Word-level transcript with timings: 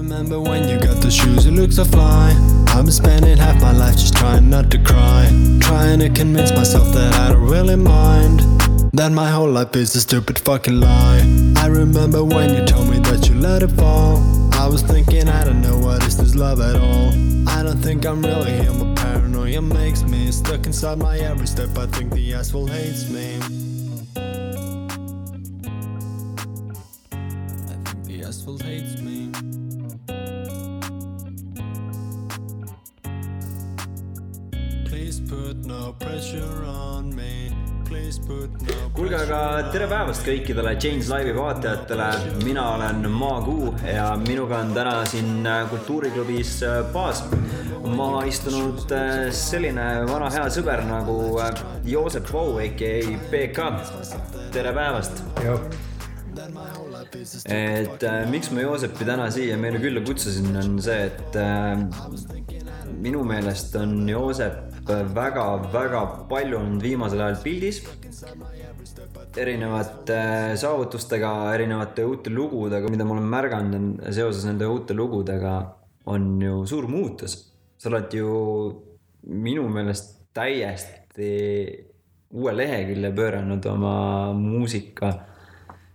remember 0.00 0.40
when 0.40 0.66
you 0.66 0.78
got 0.78 1.02
the 1.02 1.10
shoes, 1.10 1.44
you 1.44 1.52
look 1.52 1.70
so 1.70 1.84
fly. 1.84 2.30
I've 2.68 2.84
been 2.84 2.92
spending 2.92 3.36
half 3.36 3.60
my 3.60 3.72
life 3.72 3.96
just 3.96 4.16
trying 4.16 4.48
not 4.48 4.70
to 4.70 4.78
cry. 4.78 5.28
Trying 5.60 5.98
to 6.00 6.08
convince 6.08 6.52
myself 6.52 6.92
that 6.94 7.14
I 7.16 7.32
don't 7.32 7.46
really 7.46 7.76
mind. 7.76 8.40
That 8.94 9.12
my 9.12 9.30
whole 9.30 9.50
life 9.50 9.76
is 9.76 9.94
a 9.94 10.00
stupid 10.00 10.38
fucking 10.38 10.80
lie. 10.80 11.20
I 11.56 11.66
remember 11.66 12.24
when 12.24 12.54
you 12.54 12.64
told 12.64 12.88
me 12.88 12.98
that 13.00 13.28
you 13.28 13.34
let 13.34 13.62
it 13.62 13.72
fall. 13.72 14.16
I 14.54 14.66
was 14.66 14.82
thinking, 14.82 15.28
I 15.28 15.44
don't 15.44 15.60
know 15.60 15.78
what 15.78 16.02
is 16.06 16.16
this 16.16 16.34
love 16.34 16.60
at 16.60 16.76
all. 16.76 17.10
I 17.48 17.62
don't 17.62 17.80
think 17.80 18.06
I'm 18.06 18.22
really 18.22 18.52
here, 18.52 18.72
my 18.72 18.94
paranoia 18.94 19.60
makes 19.60 20.02
me 20.02 20.32
stuck 20.32 20.64
inside 20.64 20.98
my 20.98 21.18
every 21.18 21.46
step. 21.46 21.76
I 21.76 21.86
think 21.86 22.12
the 22.12 22.34
asphalt 22.34 22.70
hates 22.70 23.10
me. 23.10 23.69
Päevast 40.10 40.26
kõikidele 40.26 40.70
Change 40.74 41.06
Live'i 41.06 41.32
vaatajatele, 41.36 42.06
mina 42.42 42.64
olen 42.74 43.04
Maakuu 43.14 43.68
ja 43.86 44.08
minuga 44.18 44.58
on 44.58 44.72
täna 44.74 45.04
siin 45.06 45.46
äh, 45.46 45.60
kultuuriklubis 45.70 46.56
äh, 46.66 46.80
baas 46.90 47.20
maha 47.84 48.24
istunud 48.26 48.90
äh, 48.90 49.28
selline 49.30 49.84
vana 50.10 50.26
hea 50.34 50.48
sõber 50.50 50.82
nagu 50.88 51.14
äh, 51.38 51.62
Joosep 51.86 52.26
Vau, 52.34 52.56
aka 52.58 52.90
BK. 53.30 53.68
tere 54.50 54.72
päevast. 54.74 55.22
et 57.46 58.02
äh, 58.02 58.26
miks 58.34 58.50
ma 58.50 58.66
Joosepi 58.66 59.06
täna 59.06 59.30
siia 59.30 59.60
meile 59.62 59.78
külla 59.78 60.02
kutsusin, 60.02 60.50
on 60.58 60.82
see, 60.82 61.06
et 61.06 61.38
äh, 61.38 61.86
minu 62.98 63.22
meelest 63.22 63.78
on 63.78 64.08
Joosep 64.10 64.69
väga-väga 64.88 66.02
palju 66.30 66.58
olnud 66.58 66.82
viimasel 66.82 67.20
ajal 67.20 67.42
pildis 67.44 67.82
erinevate 69.36 70.16
äh, 70.16 70.54
saavutustega, 70.58 71.30
erinevate 71.54 72.04
uute 72.04 72.32
lugudega, 72.32 72.90
mida 72.90 73.06
ma 73.06 73.16
olen 73.16 73.28
märganud, 73.30 74.02
seoses 74.14 74.46
nende 74.48 74.68
uute 74.70 74.96
lugudega, 74.96 75.54
on 76.10 76.32
ju 76.42 76.64
suur 76.66 76.88
muutus. 76.90 77.46
sa 77.80 77.88
oled 77.88 78.12
ju 78.12 78.30
minu 79.40 79.62
meelest 79.72 80.18
täiesti 80.36 81.30
uue 82.36 82.52
lehekülje 82.52 83.10
pööranud 83.16 83.64
oma 83.70 83.94
muusika 84.36 85.08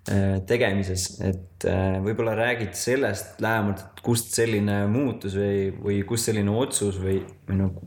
äh, 0.09 0.39
tegemises, 0.47 1.20
et 1.22 1.67
äh, 1.70 1.99
võib-olla 2.03 2.33
räägid 2.39 2.73
sellest 2.80 3.42
lähemalt, 3.44 3.83
et 3.83 4.02
kust 4.05 4.33
selline 4.33 4.86
muutus 4.89 5.38
või, 5.38 5.70
või 5.77 5.99
kust 6.08 6.31
selline 6.31 6.55
otsus 6.58 6.97
või, 7.02 7.20
või 7.45 7.59
nagu 7.61 7.86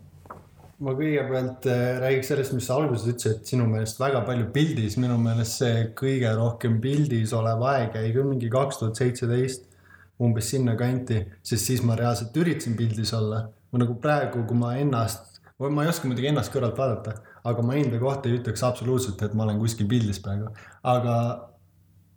ma 0.84 0.94
kõigepealt 0.94 1.66
äh, 1.66 1.96
räägiks 2.02 2.28
sellest, 2.30 2.54
mis 2.54 2.68
sa 2.68 2.76
alguses 2.78 3.08
ütlesid, 3.10 3.40
et 3.40 3.50
sinu 3.50 3.66
meelest 3.70 3.98
väga 3.98 4.20
palju 4.26 4.50
pildis, 4.54 4.98
minu 5.00 5.16
meelest 5.20 5.58
see 5.62 5.88
kõige 5.98 6.30
rohkem 6.38 6.78
pildis 6.82 7.34
olev 7.34 7.64
aeg 7.72 7.98
jäi 7.98 8.12
küll 8.14 8.28
mingi 8.28 8.50
kaks 8.52 8.78
tuhat 8.82 9.00
seitseteist 9.00 9.66
umbes 10.22 10.50
sinnakanti, 10.50 11.20
sest 11.46 11.70
siis 11.70 11.82
ma 11.86 11.96
reaalselt 11.98 12.36
üritasin 12.36 12.76
pildis 12.78 13.14
olla. 13.14 13.48
ma 13.68 13.82
nagu 13.82 13.98
praegu, 14.00 14.46
kui 14.48 14.56
ma 14.56 14.70
ennast, 14.80 15.42
ma 15.60 15.82
ei 15.84 15.90
oska 15.90 16.08
muidugi 16.08 16.30
ennast 16.30 16.48
kõrvalt 16.54 16.78
vaadata, 16.78 17.18
aga 17.50 17.64
ma 17.66 17.74
enda 17.76 17.98
kohta 18.00 18.30
ei 18.30 18.38
ütleks 18.38 18.62
absoluutselt, 18.64 19.20
et 19.22 19.34
ma 19.36 19.44
olen 19.44 19.58
kuskil 19.60 19.86
pildis 19.90 20.22
praegu, 20.24 20.48
aga 20.88 21.16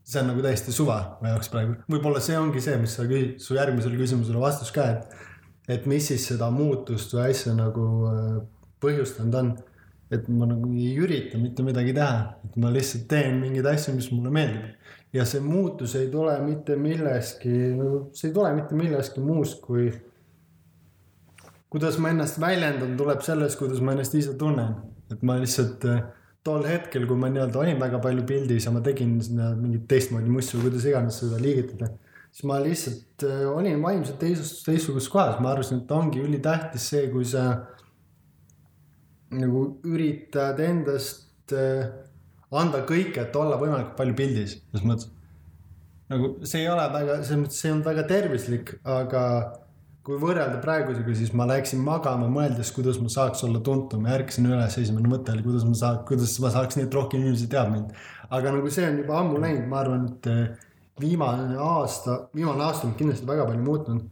see 0.08 0.22
on 0.22 0.32
nagu 0.32 0.46
täiesti 0.46 0.72
suva 0.74 1.18
mu 1.20 1.28
jaoks 1.28 1.52
praegu, 1.52 1.76
võib-olla 1.92 2.22
see 2.24 2.38
ongi 2.40 2.64
see, 2.64 2.78
mis 2.80 2.96
sa 2.96 3.04
su 3.44 3.58
järgmisele 3.58 4.00
küsimusele 4.00 4.40
vastus 4.42 4.72
ka, 4.72 4.88
et 4.96 5.28
et 5.70 5.86
mis 5.90 6.08
siis 6.12 6.24
seda 6.32 6.50
muutust 6.54 7.14
või 7.16 7.30
asja 7.32 7.54
nagu 7.58 7.88
äh, 8.10 8.40
põhjustanud 8.82 9.38
on. 9.42 9.52
et 10.12 10.26
ma 10.28 10.44
nagu 10.44 10.68
ei 10.76 10.98
ürita 11.00 11.38
mitte 11.40 11.64
midagi 11.64 11.94
teha, 11.96 12.16
et 12.44 12.56
ma 12.60 12.68
lihtsalt 12.74 13.06
teen 13.08 13.38
mingeid 13.40 13.68
asju, 13.72 13.94
mis 13.96 14.10
mulle 14.12 14.32
meeldib. 14.34 14.74
ja 15.14 15.26
see 15.26 15.40
muutus 15.44 15.96
ei 15.96 16.10
tule 16.12 16.34
mitte 16.44 16.76
millestki, 16.76 17.54
see 18.14 18.30
ei 18.30 18.34
tule 18.34 18.54
mitte 18.58 18.76
millestki 18.76 19.24
muust, 19.24 19.62
kui 19.62 19.92
kuidas 21.72 21.98
ma 22.04 22.12
ennast 22.12 22.40
väljendan, 22.44 22.98
tuleb 23.00 23.22
sellest, 23.24 23.60
kuidas 23.60 23.80
ma 23.80 23.94
ennast 23.96 24.18
ise 24.20 24.36
tunnen. 24.40 24.76
et 25.12 25.24
ma 25.24 25.38
lihtsalt 25.40 25.86
äh, 25.88 26.04
tol 26.44 26.66
hetkel, 26.66 27.06
kui 27.08 27.20
ma 27.20 27.30
nii-öelda 27.30 27.60
olin 27.62 27.80
väga 27.80 28.00
palju 28.04 28.26
pildis 28.28 28.66
ja 28.66 28.72
ma 28.74 28.82
tegin 28.84 29.20
sinna 29.22 29.52
mingit 29.56 29.88
teistmoodi 29.88 30.32
mussu, 30.32 30.60
kuidas 30.64 30.88
iganes 30.90 31.20
seda 31.22 31.40
liigitada 31.40 31.92
siis 32.32 32.48
ma 32.48 32.60
lihtsalt 32.64 33.26
äh, 33.28 33.44
olin 33.52 33.82
vaimselt 33.84 34.20
teises, 34.22 34.62
teistsuguses 34.66 35.10
kohas, 35.12 35.40
ma 35.44 35.52
arvasin, 35.54 35.84
et 35.84 35.96
ongi 35.96 36.24
ülitähtis 36.24 36.88
see, 36.94 37.08
kui 37.12 37.28
sa 37.28 37.46
nagu 39.32 39.66
üritad 39.88 40.60
endast 40.64 41.56
äh, 41.56 41.90
anda 42.52 42.84
kõike, 42.88 43.26
et 43.26 43.36
olla 43.40 43.60
võimalikult 43.60 43.98
palju 44.00 44.16
pildis, 44.18 44.60
selles 44.72 44.88
mõttes. 44.88 45.12
nagu 46.12 46.34
see 46.44 46.64
ei 46.64 46.72
ole 46.72 46.88
väga, 46.92 47.20
selles 47.24 47.44
mõttes 47.46 47.60
see 47.64 47.72
on 47.72 47.84
väga 47.86 48.08
tervislik, 48.10 48.74
aga 48.84 49.26
kui 50.02 50.18
võrrelda 50.18 50.58
praegusega, 50.64 51.14
siis 51.14 51.30
ma 51.38 51.46
läksin 51.46 51.84
magama 51.86 52.26
mõeldes, 52.32 52.72
kuidas 52.74 52.98
ma 53.00 53.12
saaks 53.14 53.44
olla 53.46 53.62
tuntum 53.64 54.08
ja 54.08 54.16
ärkasin 54.18 54.50
üles, 54.50 54.80
esimene 54.82 55.12
mõte 55.12 55.36
oli, 55.36 55.46
kuidas 55.46 55.68
ma 55.68 55.78
saaks, 55.78 56.08
kuidas 56.10 56.34
ma 56.42 56.52
saaks 56.56 56.80
nii, 56.80 56.88
et 56.88 56.98
rohkem 56.98 57.22
inimesi 57.22 57.48
teab 57.52 57.70
mind. 57.76 57.94
aga 58.32 58.56
nagu 58.56 58.72
see 58.74 58.88
on 58.88 58.98
juba 59.04 59.20
ammu 59.20 59.40
läinud, 59.44 59.68
ma 59.70 59.82
arvan, 59.84 60.08
et 60.10 60.32
äh, 60.32 60.71
viimane 61.00 61.58
aasta, 61.58 62.18
viimane 62.36 62.64
aasta 62.64 62.88
on 62.88 62.98
kindlasti 63.00 63.28
väga 63.28 63.46
palju 63.46 63.64
muutunud. 63.64 64.10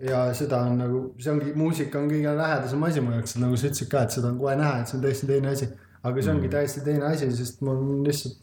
ja 0.00 0.26
seda 0.36 0.58
on 0.68 0.74
nagu, 0.76 0.98
see 1.16 1.30
ongi, 1.32 1.52
muusika 1.56 1.96
on 1.98 2.10
kõige 2.10 2.32
lähedasem 2.36 2.82
asi 2.84 3.00
mu 3.00 3.14
jaoks, 3.14 3.38
nagu 3.40 3.56
sa 3.56 3.70
ütlesid 3.70 3.88
ka, 3.88 4.02
et 4.04 4.12
seda 4.12 4.28
on 4.28 4.40
kohe 4.42 4.56
näha, 4.58 4.82
et 4.82 4.90
see 4.90 4.98
on 4.98 5.04
täiesti 5.06 5.28
teine 5.30 5.48
asi. 5.54 5.68
aga 6.02 6.24
see 6.24 6.34
ongi 6.34 6.50
täiesti 6.52 6.82
teine 6.84 7.06
asi, 7.08 7.30
sest 7.38 7.62
mul 7.64 7.78
on 7.80 8.02
lihtsalt 8.04 8.42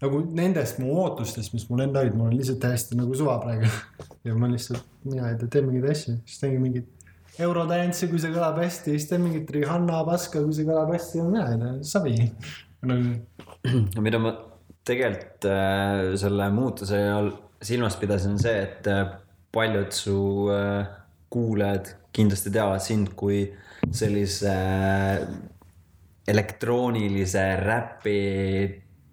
nagu 0.00 0.20
nendest 0.36 0.78
mu 0.80 0.92
ootustest, 1.02 1.54
mis 1.56 1.64
mul 1.70 1.84
enda 1.86 2.04
olid, 2.04 2.16
mul 2.16 2.28
on 2.30 2.36
lihtsalt 2.36 2.60
täiesti 2.60 2.96
nagu 3.00 3.16
suva 3.16 3.38
praegu. 3.40 3.68
ja 4.26 4.36
ma 4.36 4.48
lihtsalt, 4.52 4.84
mina 5.04 5.30
ei 5.30 5.38
tea, 5.40 5.54
teen 5.56 5.68
mingeid 5.68 5.88
asju, 5.94 6.16
siis 6.26 6.42
teengi 6.42 6.60
mingit 6.62 7.40
eurodantsi, 7.40 8.08
kui 8.10 8.20
see 8.20 8.32
kõlab 8.34 8.60
hästi, 8.60 8.96
siis 8.96 9.08
teen 9.08 9.24
mingit 9.24 9.50
Rihanna 9.56 10.02
paska, 10.08 10.44
kui 10.44 10.56
see 10.56 10.68
kõlab 10.68 10.92
hästi, 10.96 11.24
mina 11.24 11.48
ei 11.52 11.60
tea, 11.64 11.74
savi. 11.94 12.16
nagu 12.90 14.04
mida 14.04 14.20
ma 14.20 14.36
tegelikult 14.90 15.46
äh, 15.48 16.02
selle 16.20 16.50
muutuse 16.54 17.00
all 17.12 17.30
silmas 17.62 17.96
pidasin, 18.00 18.38
see, 18.40 18.62
et 18.64 18.88
äh, 18.90 19.06
paljud 19.52 19.92
su 19.94 20.18
äh, 20.52 20.86
kuulajad 21.30 21.94
kindlasti 22.14 22.52
teavad 22.54 22.82
sind 22.82 23.12
kui 23.18 23.44
sellise 23.94 24.54
elektroonilise 26.30 27.44
räpi, 27.60 28.16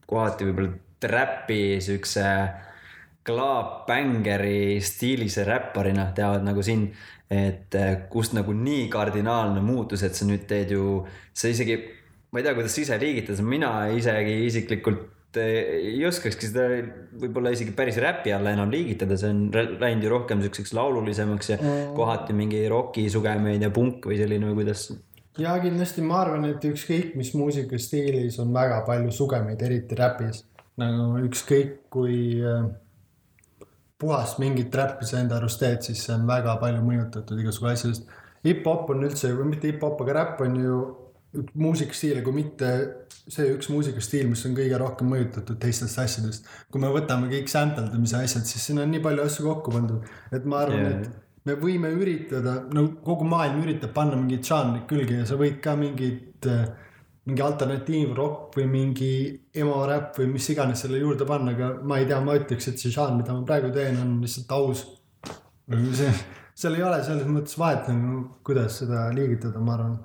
kohati 0.09 0.47
võib-olla 0.47 0.71
trap'i 1.01 1.77
siukse 1.83 2.23
klaapbängeri 3.27 4.79
stiilise 4.83 5.45
räpparina 5.47 6.09
teavad 6.15 6.45
nagu 6.47 6.63
sind. 6.63 6.95
et 7.27 7.75
kust 8.07 8.31
nagu 8.31 8.53
nii 8.55 8.85
kardinaalne 8.87 9.59
muutus, 9.59 9.99
et 10.07 10.15
sa 10.15 10.23
nüüd 10.23 10.45
teed 10.47 10.69
ju, 10.71 11.01
sa 11.35 11.49
isegi, 11.51 11.75
ma 12.31 12.39
ei 12.39 12.45
tea, 12.45 12.53
kuidas 12.55 12.71
sa 12.71 12.85
ise 12.85 12.99
liigitad, 13.01 13.41
mina 13.43 13.71
isegi 13.91 14.37
isiklikult 14.45 15.16
ei 15.43 15.99
oskakski 16.07 16.49
seda 16.49 16.67
võib-olla 17.21 17.51
isegi 17.55 17.73
päris 17.77 17.99
räpi 18.01 18.33
alla 18.35 18.53
enam 18.55 18.71
liigitada, 18.73 19.17
see 19.19 19.31
on 19.33 19.43
läinud 19.53 20.05
ju 20.05 20.13
rohkem 20.13 20.41
siukseks 20.43 20.73
laululisemaks 20.77 21.51
ja 21.53 21.59
kohati 21.97 22.35
mingi 22.37 22.63
roki 22.71 23.07
sugemeid 23.13 23.65
ja 23.65 23.71
punk 23.73 24.09
või 24.09 24.19
selline 24.21 24.49
või 24.49 24.61
kuidas. 24.61 24.89
ja 25.37 25.55
kindlasti 25.63 26.05
ma 26.05 26.21
arvan, 26.23 26.49
et 26.49 26.67
ükskõik 26.69 27.15
mis 27.19 27.33
muusikastiilis 27.37 28.39
on 28.43 28.53
väga 28.55 28.81
palju 28.87 29.13
sugemeid, 29.13 29.61
eriti 29.61 29.97
räpis. 29.99 30.43
nagu 30.77 31.23
ükskõik 31.25 31.79
kui 31.93 32.37
äh, 32.45 32.67
puhast 33.97 34.37
mingit 34.39 34.75
räppi 34.75 35.05
sa 35.09 35.21
enda 35.21 35.39
arust 35.39 35.59
teed, 35.61 35.81
siis 35.81 36.03
see 36.05 36.13
on 36.13 36.27
väga 36.29 36.55
palju 36.61 36.83
mõjutatud 36.85 37.41
igasugu 37.41 37.71
asjadest. 37.71 38.15
hip-hop 38.45 38.89
on 38.93 39.03
üldse, 39.09 39.33
või 39.33 39.53
mitte 39.55 39.71
hip-hop, 39.71 40.01
aga 40.03 40.19
räpp 40.21 40.41
on 40.45 40.55
ju 40.61 40.81
üks 41.35 41.53
muusikastiil, 41.59 42.21
kui 42.23 42.35
mitte 42.39 42.71
see 43.27 43.51
üks 43.53 43.69
muusikastiil, 43.73 44.29
mis 44.31 44.45
on 44.47 44.55
kõige 44.57 44.79
rohkem 44.79 45.09
mõjutatud 45.11 45.59
teistest 45.59 45.99
asjadest. 45.99 46.47
kui 46.71 46.81
me 46.81 46.91
võtame 46.93 47.29
kõik 47.31 47.51
sample 47.51 47.89
damise 47.91 48.19
asjad, 48.21 48.47
siis 48.47 48.63
siin 48.69 48.79
on 48.83 48.91
nii 48.91 49.03
palju 49.03 49.25
asju 49.27 49.47
kokku 49.49 49.73
pandud, 49.75 50.07
et 50.31 50.45
ma 50.47 50.63
arvan 50.63 50.83
yeah., 50.83 50.99
et 51.01 51.23
me 51.47 51.55
võime 51.59 51.91
üritada, 51.95 52.57
no 52.75 52.87
kogu 53.03 53.27
maailm 53.27 53.61
üritab 53.63 53.93
panna 53.95 54.17
mingit 54.19 54.47
žanrit 54.47 54.87
külge 54.89 55.21
ja 55.21 55.27
sa 55.27 55.37
võid 55.39 55.61
ka 55.63 55.77
mingit, 55.79 56.47
mingi 57.27 57.43
alternatiivrokk 57.43 58.57
või 58.57 58.65
mingi 58.71 59.11
emo 59.55 59.77
räpp 59.87 60.19
või 60.21 60.33
mis 60.33 60.47
iganes 60.51 60.83
selle 60.83 60.99
juurde 61.01 61.27
panna, 61.27 61.53
aga 61.55 61.71
ma 61.87 61.99
ei 62.01 62.07
tea, 62.09 62.19
ma 62.23 62.35
ütleks, 62.39 62.71
et 62.71 62.81
see 62.81 62.91
žanr, 62.93 63.15
mida 63.19 63.35
ma 63.35 63.47
praegu 63.47 63.71
teen, 63.75 63.99
on 64.03 64.17
lihtsalt 64.23 64.53
aus. 64.57 64.83
see, 66.01 66.11
seal 66.55 66.77
ei 66.77 66.85
ole 66.87 67.01
selles 67.05 67.27
mõttes 67.31 67.57
vahet 67.59 67.89
nagu, 67.91 68.21
kuidas 68.47 68.81
seda 68.83 69.07
liigitada, 69.15 69.63
ma 69.63 69.75
arvan. 69.77 69.97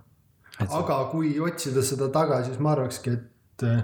Aga 0.70 1.00
kui 1.10 1.34
otsida 1.42 1.82
seda 1.86 2.08
taga, 2.14 2.42
siis 2.46 2.60
ma 2.62 2.76
arvakski, 2.76 3.16
et 3.16 3.66
eh, 3.68 3.82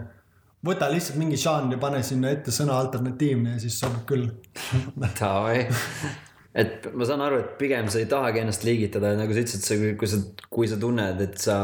võta 0.67 0.89
lihtsalt 0.93 1.19
mingi 1.21 1.39
žanr 1.41 1.77
ja 1.77 1.83
pane 1.83 2.01
sinna 2.07 2.33
ette 2.35 2.55
sõna 2.55 2.79
alternatiivne 2.83 3.57
ja 3.57 3.61
siis 3.63 3.79
sobib 3.81 4.07
küll. 4.09 4.31
Davai, 5.21 5.63
et 6.59 6.89
ma 6.95 7.07
saan 7.09 7.23
aru, 7.25 7.41
et 7.43 7.55
pigem 7.61 7.91
sa 7.93 8.01
ei 8.03 8.09
tahagi 8.11 8.43
ennast 8.43 8.67
liigitada, 8.67 9.13
nagu 9.19 9.35
sa 9.35 9.45
ütlesid, 9.45 9.67
sa, 9.67 9.79
kui 10.01 10.11
sa, 10.11 10.21
kui 10.49 10.71
sa 10.71 10.81
tunned, 10.81 11.23
et 11.25 11.39
sa 11.43 11.59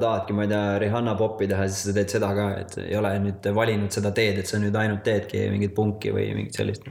tahadki, 0.00 0.36
ma 0.36 0.46
ei 0.46 0.52
tea, 0.52 0.62
Rihanna 0.84 1.16
popi 1.18 1.50
teha, 1.50 1.66
siis 1.70 1.88
sa 1.88 1.96
teed 1.96 2.14
seda 2.14 2.30
ka, 2.36 2.48
et 2.62 2.78
ei 2.84 2.96
ole 3.00 3.12
nüüd 3.24 3.50
valinud 3.56 3.94
seda 3.94 4.14
teed, 4.16 4.42
et 4.42 4.50
sa 4.50 4.60
nüüd 4.62 4.76
ainult 4.78 5.04
teedki 5.06 5.48
mingit 5.54 5.74
punki 5.76 6.14
või 6.14 6.30
mingit 6.38 6.60
sellist. 6.60 6.88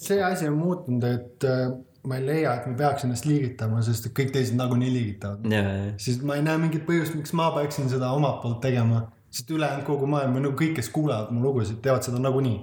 see 0.00 0.22
asi 0.24 0.48
on 0.48 0.56
muutunud, 0.56 1.04
et 1.04 1.44
äh, 1.44 1.68
ma 2.08 2.16
ei 2.16 2.24
leia, 2.24 2.54
et 2.56 2.66
ma 2.70 2.76
peaks 2.78 3.04
ennast 3.04 3.26
liigitama, 3.28 3.82
sest 3.84 4.08
et 4.08 4.16
kõik 4.16 4.32
teised 4.34 4.56
nagunii 4.56 4.90
liigitavad. 4.94 5.46
ja, 5.52 5.62
ja, 5.62 5.92
siis 6.00 6.20
ma 6.24 6.38
ei 6.38 6.44
näe 6.46 6.58
mingit 6.62 6.86
põhjust, 6.88 7.16
miks 7.18 7.34
ma 7.36 7.50
peaksin 7.56 7.90
seda 7.92 8.12
omalt 8.16 8.40
poolt 8.44 8.60
tegema, 8.64 9.04
sest 9.30 9.50
ülejäänud 9.52 9.86
kogu 9.86 10.08
maailm 10.10 10.38
või 10.38 10.46
nagu 10.48 10.58
kõik, 10.58 10.76
kes 10.78 10.90
kuulavad 10.94 11.32
mu 11.34 11.44
lugusid, 11.44 11.82
teevad 11.84 12.06
seda 12.06 12.22
nagunii. 12.22 12.58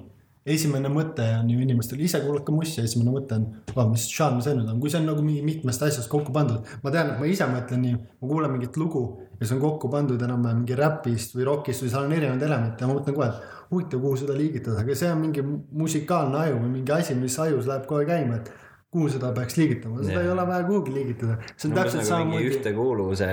esimene 0.47 0.87
mõte 0.87 1.25
on 1.41 1.49
ju 1.51 1.59
inimestel 1.59 1.99
ise 1.99 2.21
kuulake 2.23 2.53
mussi, 2.55 2.79
esimene 2.81 3.11
mõte 3.11 3.35
on, 3.35 3.89
mis 3.91 4.05
žanr 4.07 4.39
see 4.41 4.55
nüüd 4.55 4.69
on, 4.71 4.79
kui 4.79 4.89
see 4.89 5.01
on 5.01 5.09
nagu 5.09 5.21
mingi 5.21 5.41
mitmest 5.43 5.81
asjast 5.83 6.09
kokku 6.09 6.31
pandud. 6.31 6.63
ma 6.83 6.91
tean, 6.91 7.11
et 7.11 7.19
ma 7.19 7.27
ise 7.27 7.45
mõtlen 7.51 7.83
nii, 7.83 7.97
ma 8.21 8.29
kuulan 8.31 8.53
mingit 8.55 8.77
lugu 8.77 9.03
ja 9.39 9.45
see 9.45 9.57
on 9.57 9.61
kokku 9.61 9.89
pandud 9.91 10.21
enam-vähem 10.23 10.63
mingi 10.63 10.75
räpist 10.79 11.35
või 11.35 11.45
rokist 11.51 11.83
või 11.83 11.91
seal 11.91 12.07
on 12.07 12.15
erinevaid 12.15 12.47
elemente 12.47 12.83
ja 12.83 12.89
ma 12.89 12.95
mõtlen 12.95 13.17
kohe, 13.19 13.27
et 13.27 13.67
huvitav, 13.71 14.01
kuhu 14.01 14.21
seda 14.23 14.37
liigitada, 14.39 14.79
aga 14.81 14.95
see 14.95 15.11
on 15.11 15.19
mingi 15.21 15.43
musikaalne 15.43 16.39
aju 16.45 16.61
või 16.63 16.71
mingi 16.79 16.95
asi, 16.95 17.15
mis 17.19 17.37
ajus 17.43 17.67
läheb 17.67 17.85
kohe 17.89 18.07
käima, 18.07 18.39
et 18.39 18.66
kuhu 18.87 19.09
seda 19.11 19.33
peaks 19.35 19.57
liigitama, 19.59 19.99
seda 19.99 20.13
Jah. 20.13 20.23
ei 20.23 20.29
ole 20.31 20.43
vaja 20.47 20.63
kuhugi 20.63 20.93
liigitada. 20.95 21.33
see 21.57 21.67
on 21.67 21.73
umbes 21.73 21.81
täpselt 21.81 21.97
nagu 21.97 22.09
samamoodi 22.09 22.51
ühtekuuluvuse 22.51 23.25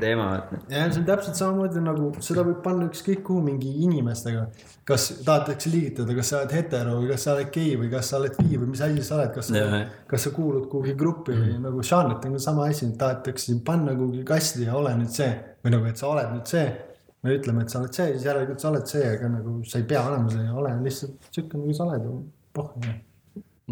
teema, 0.00 0.26
et 0.36 0.74
ja 0.74 0.82
see 0.84 1.00
on 1.00 1.06
täpselt 1.08 1.38
samamoodi 1.40 1.80
nagu 1.82 2.10
seda 2.22 2.44
võib 2.46 2.60
panna 2.62 2.86
ükskõik 2.86 3.24
kuhu 3.26 3.42
mingi 3.42 3.72
inimestega. 3.86 4.44
kas 4.86 5.08
tahetakse 5.26 5.72
liigitada, 5.72 6.14
kas 6.18 6.30
sa 6.30 6.38
oled 6.38 6.54
hetero 6.54 6.94
või 7.00 7.08
kas 7.10 7.26
sa 7.26 7.34
oled 7.34 7.50
gei 7.56 7.72
või 7.80 7.90
kas 7.90 8.12
sa 8.12 8.20
oled 8.20 8.38
bi 8.38 8.60
või 8.60 8.70
mis 8.70 8.84
asi 8.86 9.06
sa 9.08 9.16
oled, 9.18 9.32
kas 9.34 9.50
sa 9.50 9.82
kas 10.12 10.28
sa 10.28 10.34
kuulud 10.36 10.68
kuhugi 10.70 10.94
gruppi 11.02 11.34
või 11.38 11.56
nagu 11.64 11.82
žanrit 11.86 12.28
on 12.28 12.38
ka 12.38 12.42
sama 12.46 12.68
asi, 12.70 12.92
tahetakse 12.98 13.50
sind 13.50 13.64
panna 13.66 13.96
kuhugi 13.98 14.22
kasti 14.28 14.68
ja 14.68 14.76
ole 14.78 14.94
nüüd 15.00 15.10
see 15.10 15.32
või 15.64 15.74
nagu, 15.76 15.88
et 15.90 15.98
sa 15.98 16.12
oled 16.14 16.30
nüüd 16.36 16.54
see. 16.54 16.66
me 17.22 17.34
ütleme, 17.36 17.62
et 17.62 17.70
sa 17.70 17.78
oled 17.78 17.94
see, 17.94 18.14
siis 18.14 18.24
järelikult 18.26 18.62
sa 18.62 18.70
oled 18.70 18.86
see, 18.90 19.02
aga 19.16 19.28
nagu 19.30 19.60
sa 19.66 19.78
ei 19.78 19.84
pea 19.86 20.00
olema 20.08 20.30
see, 20.30 20.46
ole 20.62 20.72
lihtsalt 20.82 21.28
sihuke 21.30 21.58
nagu 21.58 21.74
sa 21.78 21.84
oled, 21.86 22.08
pohh. 22.54 22.72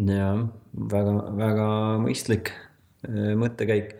jah, 0.07 0.43
väga, 0.73 1.15
väga 1.39 1.67
mõistlik 2.03 2.53
äh, 2.53 3.33
mõttekäik. 3.39 3.97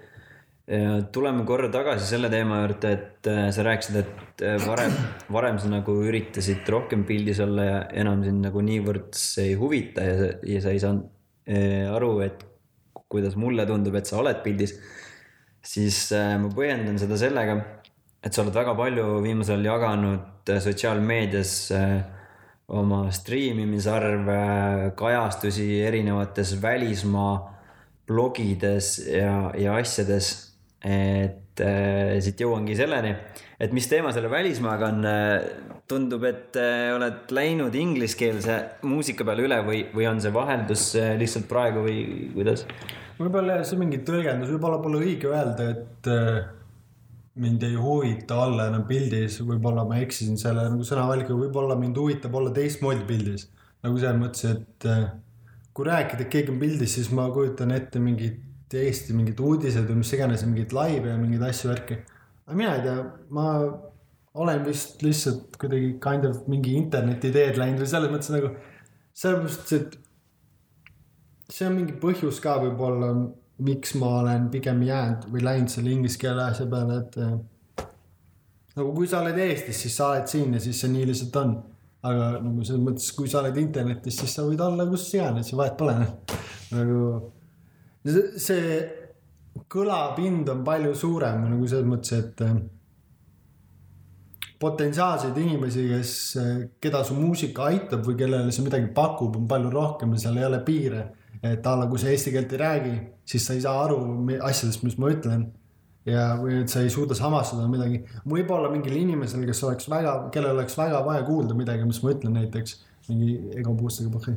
tuleme 1.12 1.44
korra 1.44 1.68
tagasi 1.74 2.06
selle 2.08 2.30
teema 2.32 2.62
juurde, 2.62 2.92
et 2.96 3.28
äh, 3.28 3.50
sa 3.52 3.64
rääkisid, 3.66 3.98
et 4.00 4.44
äh, 4.46 4.56
varem, 4.64 4.94
varem 5.34 5.58
sa 5.60 5.72
nagu 5.72 5.98
üritasid 6.06 6.70
rohkem 6.70 7.04
pildis 7.04 7.42
olla 7.44 7.66
ja 7.66 7.82
enam 8.04 8.24
sind 8.24 8.46
nagu 8.46 8.62
niivõrd 8.64 9.10
see 9.18 9.50
ei 9.52 9.58
huvita 9.60 10.06
ja, 10.06 10.30
ja 10.48 10.62
sa 10.64 10.72
ei 10.72 10.80
saanud 10.80 11.10
aru, 11.92 12.12
et 12.24 12.44
kuidas 13.12 13.34
mulle 13.36 13.66
tundub, 13.68 13.98
et 13.98 14.08
sa 14.08 14.22
oled 14.22 14.38
pildis. 14.46 14.78
siis 15.66 15.98
ma 16.14 16.48
põhjendan 16.54 17.02
seda 17.02 17.18
sellega, 17.20 17.58
et 18.24 18.32
sa 18.32 18.46
oled 18.46 18.56
väga 18.56 18.76
palju 18.78 19.08
viimasel 19.26 19.58
ajal 19.58 19.68
jaganud 19.74 20.32
sotsiaalmeedias 20.62 21.54
äh, 21.76 22.21
oma 22.72 23.06
striimimisarve, 23.12 24.92
kajastusi 24.96 25.68
erinevates 25.84 26.56
välismaa 26.62 27.34
blogides 28.08 28.94
ja, 29.08 29.52
ja 29.58 29.76
asjades. 29.80 30.32
et 30.82 31.62
äh, 31.62 32.16
siit 32.24 32.40
jõuangi 32.42 32.74
selleni, 32.74 33.12
et 33.62 33.74
mis 33.76 33.86
teema 33.92 34.10
selle 34.16 34.32
välismaaga 34.32 34.88
on. 34.90 35.04
tundub, 35.92 36.24
et 36.24 36.56
äh, 36.56 36.94
oled 36.96 37.30
läinud 37.36 37.76
ingliskeelse 37.76 38.58
muusika 38.88 39.26
peale 39.28 39.44
üle 39.44 39.58
või, 39.68 39.84
või 39.92 40.08
on 40.08 40.22
see 40.24 40.32
vaheldus 40.34 40.86
äh, 40.96 41.14
lihtsalt 41.20 41.50
praegu 41.52 41.84
või 41.84 42.32
kuidas? 42.32 42.64
võib-olla 43.20 43.60
see 43.68 43.78
mingi 43.78 44.00
tõlgendus, 44.08 44.54
võib-olla 44.56 44.80
pole 44.82 45.02
õige 45.04 45.30
öelda, 45.30 45.68
et 45.76 46.10
äh, 46.10 46.40
mind 47.36 47.63
ei 47.63 47.75
huvita 47.80 48.38
olla 48.44 48.68
enam 48.68 48.83
pildis, 48.88 49.39
võib-olla 49.48 49.86
ma 49.88 50.01
eksisin 50.04 50.38
selle 50.39 50.66
nagu 50.68 50.83
sõnavalikuga, 50.88 51.45
võib-olla 51.45 51.78
mind 51.80 52.00
huvitab 52.00 52.36
olla 52.36 52.51
teistmoodi 52.56 53.06
pildis. 53.07 53.50
nagu 53.81 53.98
selles 53.98 54.19
mõttes, 54.19 54.44
et 54.45 54.86
äh, 54.86 55.06
kui 55.74 55.88
rääkida, 55.88 56.25
et 56.25 56.33
keegi 56.33 56.51
on 56.54 56.60
pildis, 56.62 56.98
siis 56.98 57.12
ma 57.16 57.30
kujutan 57.33 57.72
ette 57.74 58.00
mingit 58.00 58.48
Eesti 58.72 59.12
mingid 59.12 59.39
uudised 59.44 59.83
või 59.89 60.00
mis 60.00 60.13
iganes, 60.16 60.45
mingeid 60.48 60.72
laive 60.72 61.10
ja 61.12 61.18
mingeid 61.19 61.42
asju, 61.44 61.72
värki. 61.74 61.98
aga 62.45 62.56
mina 62.56 62.75
ei 62.78 62.83
tea, 62.86 63.01
ma 63.36 63.48
olen 64.39 64.63
vist 64.63 65.01
lihtsalt 65.04 65.57
kuidagi 65.60 65.98
kind 66.04 66.27
of 66.30 66.45
mingi 66.48 66.77
interneti 66.80 67.34
teed 67.36 67.60
läinud 67.60 67.84
või 67.84 67.89
selles 67.92 68.13
mõttes 68.13 68.31
nagu, 68.31 68.54
sellepärast, 69.24 69.74
et 69.75 69.98
see 71.51 71.68
on 71.68 71.75
mingi 71.81 71.98
põhjus 72.00 72.39
ka 72.44 72.56
võib-olla, 72.63 73.12
miks 73.62 73.96
ma 74.02 74.16
olen 74.22 74.48
pigem 74.54 74.81
jäänud 74.86 75.28
või 75.31 75.44
läinud 75.46 75.72
selle 75.74 75.94
inglise 75.94 76.19
keele 76.22 76.46
asja 76.50 76.68
peale, 76.69 77.02
et 77.04 77.18
äh, 77.22 77.86
nagu 78.78 78.94
kui 78.96 79.10
sa 79.10 79.22
oled 79.22 79.38
Eestis, 79.42 79.84
siis 79.84 79.98
sa 79.98 80.12
oled 80.13 80.31
siin 80.31 80.56
ja 80.56 80.63
siis 80.63 80.81
see 80.81 80.92
nii 80.94 81.10
lihtsalt 81.12 81.38
on. 81.44 81.54
aga 82.02 82.31
nagu 82.42 82.63
selles 82.66 82.81
mõttes, 82.81 83.12
kui 83.13 83.30
sa 83.30 83.44
oled 83.44 83.58
internetis, 83.62 84.16
siis 84.18 84.34
sa 84.34 84.42
võid 84.48 84.62
olla 84.66 84.88
kus 84.90 85.04
iganes 85.13 85.52
ja 85.52 85.58
vahet 85.60 85.75
pole. 85.78 85.94
nagu 86.74 87.02
see, 88.42 88.78
kõlapind 89.69 90.50
on 90.50 90.63
palju 90.66 90.96
suurem 90.98 91.46
nagu 91.52 91.68
selles 91.69 91.86
mõttes, 91.86 92.16
et 92.18 92.42
äh, 92.48 92.56
potentsiaalseid 94.62 95.38
inimesi, 95.42 95.88
kes, 95.90 96.13
keda 96.81 97.04
su 97.06 97.18
muusika 97.18 97.68
aitab 97.69 98.06
või 98.06 98.18
kellele 98.19 98.54
see 98.54 98.66
midagi 98.66 98.92
pakub, 98.96 99.40
on 99.40 99.48
palju 99.50 99.72
rohkem 99.74 100.13
ja 100.16 100.25
seal 100.25 100.38
ei 100.38 100.48
ole 100.48 100.62
piire. 100.66 101.06
Et 101.44 101.66
a 101.66 101.74
la, 101.78 101.88
kui 101.90 102.02
sa 102.02 102.12
eesti 102.12 102.34
keelt 102.34 102.54
ei 102.54 102.62
räägi, 102.62 102.94
siis 103.26 103.48
sa 103.48 103.56
ei 103.58 103.64
saa 103.64 103.80
aru 103.86 103.98
asjadest, 104.48 104.84
mis 104.86 104.98
ma 105.02 105.12
ütlen. 105.14 105.50
ja, 106.06 106.32
või 106.40 106.64
et 106.64 106.70
sa 106.74 106.82
ei 106.82 106.90
suuda 106.90 107.14
samastada 107.18 107.68
midagi. 107.70 108.02
võib-olla 108.26 108.72
mingil 108.74 108.96
inimesel, 108.98 109.46
kes 109.46 109.64
oleks 109.68 109.90
väga, 109.90 110.16
kellel 110.34 110.58
oleks 110.58 110.78
väga 110.78 111.04
vaja 111.06 111.24
kuulda 111.28 111.58
midagi, 111.58 111.86
mis 111.86 112.02
ma 112.04 112.14
ütlen 112.16 112.38
näiteks, 112.40 112.78
mingi 113.10 113.36
ego 113.62 113.74
boost'iga 113.78 114.10
pohhi. 114.14 114.36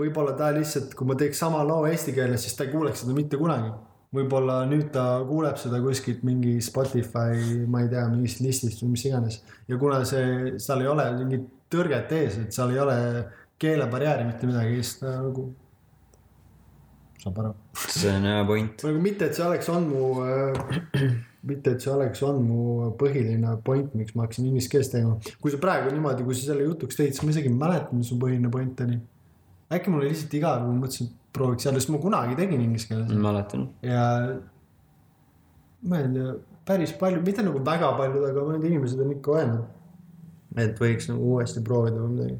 võib-olla 0.00 0.34
ta 0.38 0.50
lihtsalt, 0.54 0.94
kui 0.98 1.06
ma 1.06 1.18
teeks 1.18 1.38
sama 1.38 1.62
loo 1.66 1.86
eesti 1.86 2.14
keeles, 2.16 2.46
siis 2.46 2.56
ta 2.58 2.66
ei 2.66 2.74
kuuleks 2.74 3.04
seda 3.04 3.14
mitte 3.16 3.38
kunagi 3.40 3.72
võib-olla 4.14 4.60
nüüd 4.70 4.90
ta 4.94 5.04
kuuleb 5.26 5.58
seda 5.58 5.80
kuskilt 5.82 6.22
mingi 6.26 6.58
Spotify, 6.62 7.64
ma 7.70 7.82
ei 7.82 7.90
tea, 7.90 8.04
mingist 8.12 8.42
listist 8.44 8.82
või 8.84 8.94
mis 8.94 9.06
iganes. 9.08 9.40
ja 9.68 9.78
kuna 9.80 10.04
see, 10.08 10.54
seal 10.62 10.84
ei 10.84 10.90
ole 10.90 11.06
mingit 11.18 11.48
tõrget 11.72 12.12
ees, 12.14 12.38
et 12.44 12.54
seal 12.54 12.74
ei 12.74 12.80
ole 12.82 12.96
keelebarjääri 13.58 14.26
mitte 14.28 14.48
midagi, 14.50 14.78
siis 14.82 15.00
ta 15.00 15.16
nagu 15.22 15.48
saab 17.24 17.38
aru. 17.42 17.52
see 17.74 18.10
on 18.12 18.26
hea 18.28 18.44
point. 18.48 18.84
nagu 18.88 19.00
mitte, 19.02 19.28
et 19.28 19.38
see 19.38 19.46
oleks 19.46 19.70
olnud 19.72 19.90
mu 19.94 20.04
äh, 20.24 21.02
mitte, 21.50 21.74
et 21.74 21.84
see 21.84 21.92
oleks 21.92 22.22
olnud 22.26 22.46
mu 22.48 22.92
põhiline 23.00 23.56
point, 23.66 23.92
miks 23.98 24.14
ma 24.16 24.26
hakkasin 24.26 24.48
inglise 24.48 24.70
keeles 24.72 24.90
tegema. 24.92 25.18
kui 25.40 25.52
sa 25.54 25.60
praegu 25.62 25.92
niimoodi, 25.94 26.26
kui 26.26 26.36
sa 26.38 26.50
selle 26.50 26.68
jutuks 26.68 26.98
tõid, 27.00 27.12
siis 27.12 27.24
ma 27.24 27.34
isegi 27.34 27.52
ei 27.52 27.60
mäleta, 27.60 27.96
mis 27.96 28.10
su 28.12 28.18
põhiline 28.20 28.50
point 28.52 28.82
oli. 28.86 28.98
äkki 29.74 29.92
mul 29.92 30.04
oli 30.04 30.12
lihtsalt 30.12 30.38
igav, 30.40 30.64
ma 30.64 30.74
mõtlesin, 30.80 31.10
et 31.10 31.20
prooviks 31.36 31.68
jälle, 31.68 31.82
sest 31.82 31.92
ma 31.94 32.02
kunagi 32.02 32.36
tegin 32.38 32.64
inglise 32.64 32.90
keeles 32.90 33.14
mäletan. 33.28 33.68
ja 33.84 34.08
ma 35.84 36.00
ei 36.00 36.10
tea, 36.16 36.34
päris 36.68 36.94
palju, 37.00 37.22
mitte 37.24 37.44
nagu 37.44 37.60
väga 37.64 37.92
paljud, 37.98 38.28
aga 38.30 38.44
mõned 38.48 38.68
inimesed 38.68 39.00
on 39.04 39.16
ikka 39.16 39.38
öelnud, 39.38 39.64
et 40.64 40.78
võiks 40.80 41.10
nagu 41.10 41.34
uuesti 41.34 41.64
proovida 41.64 42.00
või 42.00 42.14
midagi. 42.14 42.38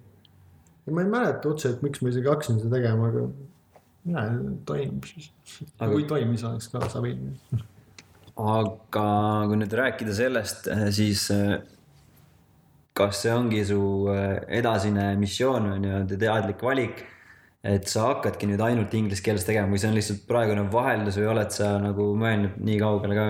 ja 0.87 0.95
ma 0.95 1.05
ei 1.05 1.11
mäleta 1.17 1.51
otseselt, 1.51 1.83
miks 1.85 2.01
ma 2.03 2.13
isegi 2.13 2.31
hakkasin 2.31 2.63
seda 2.63 2.79
tegema, 2.79 3.11
aga 3.13 3.27
mina 4.05 4.25
ei 4.25 4.35
tea, 4.41 4.57
toimib 4.69 5.07
siis. 5.09 5.31
Aga- 5.79 5.93
kui 5.93 6.05
toimis, 6.09 6.45
oleks 6.45 6.69
ka 6.73 6.89
savi. 6.93 7.15
aga 8.35 9.07
kui 9.49 9.61
nüüd 9.61 9.79
rääkida 9.81 10.15
sellest, 10.17 10.69
siis 10.95 11.29
eh, 11.31 11.57
kas 12.95 13.25
see 13.25 13.33
ongi 13.35 13.65
su 13.67 13.81
eh, 14.13 14.39
edasine 14.61 15.13
missioon 15.21 15.71
või 15.73 15.83
nii-öelda 15.85 16.19
teadlik 16.21 16.65
valik, 16.67 17.05
et 17.65 17.89
sa 17.89 18.11
hakkadki 18.11 18.49
nüüd 18.51 18.61
ainult 18.61 18.93
inglise 18.93 19.25
keeles 19.25 19.47
tegema 19.49 19.71
või 19.73 19.81
see 19.81 19.89
on 19.89 19.97
lihtsalt 19.97 20.27
praegune 20.29 20.67
vaheldus 20.73 21.17
või 21.17 21.31
oled 21.33 21.55
sa 21.55 21.71
nagu 21.81 22.11
mõelnud 22.21 22.59
nii 22.61 22.77
kaugele 22.83 23.17
ka? 23.17 23.25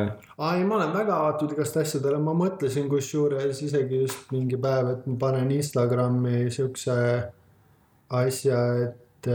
ei, 0.49 0.65
ma 0.67 0.81
olen 0.81 0.91
väga 0.97 1.21
avatud 1.21 1.55
igast 1.55 1.79
asjadele, 1.85 2.19
ma 2.19 2.35
mõtlesin 2.41 2.91
kusjuures 2.91 3.63
isegi 3.63 4.03
just 4.03 4.35
mingi 4.35 4.59
päev, 4.59 4.91
et 4.97 5.07
ma 5.07 5.21
panen 5.29 5.55
Instagrami 5.55 6.49
siukse 6.51 6.99
asja, 8.25 8.67
et. 8.89 9.31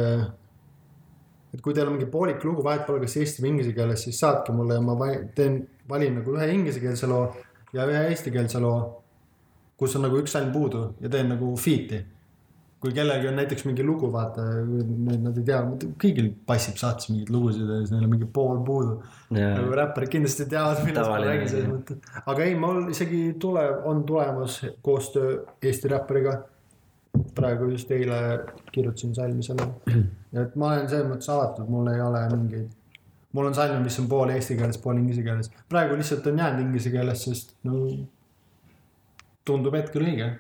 Et 1.54 1.62
kui 1.62 1.74
teil 1.74 1.88
on 1.88 1.96
mingi 1.96 2.10
poolik 2.12 2.44
lugu, 2.46 2.64
vahet 2.66 2.86
pole, 2.88 3.02
kas 3.04 3.18
eesti 3.22 3.44
või 3.44 3.56
inglise 3.56 3.74
keeles, 3.78 4.04
siis 4.06 4.20
saatke 4.22 4.54
mulle 4.56 4.78
ja 4.78 4.84
ma 4.86 5.12
teen, 5.36 5.62
valin 5.90 6.20
nagu 6.20 6.38
ühe 6.38 6.50
inglisekeelse 6.54 7.10
loo 7.10 7.24
ja 7.74 7.88
ühe 7.90 8.06
eestikeelse 8.12 8.62
loo. 8.64 8.80
kus 9.80 9.94
on 9.96 10.04
nagu 10.04 10.18
üks 10.20 10.34
salm 10.36 10.50
puudu 10.52 10.80
ja 11.00 11.10
teen 11.10 11.30
nagu 11.32 11.54
feat'i. 11.58 12.02
kui 12.80 12.94
kellelgi 12.96 13.28
on 13.28 13.36
näiteks 13.36 13.66
mingi 13.68 13.84
lugu, 13.84 14.08
vaata, 14.12 14.44
nad 14.64 15.38
ei 15.38 15.44
tea, 15.48 15.58
kõigil 16.00 16.30
passib 16.48 16.78
saates 16.80 17.10
mingeid 17.10 17.32
lugusid 17.34 17.68
ja 17.68 17.80
siis 17.82 17.92
neil 17.92 18.06
on 18.06 18.14
mingi 18.14 18.30
pool 18.38 18.62
puudu 18.64 18.94
nagu 19.36 19.74
räpparid 19.82 20.14
kindlasti 20.14 20.48
teavad, 20.54 20.80
millest 20.86 21.12
ma 21.12 21.18
räägin 21.24 21.52
selles 21.52 21.68
mõttes. 21.74 22.22
aga 22.24 22.46
ei, 22.46 22.56
mul 22.60 22.86
isegi 22.94 23.24
tuleb, 23.42 23.84
on 23.90 24.06
tulemas 24.08 24.62
koostöö 24.86 25.42
Eesti 25.62 25.92
räppariga. 25.92 26.38
Praegu 27.36 27.70
just 27.72 27.92
eile 27.92 28.20
kirjutasin 28.72 29.16
salmi 29.16 29.44
sellele. 29.44 30.04
et 30.44 30.56
ma 30.56 30.74
olen 30.74 30.90
selles 30.90 31.10
mõttes 31.10 31.32
avatud, 31.34 31.70
mul 31.72 31.90
ei 31.94 32.02
ole 32.04 32.22
mingeid, 32.36 32.70
mul 33.38 33.50
on 33.50 33.58
salme, 33.58 33.82
mis 33.84 34.00
on 34.02 34.08
pool 34.12 34.34
eesti 34.34 34.58
keeles, 34.60 34.80
pool 34.84 35.02
inglise 35.02 35.26
keeles. 35.26 35.52
praegu 35.70 35.98
lihtsalt 36.00 36.28
on 36.32 36.42
jäänud 36.44 36.66
inglise 36.68 36.94
keeles, 36.94 37.26
sest 37.26 37.54
no 37.68 37.84
tundub 39.50 39.78
hetkel 39.78 40.06
õige, 40.06 40.32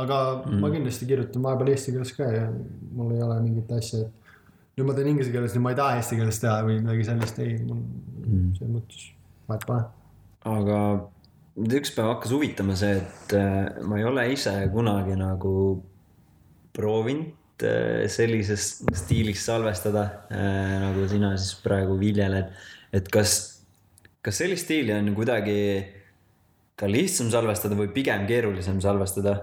aga 0.00 0.20
mm. 0.40 0.60
ma 0.62 0.70
kindlasti 0.72 1.08
kirjutan 1.08 1.44
vahepeal 1.44 1.72
eesti 1.74 1.96
keeles 1.96 2.14
ka 2.16 2.28
ja 2.32 2.44
mul 2.50 3.12
ei 3.16 3.24
ole 3.24 3.40
mingit 3.44 3.72
asja, 3.76 4.06
et 4.06 4.78
nüüd 4.78 4.88
ma 4.88 4.96
teen 4.96 5.10
inglise 5.12 5.34
keeles, 5.34 5.56
nüüd 5.56 5.66
ma 5.66 5.74
ei 5.74 5.80
taha 5.80 5.98
eesti 5.98 6.20
keeles 6.20 6.40
teha 6.42 6.60
või 6.66 6.78
midagi 6.80 7.08
sellist, 7.10 7.42
ei, 7.44 7.58
mul 7.64 7.82
mm. 7.82 8.46
selles 8.58 8.76
mõttes 8.78 9.10
vahet 9.50 9.66
pole. 9.68 9.82
aga 10.54 10.78
mind 11.58 11.76
üks 11.80 11.92
päev 11.94 12.14
hakkas 12.14 12.32
huvitama 12.34 12.76
see, 12.78 12.96
et 13.02 13.34
äh, 13.38 13.82
ma 13.84 14.00
ei 14.00 14.06
ole 14.08 14.30
ise 14.32 14.54
kunagi 14.72 15.18
nagu 15.20 15.52
proovinud 16.74 17.64
äh, 17.64 18.04
sellises 18.12 18.84
stiilis 18.98 19.44
salvestada, 19.46 20.06
nagu 20.30 21.08
sina 21.10 21.34
siis 21.38 21.58
praegu 21.64 21.98
viljeled. 22.00 22.52
et 22.94 23.10
kas, 23.12 23.36
kas 24.22 24.42
sellist 24.42 24.68
stiili 24.68 24.94
on 24.94 25.12
kuidagi 25.16 25.58
ka 26.78 26.90
lihtsam 26.90 27.30
salvestada 27.30 27.78
või 27.78 27.90
pigem 27.94 28.26
keerulisem 28.30 28.80
salvestada? 28.82 29.38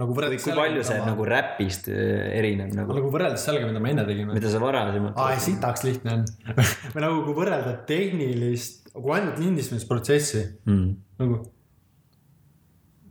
nagu 0.00 0.14
võrreldes 0.16 0.44
kui 0.46 0.56
palju 0.56 0.82
see 0.86 0.98
nagu 1.04 1.24
räpist 1.28 1.90
äh, 1.92 2.30
erineb 2.38 2.72
nagu, 2.76 2.94
nagu 2.96 3.12
võrreldes 3.12 3.42
sellega, 3.44 3.68
mida 3.68 3.82
me 3.84 3.92
enne 3.92 4.06
tegime. 4.08 4.36
mida 4.36 4.52
sa 4.52 4.60
varasemalt 4.62 5.18
aa, 5.20 5.36
sitaks 5.44 5.84
lihtne 5.84 6.14
on. 6.14 6.26
või 6.94 7.04
nagu, 7.04 7.22
kui 7.26 7.36
võrrelda 7.36 7.74
tehnilist, 7.88 8.88
kui 8.94 9.16
ainult 9.18 9.40
lindistamisprotsessi 9.42 10.44
mm.? 10.64 10.86
nagu, 11.20 11.42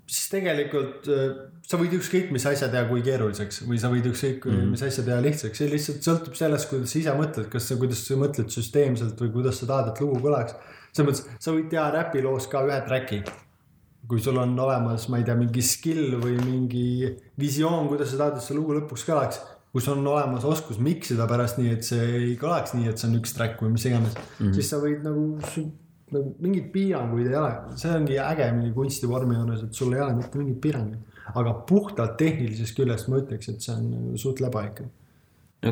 siis 0.10 0.30
tegelikult 0.32 1.10
äh, 1.14 1.26
sa 1.70 1.78
võid 1.78 1.94
ükskõik 2.00 2.32
mis 2.34 2.46
asja 2.50 2.70
teha 2.72 2.88
kui 2.90 3.04
keeruliseks 3.06 3.62
või 3.68 3.78
sa 3.82 3.92
võid 3.92 4.08
ükskõik 4.10 4.48
mm. 4.50 4.72
mis 4.74 4.84
asja 4.86 5.06
teha 5.06 5.20
lihtsaks, 5.26 5.62
see 5.62 5.70
lihtsalt 5.70 6.08
sõltub 6.08 6.40
sellest, 6.40 6.70
kuidas 6.72 6.94
sa 6.94 7.02
ise 7.02 7.14
mõtled, 7.20 7.50
kas 7.54 7.70
sa, 7.70 7.78
kuidas 7.82 8.02
sa 8.08 8.18
mõtled 8.20 8.50
süsteemselt 8.54 9.22
või 9.22 9.36
kuidas 9.36 9.62
sa 9.62 9.70
tahad, 9.70 9.92
et 9.92 10.02
lugu 10.02 10.24
kõlaks. 10.24 10.58
selles 10.90 11.12
mõttes, 11.12 11.38
sa 11.46 11.54
võid 11.54 11.70
teha 11.70 11.86
räpiloos 11.94 12.50
ka 12.50 12.64
ühe 12.66 12.80
track'i. 12.88 13.22
kui 14.10 14.22
sul 14.26 14.40
on 14.42 14.58
olemas, 14.58 15.06
ma 15.14 15.20
ei 15.20 15.26
tea, 15.28 15.36
mingi 15.38 15.62
skill 15.62 16.16
või 16.18 16.40
mingi 16.42 17.12
visioon, 17.38 17.88
kuidas 17.92 18.10
sa 18.10 18.24
tahad, 18.24 18.40
et 18.40 18.46
see 18.48 18.58
lugu 18.58 18.74
lõpuks 18.80 19.06
kõlaks 19.06 19.44
kui 19.70 19.84
sul 19.86 20.00
on 20.00 20.08
olemas 20.10 20.46
oskus 20.50 20.80
miksida 20.82 21.28
pärast 21.30 21.60
nii, 21.62 21.76
et 21.76 21.86
see 21.86 22.08
ei 22.18 22.32
kõlaks 22.42 22.74
nii, 22.74 22.90
et 22.90 22.98
see 22.98 23.06
on 23.12 23.20
üks 23.20 23.36
track 23.38 23.62
või 23.62 23.76
mis 23.76 23.86
iganes 23.86 24.16
mm, 24.18 24.32
-hmm. 24.40 24.56
siis 24.58 24.72
sa 24.74 24.80
võid 24.82 25.06
nagu, 25.06 25.28
nagu 26.16 26.34
mingeid 26.44 26.72
piiranguid 26.74 27.28
ei 27.30 27.38
ole, 27.40 27.52
see 27.82 27.92
ongi 27.96 28.18
äge 28.24 28.48
mingi 28.56 28.72
kunstivormi 28.76 29.38
juures, 29.38 29.66
et 29.68 29.82
sul 29.82 29.94
ei 29.96 30.04
ole 30.06 30.16
mitte 30.20 30.42
mingeid 30.42 30.62
piiranguid. 30.64 31.20
aga 31.40 31.54
puhtalt 31.70 32.16
tehnilisest 32.18 32.78
küljest 32.78 33.10
ma 33.12 33.20
ütleks, 33.22 33.52
et 33.52 33.62
see 33.62 33.76
on 33.76 33.92
nagu 33.94 34.18
suht 34.18 34.42
leba 34.42 34.66
ikka. 34.70 34.90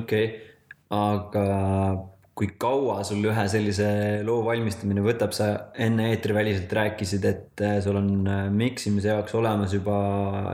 okei 0.01 0.29
okay., 0.29 0.53
aga 0.94 1.48
kui 2.38 2.51
kaua 2.62 3.00
sul 3.08 3.25
ühe 3.25 3.44
sellise 3.50 3.88
loo 4.25 4.44
valmistamine 4.46 5.01
võtab, 5.01 5.34
sa 5.34 5.48
enne 5.82 6.12
eetriväliselt 6.12 6.74
rääkisid, 6.77 7.25
et 7.25 7.63
äh, 7.65 7.79
sul 7.82 7.98
on 7.98 8.12
äh, 8.29 8.44
miksimise 8.53 9.10
jaoks 9.10 9.34
olemas 9.39 9.74
juba 9.74 9.98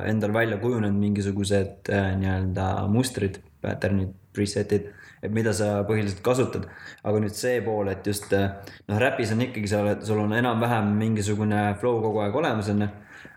endal 0.07 0.31
välja 0.35 0.59
kujunenud 0.61 0.95
mingisugused 0.95 1.91
äh, 1.91 2.13
nii-öelda 2.21 2.69
mustrid, 2.91 3.41
pattern'id, 3.63 4.15
preset'id, 4.33 4.87
et 5.23 5.31
mida 5.33 5.53
sa 5.55 5.79
põhiliselt 5.87 6.21
kasutad. 6.25 6.67
aga 7.03 7.21
nüüd 7.23 7.35
see 7.37 7.61
pool, 7.65 7.87
et 7.91 8.05
just 8.07 8.33
äh, 8.35 8.49
noh, 8.89 8.99
räpis 8.99 9.31
on 9.35 9.45
ikkagi, 9.47 9.69
sa 9.71 9.81
oled, 9.83 10.03
sul 10.05 10.19
on 10.23 10.35
enam-vähem 10.35 10.93
mingisugune 10.99 11.71
flow 11.79 12.01
kogu 12.03 12.23
aeg 12.25 12.35
olemas, 12.43 12.69
onju 12.73 12.89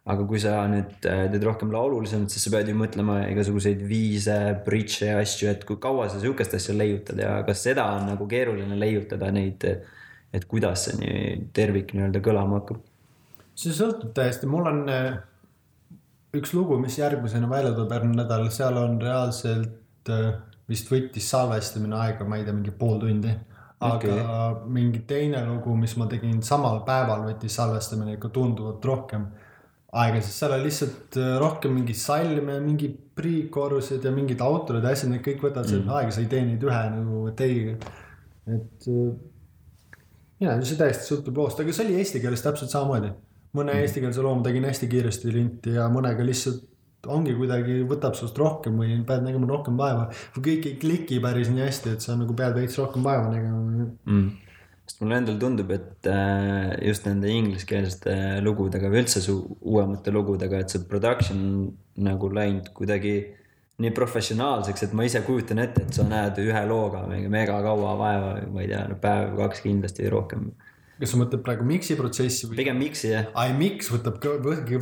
aga 0.07 0.25
kui 0.26 0.38
sa 0.38 0.61
nüüd 0.71 1.07
äh, 1.11 1.25
teed 1.33 1.45
rohkem 1.47 1.73
laululisemalt, 1.75 2.31
siis 2.31 2.47
sa 2.47 2.52
pead 2.55 2.71
ju 2.71 2.76
mõtlema 2.78 3.21
igasuguseid 3.33 3.83
viise, 3.90 4.37
bridge'e 4.66 5.11
ja 5.11 5.21
asju, 5.23 5.49
et 5.50 5.64
kui 5.66 5.81
kaua 5.83 6.07
sa 6.11 6.21
sihukest 6.23 6.55
asja 6.59 6.76
leiutad 6.76 7.19
ja 7.23 7.40
kas 7.47 7.64
seda 7.66 7.88
on 7.97 8.07
nagu 8.12 8.28
keeruline 8.31 8.78
leiutada 8.78 9.33
neid, 9.35 9.66
et 10.35 10.47
kuidas 10.50 10.87
see 10.87 11.00
nii 11.00 11.25
tervik 11.57 11.95
nii-öelda 11.95 12.23
kõlama 12.23 12.61
hakkab? 12.61 12.85
see 13.57 13.75
sõltub 13.75 14.12
täiesti, 14.14 14.47
mul 14.50 14.69
on 14.71 14.83
äh, 14.93 15.16
üks 16.38 16.55
lugu, 16.55 16.78
mis 16.78 16.99
järgmisena 17.00 17.50
välja 17.50 17.75
tuleb 17.75 17.97
järgmine 17.97 18.23
nädal, 18.23 18.47
seal 18.55 18.78
on 18.78 19.00
reaalselt 19.02 20.12
äh, 20.12 20.37
vist 20.68 20.90
võttis 20.90 21.28
salvestamine 21.30 21.96
aega, 22.00 22.26
ma 22.26 22.38
ei 22.38 22.46
tea, 22.46 22.54
mingi 22.56 22.75
pool 22.75 22.99
tundi. 23.02 23.35
aga 23.76 23.96
okay. 23.96 24.70
mingi 24.73 25.02
teine 25.04 25.42
lugu, 25.44 25.75
mis 25.76 25.92
ma 26.00 26.06
tegin 26.08 26.38
samal 26.42 26.80
päeval, 26.87 27.26
võttis 27.28 27.58
salvestamine 27.58 28.14
ikka 28.16 28.30
tunduvalt 28.32 28.85
rohkem 28.88 29.26
aega, 29.96 30.20
sest 30.25 30.40
seal 30.40 30.54
on 30.56 30.64
lihtsalt 30.64 31.18
äh, 31.20 31.35
rohkem 31.40 31.75
mingeid 31.76 31.99
salme, 32.00 32.58
mingi 32.64 32.88
pre-chorus'id 33.16 34.04
ja 34.04 34.12
mingid 34.12 34.42
autorid 34.44 34.85
ja 34.85 34.92
asjad, 34.96 35.12
need 35.12 35.25
kõik 35.25 35.44
võtavad 35.44 35.73
mm. 35.73 35.92
aega, 35.99 36.14
sa 36.14 36.23
ei 36.25 36.30
tee 36.32 36.42
neid 36.49 36.64
ühe 36.66 36.82
nagu 36.96 37.23
teiega. 37.38 37.76
et 38.56 38.88
äh, 38.92 39.12
ja 40.44 40.56
see 40.62 40.80
täiesti 40.80 41.11
sõltub 41.11 41.40
loost, 41.40 41.61
aga 41.62 41.75
see 41.75 41.87
oli 41.87 42.00
eesti 42.00 42.23
keeles 42.25 42.44
täpselt 42.44 42.73
samamoodi. 42.73 43.12
mõne 43.56 43.76
mm. 43.76 43.85
eestikeelse 43.85 44.25
loo 44.25 44.35
ma 44.37 44.44
tegin 44.44 44.68
hästi 44.68 44.88
kiiresti 44.92 45.32
linti 45.32 45.76
ja 45.78 45.87
mõnega 45.92 46.26
lihtsalt 46.26 46.64
ongi 47.12 47.36
kuidagi 47.36 47.82
võtab 47.88 48.16
sinust 48.18 48.38
rohkem 48.40 48.80
või 48.80 48.96
pead 49.06 49.25
nägema 49.26 49.48
rohkem 49.50 49.78
vaeva. 49.78 50.08
või 50.36 50.48
kõik 50.48 50.66
ei 50.70 50.80
kliki 50.80 51.20
päris 51.22 51.52
nii 51.52 51.64
hästi, 51.66 51.94
et 51.96 52.04
sa 52.04 52.18
nagu 52.18 52.34
pead 52.36 52.56
veits 52.58 52.78
rohkem 52.80 53.06
vaeva 53.06 53.30
nägema. 53.32 53.86
mm.. 54.04 54.28
sest 54.86 55.00
mulle 55.02 55.22
endale 55.22 55.40
tundub, 55.42 55.72
et 55.76 56.10
äh, 56.10 56.76
just 56.88 57.08
nende 57.08 57.32
ingliskeelsete 57.32 58.42
lugudega 58.44 58.92
või 58.92 59.04
üldse 59.04 59.25
su 59.25 59.38
uuemate 59.60 60.14
lugudega, 60.14 60.62
et 60.62 60.75
see 60.75 60.86
production 60.88 61.42
nagu 61.96 62.30
läinud 62.32 62.70
kuidagi 62.76 63.16
nii 63.76 63.92
professionaalseks, 63.92 64.86
et 64.86 64.94
ma 64.96 65.04
ise 65.04 65.20
kujutan 65.25 65.60
ette, 65.60 65.84
et 65.84 65.96
sa 65.96 66.06
näed 66.08 66.38
ühe 66.40 66.62
looga 66.68 67.02
mingi 67.10 67.28
mega 67.32 67.58
kaua 67.64 67.92
vaeva, 68.00 68.30
ma 68.52 68.62
ei 68.62 68.70
tea, 68.70 68.86
no 68.88 68.96
päev, 69.00 69.34
kaks 69.36 69.60
kindlasti 69.66 70.08
rohkem. 70.12 70.48
Kas 71.00 71.12
sa 71.12 71.20
mõtled 71.20 71.42
praegu 71.44 71.66
mix'i 71.68 71.96
protsessi 71.98 72.48
või? 72.48 72.58
pigem 72.62 72.78
miksi 72.80 73.10
jah, 73.12 73.30
ai, 73.36 73.52
mix 73.56 73.90
võtab, 73.92 74.20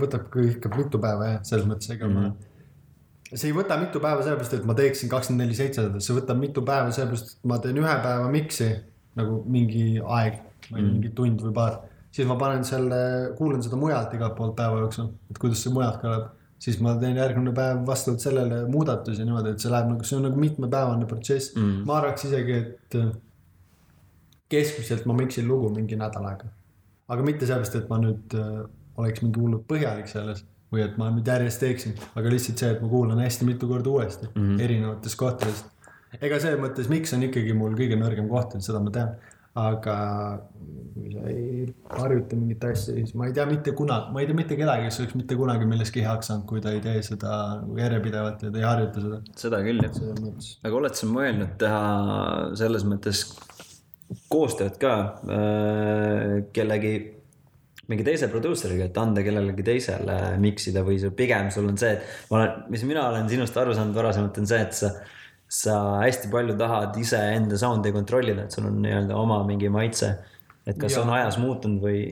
võtab 0.04 0.28
ka 0.30 0.44
ikka 0.46 0.70
mitu 0.76 1.00
päeva 1.02 1.30
jah, 1.30 1.40
selles 1.48 1.66
mõttes, 1.68 1.90
ega 1.90 2.06
mm 2.06 2.18
-hmm. 2.18 2.34
ma. 2.34 3.32
see 3.32 3.50
ei 3.50 3.56
võta 3.56 3.78
mitu 3.80 4.02
päeva 4.02 4.22
sellepärast, 4.22 4.54
et 4.58 4.68
ma 4.68 4.76
teeksin 4.78 5.10
kakskümmend 5.10 5.44
neli 5.44 5.58
seitse, 5.58 5.88
see 5.98 6.18
võtab 6.18 6.38
mitu 6.38 6.62
päeva 6.62 6.92
sellepärast, 6.94 7.34
et 7.34 7.50
ma 7.50 7.58
teen 7.58 7.82
ühe 7.82 7.96
päeva 8.06 8.30
mix'i 8.30 8.70
nagu 9.18 9.42
mingi 9.46 9.98
aeg 9.98 10.38
või 10.70 10.80
mm. 10.80 10.92
mingi 10.92 11.12
tund 11.18 11.42
või 11.42 11.52
paar. 11.56 11.82
siis 12.14 12.28
ma 12.30 12.38
panen 12.38 12.64
selle, 12.64 13.34
kuulan 13.38 13.62
seda 13.62 13.76
mujalt 13.76 14.14
igalt 14.14 14.36
poolt 14.38 14.56
päeva 14.56 14.80
jooksul, 14.84 15.10
et 15.30 15.38
kuidas 15.38 15.62
see 15.62 15.74
mujalt 15.74 16.00
kõlab. 16.02 16.30
siis 16.64 16.78
ma 16.80 16.94
teen 16.96 17.16
järgmine 17.16 17.52
päev 17.52 17.82
vastavalt 17.86 18.22
sellele 18.22 18.64
muudatusi 18.70 19.24
niimoodi, 19.24 19.50
et 19.50 19.60
see 19.60 19.70
läheb 19.70 19.90
nagu, 19.90 20.04
see 20.04 20.16
on 20.16 20.28
nagu 20.28 20.38
mitmepäevane 20.40 21.06
protsess 21.06 21.56
mm.. 21.56 21.82
ma 21.88 21.98
arvaks 21.98 22.30
isegi, 22.30 22.52
et 22.52 22.98
keskmiselt 24.52 25.06
ma 25.06 25.16
mixin 25.18 25.48
lugu 25.48 25.70
mingi 25.74 25.96
nädal 25.96 26.26
aega. 26.30 26.50
aga 27.08 27.22
mitte 27.22 27.46
sellepärast, 27.46 27.76
et 27.80 27.88
ma 27.92 28.00
nüüd 28.00 28.34
äh, 28.38 28.64
oleks 29.00 29.22
mingi 29.24 29.40
hullult 29.40 29.66
põhjalik 29.70 30.08
selles 30.10 30.44
või 30.74 30.82
et 30.84 30.96
ma 31.00 31.10
nüüd 31.14 31.28
järjest 31.28 31.62
teeksin, 31.62 31.94
aga 32.18 32.32
lihtsalt 32.32 32.62
see, 32.62 32.72
et 32.74 32.82
ma 32.82 32.90
kuulan 32.90 33.22
hästi 33.22 33.46
mitu 33.48 33.68
korda 33.70 33.90
uuesti 33.90 34.26
mm 34.30 34.40
-hmm. 34.40 34.64
erinevates 34.66 35.16
kohtades. 35.20 35.64
ega 36.20 36.40
selles 36.40 36.60
mõttes, 36.62 36.90
miks 36.90 37.14
on 37.14 37.22
ikkagi 37.28 37.54
mul 37.54 37.78
kõige 37.78 37.98
nõrgem 38.00 38.28
koht, 38.28 38.54
et 38.54 38.66
seda 38.66 38.80
ma 38.80 38.90
tean. 38.90 39.14
aga 39.54 39.96
kui 40.94 41.12
sa 41.12 41.20
ei 41.30 41.74
harjuta 41.98 42.36
mingit 42.36 42.64
asja, 42.64 42.94
siis 42.94 43.12
ma 43.14 43.28
ei 43.28 43.32
tea 43.36 43.44
mitte 43.46 43.72
kunagi, 43.78 44.10
ma 44.12 44.20
ei 44.20 44.26
tea 44.26 44.34
mitte 44.34 44.56
kedagi, 44.58 44.88
kes 44.88 44.98
oleks 45.00 45.14
mitte 45.14 45.36
kunagi 45.38 45.68
milleski 45.70 46.02
heaks 46.02 46.26
saanud, 46.30 46.46
kui 46.50 46.62
ta 46.64 46.72
ei 46.74 46.80
tee 46.80 47.02
seda 47.06 47.36
järjepidevalt 47.78 48.42
ja 48.42 48.50
ta 48.50 48.58
ei 48.58 48.64
harjuta 48.64 49.04
seda. 49.04 49.20
seda 49.42 49.60
küll 49.66 49.84
jah. 49.84 50.00
aga 50.64 50.80
oled 50.80 50.98
sa 50.98 51.06
mõelnud 51.06 51.54
teha 51.62 51.84
selles 52.62 52.86
mõttes 52.90 53.22
koostööd 54.30 54.76
ka 54.80 54.94
äh, 55.24 56.36
kellegi, 56.54 56.94
mingi 57.90 58.06
teise 58.06 58.28
produuseriga, 58.32 58.88
et 58.88 59.00
anda 59.00 59.24
kellelegi 59.24 59.64
teisele 59.66 60.18
miksida 60.40 60.84
või 60.86 60.98
see 61.00 61.12
pigem 61.16 61.50
sul 61.54 61.68
on 61.70 61.80
see, 61.80 61.96
et 61.96 62.30
ma 62.30 62.40
olen, 62.40 62.62
mis 62.72 62.84
mina 62.88 63.08
olen 63.10 63.28
sinust 63.30 63.56
aru 63.60 63.76
saanud 63.76 63.96
varasemalt 63.96 64.40
on 64.40 64.48
see, 64.50 64.60
et 64.64 64.76
sa, 64.78 64.92
sa 65.48 65.78
hästi 66.02 66.30
palju 66.32 66.56
tahad 66.60 66.96
iseenda 67.00 67.58
sound'i 67.60 67.92
kontrollida, 67.94 68.46
et 68.46 68.56
sul 68.56 68.68
on 68.70 68.80
nii-öelda 68.84 69.18
oma 69.20 69.42
mingi 69.48 69.72
maitse. 69.72 70.14
et 70.64 70.78
kas 70.80 70.96
ja. 70.96 71.02
On 71.04 71.12
ajas 71.12 71.36
muutunud 71.36 71.82
või 71.84 72.06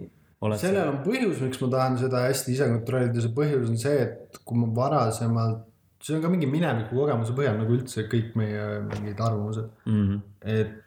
oled 0.44 0.60
sellel 0.60 0.90
on 0.90 1.02
põhjus, 1.06 1.40
miks 1.40 1.60
ma 1.62 1.70
tahan 1.72 1.98
seda 2.00 2.26
hästi 2.26 2.56
ise 2.56 2.68
kontrollida, 2.68 3.24
see 3.24 3.36
põhjus 3.36 3.68
on 3.70 3.78
see, 3.80 4.08
et 4.08 4.40
kui 4.44 4.58
ma 4.60 4.68
varasemalt, 4.76 5.64
see 6.02 6.16
on 6.18 6.24
ka 6.24 6.30
mingi 6.32 6.48
mineviku 6.50 6.98
kogemuse 6.98 7.34
põhjal 7.36 7.60
nagu 7.60 7.76
üldse 7.78 8.08
kõik 8.12 8.34
meie 8.36 8.80
mingid 8.90 9.20
arvamused, 9.22 9.70
mm? 9.86 10.00
-hmm. 10.02 10.22
et 10.58 10.81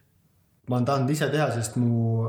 ma 0.69 0.77
olen 0.77 0.85
tahtnud 0.85 1.13
ise 1.13 1.27
teha, 1.31 1.49
sest 1.53 1.77
mu, 1.81 2.23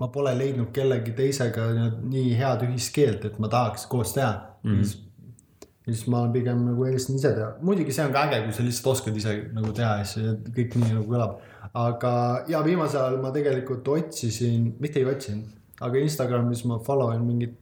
ma 0.00 0.08
pole 0.12 0.34
leidnud 0.38 0.70
kellegi 0.74 1.14
teisega 1.16 1.66
nii 2.02 2.36
head 2.38 2.64
ühiskeelt, 2.68 3.26
et 3.28 3.40
ma 3.42 3.50
tahaks 3.52 3.88
koos 3.90 4.14
teha 4.16 4.30
mm. 4.62 4.78
-hmm. 4.80 5.68
ja 5.86 5.94
siis 5.94 6.06
ma 6.12 6.22
pigem 6.32 6.64
nagu 6.68 6.86
eelistan 6.86 7.16
ise 7.16 7.32
teha, 7.34 7.50
muidugi 7.62 7.92
see 7.96 8.06
on 8.06 8.14
ka 8.14 8.24
äge, 8.28 8.42
kui 8.44 8.56
sa 8.56 8.66
lihtsalt 8.68 8.92
oskad 8.94 9.16
ise 9.22 9.36
nagu 9.58 9.72
teha 9.80 9.98
ja 10.02 10.34
kõik 10.58 10.78
nii 10.78 10.94
nagu 10.94 11.06
kõlab. 11.12 11.38
aga 11.74 12.12
ja 12.48 12.64
viimasel 12.64 13.02
ajal 13.02 13.22
ma 13.22 13.30
tegelikult 13.30 13.88
otsisin, 13.88 14.74
mitte 14.80 15.00
ei 15.02 15.10
otsinud, 15.12 15.48
aga 15.80 15.98
Instagramis 15.98 16.64
ma 16.64 16.78
follow 16.78 17.12
in 17.14 17.24
mingit, 17.26 17.58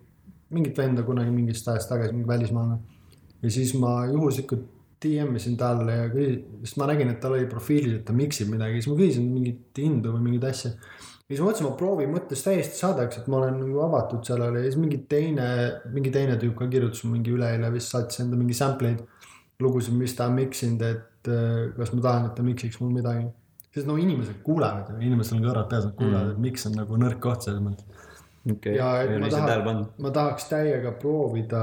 mingit 0.51 0.79
venda 0.79 1.03
kunagi 1.03 1.31
mingist 1.31 1.69
ajast 1.69 1.89
tagasi, 1.89 2.13
mingi 2.13 2.29
välismaalane. 2.29 2.79
ja 3.43 3.51
siis 3.51 3.75
ma 3.75 4.05
juhuslikult 4.07 4.74
DM 5.05 5.37
isin 5.39 5.57
talle 5.61 5.97
ja 5.97 6.07
küsis- 6.13 6.43
sest 6.65 6.79
ma 6.81 6.89
nägin, 6.91 7.11
et 7.13 7.21
tal 7.23 7.37
oli 7.37 7.49
profiilis, 7.51 7.99
et 7.99 8.05
ta 8.09 8.15
miksib 8.17 8.51
midagi, 8.53 8.81
siis 8.81 8.91
ma 8.93 8.97
küsisin 9.01 9.29
mingit 9.33 9.81
hindu 9.81 10.15
või 10.15 10.25
mingeid 10.29 10.49
asju. 10.51 10.71
ja 10.75 11.29
siis 11.29 11.41
ma 11.41 11.49
mõtlesin, 11.49 11.69
ma 11.69 11.77
proovin 11.81 12.13
mõttes 12.13 12.45
täiesti 12.45 12.81
saadaks, 12.81 13.19
et 13.21 13.29
ma 13.29 13.39
olen 13.41 13.61
nagu 13.61 13.81
avatud 13.87 14.25
sellele 14.27 14.61
ja 14.63 14.71
siis 14.71 14.81
mingi 14.81 14.99
teine, 15.09 15.47
mingi 15.93 16.13
teine 16.15 16.37
tüüp 16.41 16.57
ka 16.59 16.69
kirjutas 16.73 17.05
mingi 17.09 17.33
üleeile 17.33 17.71
vist 17.73 17.93
saatis 17.95 18.21
enda 18.25 18.37
mingi 18.41 18.57
sample 18.57 18.93
eid. 18.95 19.03
lugusid, 19.63 19.95
mis 19.95 20.13
ta 20.19 20.27
on 20.27 20.35
miksinud, 20.35 20.81
et 20.83 21.29
äh, 21.31 21.73
kas 21.77 21.93
ma 21.95 22.03
tahan, 22.03 22.25
et 22.27 22.35
ta 22.35 22.43
miksiks 22.43 22.81
mul 22.81 22.91
midagi. 22.93 23.29
sest 23.75 23.87
no 23.87 23.97
inimesed 23.97 24.43
kuulevad 24.43 24.91
ju, 24.91 25.01
inimestel 25.01 25.39
on 25.39 25.45
kõrvad 25.45 25.69
peas, 25.71 25.85
nad 25.85 25.95
kuulevad, 25.99 26.33
et 26.35 26.39
miks 26.39 26.67
on 26.67 26.75
nagu 26.79 26.99
nõrk 26.99 27.21
koht 27.23 27.47
selles 27.47 27.63
mõttes. 27.63 27.87
okei, 28.51 28.75
ja 28.77 28.89
et 29.03 29.21
ma 29.21 29.29
tahan 29.29 29.87
ma 29.99 30.11
tahaks 30.11 30.49
täiega 30.51 30.93
proovida, 31.01 31.63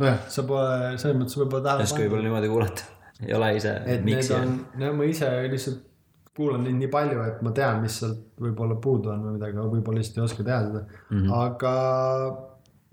nojah, 0.00 0.18
sa 0.32 0.44
pole, 0.48 0.98
selles 0.98 1.18
mõttes 1.20 1.38
võib-olla 1.40 1.64
tähele 1.68 1.86
ei 1.86 1.90
oska 1.90 2.04
võib-olla 2.04 2.26
niimoodi 2.28 2.52
kuulata, 2.52 2.90
ei 3.22 3.34
ole 3.36 3.54
ise 3.58 3.74
et 3.82 3.88
need 4.04 4.06
miksija 4.08 4.42
on, 4.42 4.54
no 4.80 4.92
ma 4.98 5.08
ise 5.08 5.30
lihtsalt 5.52 5.88
kuulan 6.36 6.64
neid 6.64 6.78
nii 6.80 6.90
palju, 6.92 7.24
et 7.28 7.42
ma 7.44 7.52
tean, 7.56 7.82
mis 7.84 7.98
sealt 8.00 8.22
võib-olla 8.40 8.78
puudu 8.80 9.12
on 9.12 9.26
või 9.26 9.36
midagi, 9.36 9.58
aga 9.58 9.68
võib-olla 9.68 10.00
lihtsalt 10.00 10.20
ei 10.20 10.24
oska 10.24 10.46
teha 10.46 10.60
seda 10.68 10.84
mm. 10.86 11.18
-hmm. 11.18 11.32
aga 11.42 11.74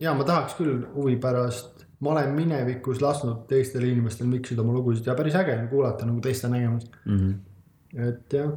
ja 0.04 0.16
ma 0.16 0.26
tahaks 0.28 0.58
küll 0.60 0.82
huvi 0.96 1.16
pärast, 1.24 1.86
ma 2.04 2.14
olen 2.16 2.34
minevikus 2.36 3.02
lasknud 3.04 3.46
teistel 3.48 3.86
inimestel 3.88 4.28
miksida 4.32 4.64
oma 4.64 4.76
lugusid 4.76 5.08
ja 5.08 5.16
päris 5.16 5.38
äge 5.40 5.56
on 5.56 5.70
kuulata 5.72 6.08
nagu 6.08 6.20
teiste 6.24 6.52
nägemust. 6.52 6.92
mm. 7.06 7.18
-hmm. 7.18 8.08
et 8.10 8.34
jah, 8.34 8.52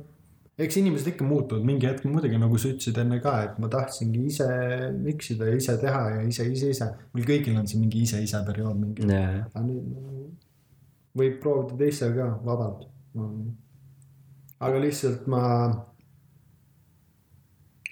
eks 0.63 0.79
inimesed 0.79 1.09
ikka 1.13 1.27
muutuvad 1.27 1.65
mingi 1.67 1.89
hetk 1.89 2.05
muidugi 2.07 2.39
nagu 2.41 2.59
sa 2.61 2.71
ütlesid 2.71 2.99
enne 3.03 3.19
ka, 3.25 3.35
et 3.47 3.59
ma 3.63 3.71
tahtsingi 3.73 4.27
ise 4.31 4.49
miksida 4.95 5.51
ja 5.51 5.59
ise 5.59 5.77
teha 5.81 6.03
ja 6.17 6.23
ise, 6.29 6.47
ise, 6.53 6.71
ise. 6.75 6.89
meil 7.17 7.29
kõigil 7.29 7.59
on 7.59 7.69
see 7.71 7.81
mingi 7.81 8.05
ise, 8.07 8.23
ise 8.23 8.43
periood 8.47 8.79
mingi. 8.79 9.09
ja, 9.11 9.43
aga 9.49 9.65
nüüd 9.67 10.41
võib 11.19 11.39
proovida 11.43 11.79
teistel 11.81 12.15
ka 12.17 12.29
vabalt. 12.47 12.87
aga 14.63 14.83
lihtsalt 14.85 15.27
ma, 15.31 15.43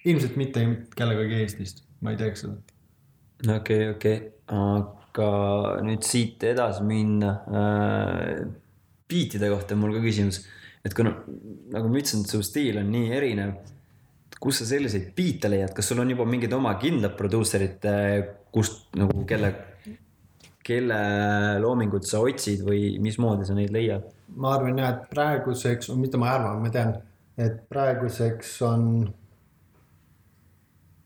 ilmselt 0.05 0.39
mitte 0.41 0.65
kellegagi 0.97 1.43
Eestist, 1.43 1.85
ma 2.01 2.15
ei 2.15 2.21
teeks 2.21 2.47
seda. 2.47 2.57
okei, 3.57 3.91
okei, 3.97 4.23
aga 4.57 5.31
nüüd 5.87 6.07
siit 6.07 6.49
edasi 6.49 6.87
minna 6.87 7.37
äh,. 7.51 8.49
biitide 9.11 9.51
kohta 9.51 9.75
on 9.75 9.83
mul 9.83 9.97
ka 9.99 10.05
küsimus, 10.05 10.45
et 10.85 10.95
kuna 10.97 11.13
nagu 11.75 11.91
ma 11.91 12.01
ütlesin, 12.01 12.25
su 12.29 12.41
stiil 12.45 12.81
on 12.81 12.91
nii 12.93 13.13
erinev. 13.17 13.59
kus 14.41 14.63
sa 14.63 14.65
selliseid 14.65 15.11
biite 15.13 15.51
leiad, 15.53 15.75
kas 15.77 15.91
sul 15.91 15.99
on 16.01 16.09
juba 16.09 16.25
mingid 16.25 16.53
oma 16.57 16.71
kindlad 16.81 17.13
produusserid, 17.19 17.83
kust 18.49 18.87
nagu 18.97 19.27
kelle, 19.29 19.51
kelle 20.65 21.01
loomingut 21.61 22.09
sa 22.09 22.23
otsid 22.25 22.63
või 22.65 22.95
mismoodi 23.05 23.45
sa 23.45 23.57
neid 23.59 23.75
leiad? 23.75 24.07
ma 24.41 24.55
arvan 24.57 24.79
jah, 24.81 24.95
et 24.95 25.11
praeguseks, 25.13 25.91
mitte 25.99 26.17
ma 26.23 26.31
arvan, 26.39 26.63
ma 26.63 26.71
tean, 26.73 26.95
et 27.37 27.59
praeguseks 27.69 28.55
on 28.65 28.87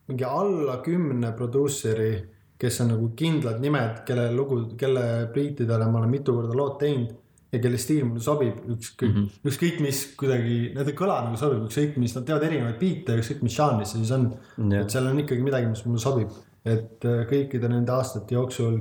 mingi 0.07 0.29
alla 0.29 0.79
kümne 0.85 1.33
produusseri, 1.35 2.13
kes 2.61 2.81
on 2.85 2.93
nagu 2.93 3.11
kindlad 3.19 3.59
nimed, 3.65 4.05
kelle 4.07 4.29
lugu, 4.37 4.61
kelle 4.79 5.05
biitidele 5.35 5.91
ma 5.91 6.05
olen 6.05 6.13
mitu 6.13 6.37
korda 6.37 6.55
lood 6.55 6.79
teinud 6.79 7.24
ja 7.55 7.61
kelle 7.63 7.79
stiil 7.81 8.05
mulle 8.09 8.23
sobib, 8.25 8.59
ükskõik 8.75 9.11
mm, 9.11 9.15
-hmm. 9.15 9.47
ükskõik 9.51 9.81
mis 9.85 10.01
kuidagi, 10.21 10.59
need 10.77 10.91
ei 10.91 10.99
kõla 10.99 11.21
nagu 11.27 11.39
sobib, 11.41 11.65
ükskõik 11.69 11.97
mis, 12.03 12.15
nad 12.17 12.27
teevad 12.29 12.47
erinevaid 12.49 12.77
biite, 12.81 13.17
ükskõik 13.21 13.43
mis 13.47 13.57
žanris 13.57 13.95
see 13.95 14.03
siis 14.03 14.13
on. 14.17 14.29
Jah. 14.59 14.83
et 14.83 14.95
seal 14.95 15.09
on 15.11 15.23
ikkagi 15.23 15.47
midagi, 15.47 15.71
mis 15.71 15.85
mulle 15.87 16.03
sobib, 16.03 16.37
et 16.65 17.09
äh, 17.11 17.25
kõikide 17.31 17.71
nende 17.73 17.95
aastate 17.95 18.37
jooksul, 18.37 18.79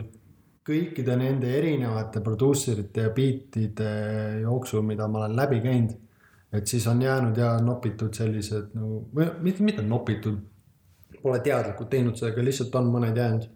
kõikide 0.67 1.17
nende 1.19 1.51
erinevate 1.57 2.21
produusserite 2.23 3.07
ja 3.07 3.15
biitide 3.15 3.89
jooksul, 4.43 4.85
mida 4.87 5.07
ma 5.07 5.23
olen 5.23 5.35
läbi 5.35 5.59
käinud, 5.63 5.97
et 6.53 6.67
siis 6.67 6.85
on 6.87 7.01
jäänud 7.01 7.37
ja 7.37 7.57
nopitud 7.59 8.13
sellised 8.13 8.71
nagu, 8.77 9.03
või 9.15 9.27
mitte, 9.41 9.63
mitte 9.63 9.83
nopitud, 9.83 10.39
pole 11.23 11.39
teadlikult 11.43 11.89
teinud 11.89 12.15
seda, 12.19 12.31
aga 12.31 12.43
lihtsalt 12.43 12.75
on 12.75 12.89
mõned 12.93 13.17
jäänud 13.17 13.51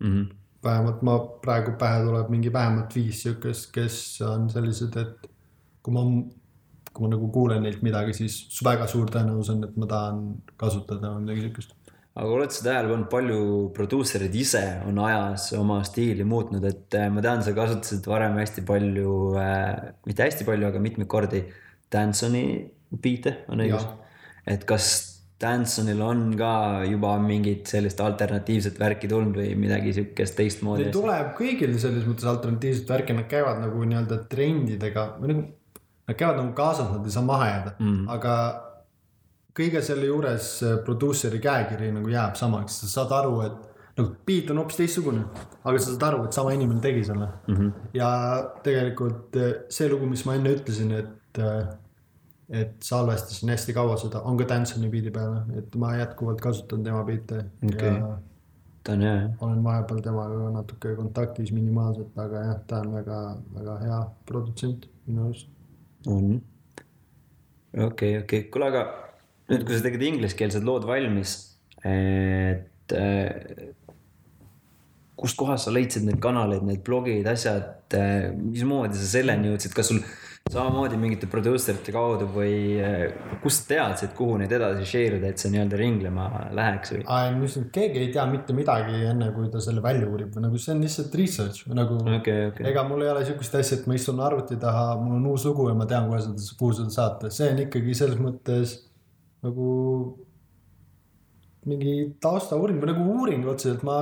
Mm 0.00 0.12
-hmm. 0.12 0.34
Vähemalt 0.66 1.04
ma 1.06 1.16
praegu 1.42 1.76
pähe 1.80 2.02
tuleb 2.04 2.32
mingi 2.32 2.52
vähemalt 2.52 2.94
viis 2.96 3.22
siukest, 3.24 3.70
kes 3.74 3.96
on 4.26 4.50
sellised, 4.52 4.98
et 5.00 5.30
kui 5.84 5.94
ma, 5.94 6.04
kui 6.92 7.06
ma 7.06 7.12
nagu 7.14 7.30
kuulen 7.32 7.64
neilt 7.66 7.82
midagi, 7.86 8.14
siis 8.18 8.60
väga 8.66 8.88
suur 8.90 9.10
tõenäosus 9.12 9.54
on, 9.54 9.66
et 9.68 9.80
ma 9.80 9.90
tahan 9.90 10.22
kasutada 10.60 11.16
midagi 11.18 11.48
siukest. 11.48 11.74
aga 12.16 12.32
oled 12.32 12.54
sa 12.54 12.64
tähele 12.64 12.92
pannud, 12.92 13.10
palju 13.12 13.42
produusserid 13.76 14.34
ise 14.40 14.64
on 14.88 15.02
ajas 15.04 15.50
oma 15.58 15.82
stiili 15.84 16.24
muutnud, 16.24 16.64
et 16.64 16.96
äh, 16.96 17.10
ma 17.12 17.24
tean, 17.24 17.44
sa 17.44 17.54
kasutasid 17.56 18.08
varem 18.08 18.38
hästi 18.40 18.64
palju 18.66 19.12
äh,, 19.40 19.92
mitte 20.08 20.24
hästi 20.24 20.48
palju, 20.48 20.72
aga 20.72 20.82
mitmeid 20.82 21.10
kordi 21.12 21.44
Dansoni 21.92 22.42
biite, 23.02 23.42
on 23.52 23.62
õigus 23.62 23.86
et 24.46 24.64
kas 24.66 24.86
Dansonil 25.40 26.00
on 26.00 26.30
ka 26.38 26.50
juba 26.88 27.10
mingit 27.20 27.68
sellist 27.68 28.00
alternatiivset 28.00 28.78
värki 28.80 29.08
tulnud 29.10 29.36
või 29.36 29.50
midagi 29.60 29.92
siukest 29.98 30.36
teistmoodi 30.38 30.88
tuleb 30.94 31.34
kõigil 31.36 31.74
selles 31.80 32.06
mõttes 32.08 32.28
alternatiivset 32.30 32.88
värki, 32.88 33.16
nad 33.18 33.28
käivad 33.28 33.60
nagu 33.60 33.84
nii-öelda 33.84 34.22
trendidega 34.30 35.10
või 35.20 35.32
nagu, 35.34 35.44
nad 36.08 36.16
käivad 36.16 36.40
nagu 36.40 36.54
kaasas, 36.56 36.88
nad 36.94 37.04
ei 37.04 37.12
saa 37.12 37.26
maha 37.28 37.50
jääda 37.50 37.74
mm., 37.76 38.08
aga 38.16 38.36
kõige 39.56 39.82
selle 39.84 40.08
juures 40.08 40.50
äh, 40.64 40.78
produusseri 40.84 41.40
käekiri 41.44 41.92
nagu 41.94 42.10
jääb 42.12 42.36
samaks, 42.40 42.80
sa 42.82 42.92
saad 42.94 43.12
aru, 43.16 43.36
et 43.44 43.96
nagu 43.96 44.12
beat 44.28 44.50
on 44.52 44.60
hoopis 44.60 44.80
teistsugune, 44.80 45.24
aga 45.64 45.76
sa 45.76 45.90
saad 45.90 46.06
aru, 46.10 46.24
et 46.26 46.36
sama 46.36 46.52
inimene 46.56 46.80
tegi 46.84 47.04
selle 47.04 47.28
mm. 47.28 47.56
-hmm. 47.56 47.90
ja 47.96 48.10
tegelikult 48.64 49.36
äh, 49.40 49.52
see 49.68 49.88
lugu, 49.92 50.08
mis 50.08 50.24
ma 50.24 50.36
enne 50.40 50.56
ütlesin, 50.56 50.96
et, 50.96 51.38
et 52.50 52.76
salvestasin 52.82 53.50
hästi 53.50 53.74
kaua 53.74 53.96
seda, 53.98 54.22
on 54.22 54.38
ka 54.38 54.46
Dansoni 54.48 54.90
beat'i 54.90 55.10
peale, 55.14 55.42
et 55.58 55.74
ma 55.80 55.96
jätkuvalt 55.96 56.40
kasutan 56.40 56.84
tema 56.86 57.02
Okei. 57.02 57.88
ja 57.88 58.16
ta 58.86 58.92
on 58.94 59.02
hea, 59.02 59.14
jah. 59.14 59.30
olen 59.42 59.64
vahepeal 59.64 60.02
temaga 60.04 60.50
natuke 60.54 60.94
kontaktis 60.98 61.50
minimaalselt, 61.54 62.12
aga 62.22 62.42
jah, 62.44 62.60
ta 62.70 62.82
on 62.84 62.92
väga, 62.94 63.20
väga 63.56 63.78
hea 63.82 63.98
produtsent 64.28 64.86
minu 65.06 65.26
arust. 65.26 65.48
on. 66.06 66.36
okei, 67.88 68.18
okei, 68.22 68.44
kuule, 68.52 68.70
aga 68.70 68.84
nüüd, 69.50 69.66
kui 69.66 69.74
sa 69.74 69.86
tegid 69.88 70.06
ingliskeelsed 70.10 70.66
lood 70.66 70.86
valmis, 70.86 71.34
et 71.86 72.94
äh, 72.94 73.74
kustkohast 75.18 75.66
sa 75.66 75.74
leidsid 75.74 76.06
neid 76.06 76.20
kanaleid, 76.22 76.62
need 76.66 76.84
blogid, 76.86 77.26
asjad, 77.30 77.96
mismoodi 78.38 78.98
sa 79.00 79.10
selleni 79.16 79.50
jõudsid, 79.50 79.74
kas 79.74 79.90
sul 79.90 80.02
samamoodi 80.52 80.98
mingite 81.00 81.26
produusserite 81.30 81.92
kaudu 81.94 82.28
või 82.30 82.76
äh, 82.78 83.14
kust 83.42 83.64
sa 83.64 83.72
teadsid, 83.72 84.12
kuhu 84.16 84.36
neid 84.40 84.52
edasi 84.54 84.86
share 84.86 85.18
ida, 85.18 85.32
et 85.32 85.42
see 85.42 85.50
nii-öelda 85.52 85.80
ringlema 85.80 86.26
läheks 86.54 86.94
või? 86.94 87.00
ma 87.06 87.40
ütlesin, 87.40 87.66
et 87.66 87.72
keegi 87.74 88.02
ei 88.04 88.12
tea 88.14 88.26
mitte 88.30 88.54
midagi, 88.56 89.00
enne 89.10 89.32
kui 89.34 89.50
ta 89.52 89.62
selle 89.64 89.82
välja 89.84 90.06
uurib 90.06 90.36
või 90.36 90.46
nagu 90.46 90.60
see 90.62 90.76
on 90.76 90.84
lihtsalt 90.86 91.16
research 91.18 91.66
või 91.66 91.80
nagu 91.80 91.98
okei, 91.98 92.46
okei, 92.52 92.68
ega 92.70 92.86
mul 92.86 93.02
ei 93.02 93.10
ole 93.14 93.24
sihukest 93.26 93.58
asja, 93.58 93.80
et 93.80 93.90
ma 93.90 93.98
istun 93.98 94.22
arvuti 94.22 94.60
taha, 94.62 94.86
mul 95.00 95.18
on 95.18 95.26
uus 95.32 95.48
lugu 95.48 95.66
ja 95.70 95.74
ma 95.78 95.88
tean 95.90 96.06
kohe 96.10 96.22
seda, 96.28 96.46
kuhu 96.60 96.78
seda 96.78 96.94
saata, 96.94 97.32
see 97.34 97.50
on 97.50 97.66
ikkagi 97.66 97.98
selles 97.98 98.22
mõttes 98.22 98.78
nagu 99.46 99.68
mingi 101.66 101.98
taustauuring 102.22 102.78
või 102.78 102.92
nagu 102.92 103.10
uuring 103.16 103.50
otseselt, 103.50 103.82
ma 103.86 103.98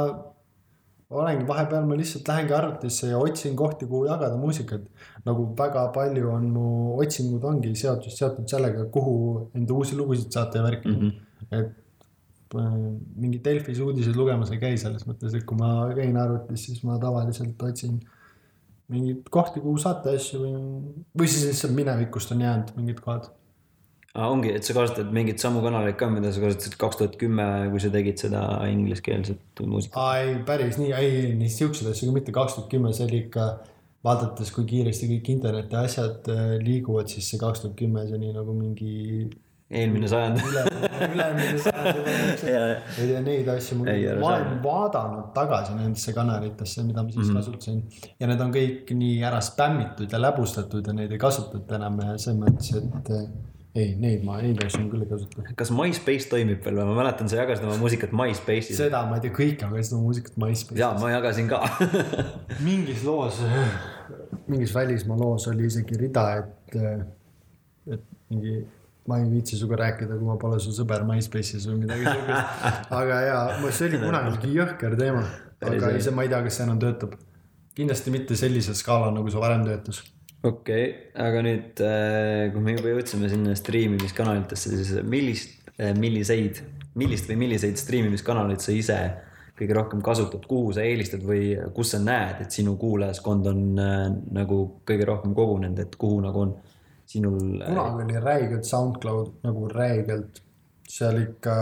olengi 1.14 1.46
vahepeal 1.48 1.86
ma 1.86 1.96
lihtsalt 1.98 2.28
lähengi 2.28 2.54
arvutisse 2.56 3.10
ja 3.10 3.18
otsin 3.20 3.56
kohti, 3.56 3.86
kuhu 3.86 4.06
jagada 4.08 4.36
muusikat. 4.40 4.86
Nagu 5.24 5.46
väga 5.58 5.86
palju 5.94 6.30
on 6.30 6.50
mu 6.52 6.66
otsingud 7.00 7.44
ongi 7.48 7.72
seotud, 7.78 8.12
seotud 8.12 8.48
sellega, 8.50 8.88
kuhu 8.92 9.14
enda 9.56 9.76
uusi 9.76 9.96
lugusid 9.96 10.32
saata 10.32 10.60
ja 10.60 10.64
värki 10.66 10.88
mm. 10.88 11.00
-hmm. 11.00 11.60
et 11.60 12.58
äh, 12.60 12.74
mingi 13.16 13.40
Delfis 13.44 13.80
uudiseid 13.80 14.16
lugemas 14.16 14.52
ei 14.52 14.60
käi 14.60 14.76
selles 14.78 15.06
mõttes, 15.08 15.36
et 15.36 15.46
kui 15.48 15.56
ma 15.56 15.70
käin 15.96 16.16
arvutis, 16.16 16.66
siis 16.66 16.84
ma 16.84 16.98
tavaliselt 16.98 17.62
otsin 17.62 18.02
mingeid 18.92 19.30
kohti, 19.32 19.62
kuhu 19.64 19.78
saata 19.80 20.12
asju 20.12 20.42
või, 20.42 20.52
või 21.18 21.30
siis 21.30 21.48
lihtsalt 21.48 21.74
minevikust 21.76 22.32
on 22.34 22.44
jäänud 22.44 22.74
mingid 22.76 23.00
kohad. 23.04 23.30
ah,. 24.14 24.28
ongi, 24.28 24.52
et 24.52 24.64
sa 24.64 24.76
kasutad 24.76 25.12
mingeid 25.12 25.40
samu 25.42 25.62
kanaleid 25.64 25.96
ka, 26.00 26.10
mida 26.12 26.32
sa 26.32 26.42
kasutasid 26.44 26.76
kaks 26.80 27.00
tuhat 27.00 27.16
kümme, 27.20 27.46
kui 27.72 27.80
sa 27.80 27.90
tegid 27.94 28.20
seda 28.20 28.42
ingliskeelset 28.70 29.64
muusikat. 29.64 29.96
aa 30.02 30.18
ei, 30.20 30.34
päris 30.46 30.78
nii, 30.80 30.92
ei, 30.92 31.14
ei, 31.22 31.30
nii 31.38 31.52
siukseid 31.56 31.90
asju 31.94 32.12
mitte, 32.12 32.34
kaks 32.34 32.58
tuhat 32.58 32.68
kümme, 32.74 32.92
see 32.92 33.08
oli 33.08 33.22
ikka, 33.24 33.48
vaadates, 34.04 34.52
kui 34.54 34.66
kiiresti 34.68 35.08
kõik 35.14 35.30
interneti 35.36 35.78
asjad 35.80 36.28
äh, 36.32 36.44
liiguvad, 36.62 37.08
siis 37.12 37.30
see 37.30 37.40
kaks 37.40 37.64
tuhat 37.64 37.78
kümme, 37.78 38.04
see 38.08 38.18
oli 38.18 38.34
nagu 38.34 38.56
mingi 38.56 39.30
eelmine 39.74 40.08
sajand. 40.08 40.42
üle, 40.44 40.64
ülemine 41.08 41.62
sajand 41.62 42.44
ja, 42.52 43.22
neid 43.24 43.48
asju, 43.54 43.78
ma 43.80 43.88
Ei, 43.92 44.04
ära 44.12 44.20
olen 44.20 44.60
vaadanud 44.64 45.32
tagasi 45.36 45.78
nendesse 45.78 46.14
kanalitesse, 46.16 46.84
mida 46.84 47.02
ma 47.02 47.10
siis 47.10 47.26
mm 47.26 47.30
-hmm. 47.30 47.40
kasutasin. 47.40 47.82
ja 48.20 48.28
need 48.30 48.44
on 48.44 48.52
kõik 48.54 48.94
nii 49.00 49.16
ära 49.24 49.40
spämmitud 49.40 50.12
ja 50.12 50.20
läbustatud 50.20 50.86
ja 50.86 50.92
neid 50.92 51.12
ei 51.12 51.18
kasutata 51.18 51.80
enam 51.80 51.98
ja 52.00 52.18
selles 52.18 52.40
mõttes, 52.42 52.76
et 52.76 53.10
äh, 53.10 53.26
ei, 53.74 53.94
neid 53.98 54.22
ma, 54.22 54.36
neid 54.42 54.60
asju 54.62 54.84
ma 54.84 54.90
küll 54.92 55.02
ei 55.02 55.10
kasuta. 55.10 55.42
kas 55.58 55.72
MySpace 55.74 56.30
toimib 56.30 56.62
veel 56.64 56.78
või? 56.78 56.86
ma 56.92 57.00
mäletan, 57.00 57.28
sa 57.30 57.40
jagasid 57.40 57.66
oma 57.66 57.80
muusikat 57.80 58.12
MySpace'is. 58.12 58.76
seda 58.78 59.02
ma 59.08 59.18
ei 59.18 59.24
tea, 59.26 59.34
kõik, 59.34 59.64
aga 59.66 59.82
seda 59.82 60.00
muusikat 60.02 60.36
ma 60.36 60.52
ei 60.52 60.78
ja 60.78 60.92
ma 61.00 61.10
jagasin 61.10 61.50
ka 61.50 61.64
mingis 62.68 63.02
loos, 63.08 63.40
mingis 64.48 64.74
välismaa 64.74 65.18
loos 65.18 65.48
oli 65.50 65.68
isegi 65.68 65.98
rida, 66.00 66.24
et, 66.40 66.76
et 67.94 68.06
mingi, 68.32 68.56
ma 69.08 69.18
ei 69.20 69.28
viitsi 69.30 69.58
sinuga 69.58 69.80
rääkida, 69.82 70.16
kui 70.18 70.28
ma 70.28 70.36
pole 70.40 70.58
su 70.62 70.72
sõber 70.76 71.04
MySpace'is 71.08 71.66
või 71.70 71.82
midagi 71.82 72.06
siukest. 72.06 72.90
aga 73.00 73.20
jaa, 73.26 73.44
see 73.68 73.88
oli 73.90 74.02
kunagi 74.04 74.52
jõhker 74.54 74.96
teema, 75.00 75.24
aga 75.70 75.92
ise 75.98 76.14
ma 76.14 76.26
ei 76.26 76.32
tea, 76.32 76.42
kas 76.46 76.60
see 76.60 76.66
enam 76.68 76.80
töötab. 76.82 77.18
kindlasti 77.74 78.14
mitte 78.14 78.38
sellisel 78.38 78.76
skaalal, 78.78 79.12
nagu 79.16 79.32
see 79.32 79.42
varem 79.42 79.66
töötas. 79.66 80.00
okei 80.42 80.54
okay,, 80.54 80.88
aga 81.26 81.44
nüüd, 81.48 81.84
kui 82.54 82.64
me 82.64 82.78
juba 82.78 82.94
jõudsime 82.94 83.32
sinna 83.32 83.58
striimimiskanalitesse, 83.58 84.72
siis 84.78 84.96
millist, 85.02 85.60
milliseid, 86.00 86.64
millist 86.94 87.28
või 87.30 87.40
milliseid 87.44 87.80
striimimiskanaleid 87.80 88.62
sa 88.62 88.72
ise 88.72 88.98
kõige 89.58 89.74
rohkem 89.76 90.00
kasutad, 90.02 90.46
kuhu 90.50 90.72
sa 90.74 90.82
eelistad 90.82 91.22
või 91.26 91.52
kus 91.74 91.94
sa 91.94 92.00
näed, 92.02 92.40
et 92.42 92.54
sinu 92.54 92.74
kuulajaskond 92.80 93.50
on 93.50 93.60
äh, 93.78 94.06
nagu 94.34 94.60
kõige 94.86 95.06
rohkem 95.08 95.34
kogunenud, 95.36 95.78
et 95.78 95.94
kuhu 96.00 96.20
nagu 96.24 96.46
on 96.46 96.54
sinul 97.06 97.60
äh, 97.60 97.68
kunagi 97.68 98.02
oli 98.06 98.22
räigelt 98.24 98.66
SoundCloud 98.68 99.44
nagu 99.46 99.68
räigelt, 99.70 100.40
seal 100.90 101.20
ikka, 101.22 101.54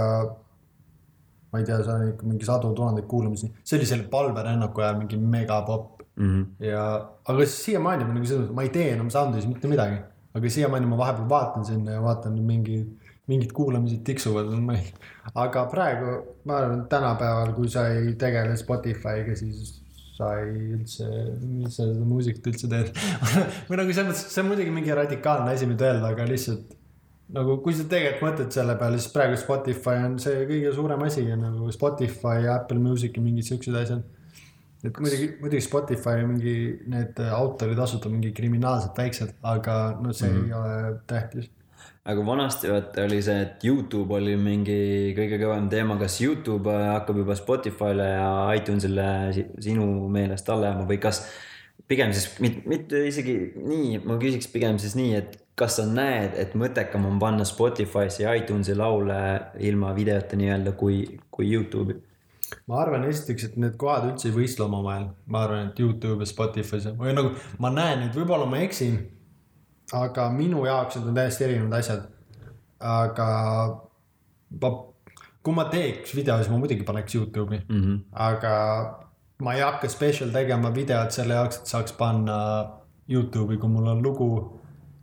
ma 1.53 1.61
ei 1.61 1.69
tea, 1.69 1.83
seal 1.83 1.99
oli 1.99 2.15
ikka 2.15 2.31
mingi 2.31 2.49
sadu 2.49 2.73
tuhandeid 2.79 3.09
kuulamisi, 3.11 3.53
see 3.63 3.79
oli 3.79 3.91
selle 3.91 4.09
palverännaku 4.13 4.85
ajal 4.85 5.03
mingi 5.03 5.21
megapopp 5.21 6.03
mm 6.17 6.31
-hmm. 6.31 6.67
ja, 6.67 6.87
aga 7.29 7.47
siiamaani 7.47 8.09
ma 8.09 8.17
nagu 8.17 8.27
selles 8.27 8.47
mõttes, 8.47 8.57
ma 8.57 8.67
ei 8.69 8.75
tee 8.79 8.89
enam 8.95 9.11
Soundis 9.11 9.47
mitte 9.47 9.69
midagi, 9.69 10.01
aga 10.35 10.57
siiamaani 10.57 10.87
ma 10.87 10.99
vahepeal 11.05 11.29
vaatan 11.29 11.65
sinna 11.65 11.99
ja 11.99 12.03
vaatan 12.03 12.41
mingi, 12.41 12.81
mingid 13.31 13.53
kuulamised 13.55 14.03
tiksuvad, 14.07 14.51
ma 14.67 14.75
ei, 14.79 14.91
aga 15.39 15.67
praegu 15.71 16.17
ma 16.49 16.59
arvan, 16.59 16.85
tänapäeval, 16.91 17.55
kui 17.55 17.71
sa 17.71 17.87
ei 17.95 18.17
tegele 18.19 18.57
Spotify'ga, 18.59 19.37
siis 19.39 19.79
sa 20.17 20.35
ei 20.43 20.75
üldse, 20.77 21.09
mis 21.41 21.77
sa 21.77 21.87
seda 21.87 22.07
muusikat 22.07 22.51
üldse 22.51 22.71
teed. 22.71 22.93
või 23.69 23.79
nagu 23.81 23.95
selles 23.95 24.11
mõttes, 24.11 24.29
see 24.35 24.43
on 24.43 24.51
muidugi 24.51 24.75
mingi 24.75 24.95
radikaalne 24.97 25.55
asi, 25.55 25.71
mida 25.71 25.89
öelda, 25.89 26.11
aga 26.13 26.27
lihtsalt 26.29 26.79
nagu 27.33 27.57
kui 27.65 27.75
sa 27.77 27.87
tegelikult 27.89 28.27
mõtled 28.27 28.55
selle 28.55 28.75
peale, 28.81 28.99
siis 29.01 29.13
praegu 29.15 29.39
Spotify 29.41 30.03
on 30.07 30.19
see 30.23 30.43
kõige 30.49 30.73
suurem 30.77 31.05
asi 31.07 31.25
ja 31.25 31.39
nagu 31.39 31.71
Spotify 31.75 32.43
ja 32.47 32.59
Apple 32.61 32.83
Music 32.83 33.17
ja 33.17 33.25
mingid 33.25 33.49
siuksed 33.49 33.79
asjad. 33.79 34.03
et 34.83 34.99
muidugi, 34.99 35.31
muidugi 35.41 35.63
Spotify 35.65 36.27
mingi 36.27 36.57
need 36.93 37.21
autoritasud 37.31 38.05
on 38.09 38.17
mingi 38.19 38.33
kriminaalselt 38.37 38.99
väiksed, 38.99 39.37
aga 39.43 39.97
no 40.03 40.13
see 40.13 40.29
mm 40.29 40.39
-hmm. 40.39 40.47
ei 40.47 40.53
ole 40.53 41.01
tähtis. 41.07 41.51
Aga 42.05 42.25
vanasti 42.27 42.71
vaata 42.71 43.05
oli 43.07 43.21
see, 43.23 43.39
et 43.45 43.65
Youtube 43.67 44.17
oli 44.19 44.35
mingi 44.41 45.13
kõige 45.17 45.39
kõvem 45.43 45.69
teema, 45.71 45.97
kas 46.01 46.19
Youtube 46.25 46.73
äh, 46.73 46.89
hakkab 46.97 47.23
juba 47.23 47.37
Spotify'le 47.39 48.09
ja 48.09 48.29
iTunes'ile 48.59 49.09
si- 49.37 49.49
sinu 49.69 49.87
meelest 50.11 50.51
alla 50.51 50.73
jääma 50.73 50.89
või 50.89 50.99
kas 51.03 51.23
pigem 51.89 52.13
siis 52.15 52.33
mitte, 52.43 52.67
mitte 52.69 53.05
isegi 53.07 53.37
nii, 53.55 54.03
ma 54.07 54.19
küsiks 54.23 54.51
pigem 54.51 54.81
siis 54.83 54.97
nii, 54.99 55.15
et 55.21 55.39
kas 55.59 55.77
sa 55.79 55.87
näed, 55.87 56.35
et 56.41 56.55
mõttekam 56.59 57.05
on 57.07 57.19
panna 57.23 57.45
Spotify'sse 57.47 58.25
ja 58.25 58.33
iTunesi 58.39 58.75
laule 58.79 59.19
ilma 59.61 59.93
videota 59.95 60.39
nii-öelda 60.41 60.75
kui, 60.79 61.05
kui 61.31 61.53
Youtube'i? 61.53 62.01
ma 62.69 62.83
arvan 62.83 63.07
esiteks, 63.09 63.47
et 63.47 63.57
need 63.61 63.79
kohad 63.81 64.11
üldse 64.11 64.29
ei 64.29 64.35
võistle 64.35 64.67
omavahel, 64.67 65.07
ma 65.31 65.47
arvan, 65.47 65.71
et 65.71 65.79
Youtube 65.81 66.25
ja 66.25 66.29
Spotify 66.29 66.83
või 66.99 67.15
nagu 67.17 67.33
ma 67.63 67.71
näen 67.73 68.03
neid, 68.03 68.17
võib-olla 68.17 68.49
ma 68.49 68.61
eksin. 68.67 68.99
Aga 69.93 70.31
minu 70.33 70.65
jaoks 70.67 70.97
need 70.97 71.09
on 71.09 71.15
täiesti 71.21 71.45
erinevad 71.45 71.79
asjad. 71.79 72.09
aga 72.81 73.29
ma, 74.63 74.71
kui 75.43 75.55
ma 75.55 75.65
teeks 75.71 76.15
video, 76.17 76.37
siis 76.41 76.51
ma 76.51 76.59
muidugi 76.59 76.87
paneks 76.89 77.15
Youtube'i 77.15 77.61
mm. 77.69 77.83
-hmm. 77.83 78.01
aga 78.13 78.55
ma 79.43 79.55
ei 79.55 79.61
hakka 79.61 79.89
special 79.89 80.31
tegema 80.31 80.75
videot 80.75 81.11
selle 81.11 81.35
jaoks, 81.35 81.61
et 81.61 81.67
saaks 81.67 81.93
panna 81.99 82.39
Youtube'i, 83.11 83.59
kui 83.59 83.69
mul 83.69 83.87
on 83.87 84.03
lugu 84.03 84.29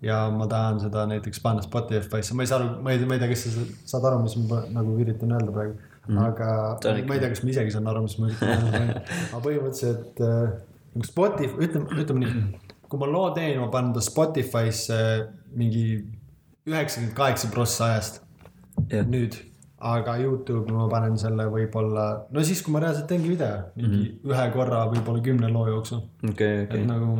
ja 0.01 0.29
ma 0.31 0.47
tahan 0.47 0.79
seda 0.79 1.05
näiteks 1.11 1.41
panna 1.43 1.61
Spotify'sse, 1.61 2.33
ma 2.35 2.43
ei 2.43 2.47
saa 2.47 2.59
aru, 2.59 2.81
ma 2.83 2.91
ei, 2.91 3.05
ma 3.05 3.17
ei 3.17 3.19
tea, 3.19 3.31
kas 3.33 3.43
sa 3.43 3.65
saad 3.93 4.07
aru, 4.09 4.21
mis 4.23 4.35
ma 4.47 4.61
nagu 4.75 4.95
üritan 5.03 5.35
öelda 5.35 5.51
praegu 5.51 5.75
mm, 5.75 6.15
-hmm. 6.17 6.23
aga 6.27 6.77
Ta 6.81 6.89
on 6.89 6.97
ikka- 7.01 7.07
ma 7.07 7.13
ei 7.13 7.19
tea, 7.19 7.29
kas 7.29 7.43
ma 7.43 7.49
isegi 7.49 7.71
saan 7.75 7.87
aru, 7.87 8.01
mis 8.07 8.17
ma 8.19 8.27
üritan 8.29 8.49
öelda 8.49 8.71
praegu, 8.71 8.99
aga 9.33 9.43
põhimõtteliselt 9.47 10.23
äh, 10.23 10.49
nagu 10.95 11.05
Spotify, 11.11 11.67
ütleme, 11.67 12.01
ütleme 12.03 12.19
nii, 12.25 12.59
kui 12.89 12.99
ma 12.99 13.09
loo 13.09 13.29
teen, 13.35 13.59
ma 13.61 13.69
panen 13.73 13.93
ta 13.93 14.01
Spotify'sse 14.01 14.97
mingi 15.57 15.85
üheksakümmend 16.69 17.15
kaheksa 17.17 17.51
prossa 17.53 17.91
ajast 17.93 18.21
nüüd, 18.87 19.37
aga 19.79 20.17
Youtube'i 20.19 20.75
ma 20.75 20.87
panen 20.91 21.17
selle 21.19 21.45
võib-olla, 21.51 22.05
no 22.33 22.43
siis, 22.45 22.61
kui 22.65 22.73
ma 22.75 22.81
reaalselt 22.83 23.07
teengi 23.11 23.31
video, 23.31 23.71
mingi 23.75 23.89
mm 23.89 24.03
-hmm. 24.03 24.31
ühe 24.33 24.45
korra 24.55 24.83
võib-olla 24.91 25.23
kümne 25.23 25.51
loo 25.53 25.67
jooksul, 25.67 26.01
okei, 26.29 26.63
et 26.63 26.73
okei. 26.73 26.85
nagu. 26.85 27.11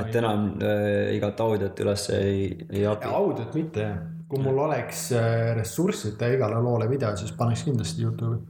et 0.00 0.16
enam 0.16 0.46
äh, 0.62 1.14
igat 1.16 1.40
audiot 1.40 1.80
üles 1.80 2.08
ei, 2.10 2.66
ei 2.70 2.86
api. 2.86 3.06
audiot 3.06 3.54
mitte 3.54 3.80
jah, 3.80 3.98
kui 4.28 4.42
mul 4.42 4.58
oleks 4.66 5.12
äh, 5.12 5.54
ressurssi, 5.56 6.08
et 6.08 6.18
teha 6.18 6.36
igale 6.36 6.60
loole 6.60 6.88
video, 6.88 7.16
siis 7.16 7.32
paneks 7.32 7.64
kindlasti 7.64 8.02
Youtube'i. 8.02 8.40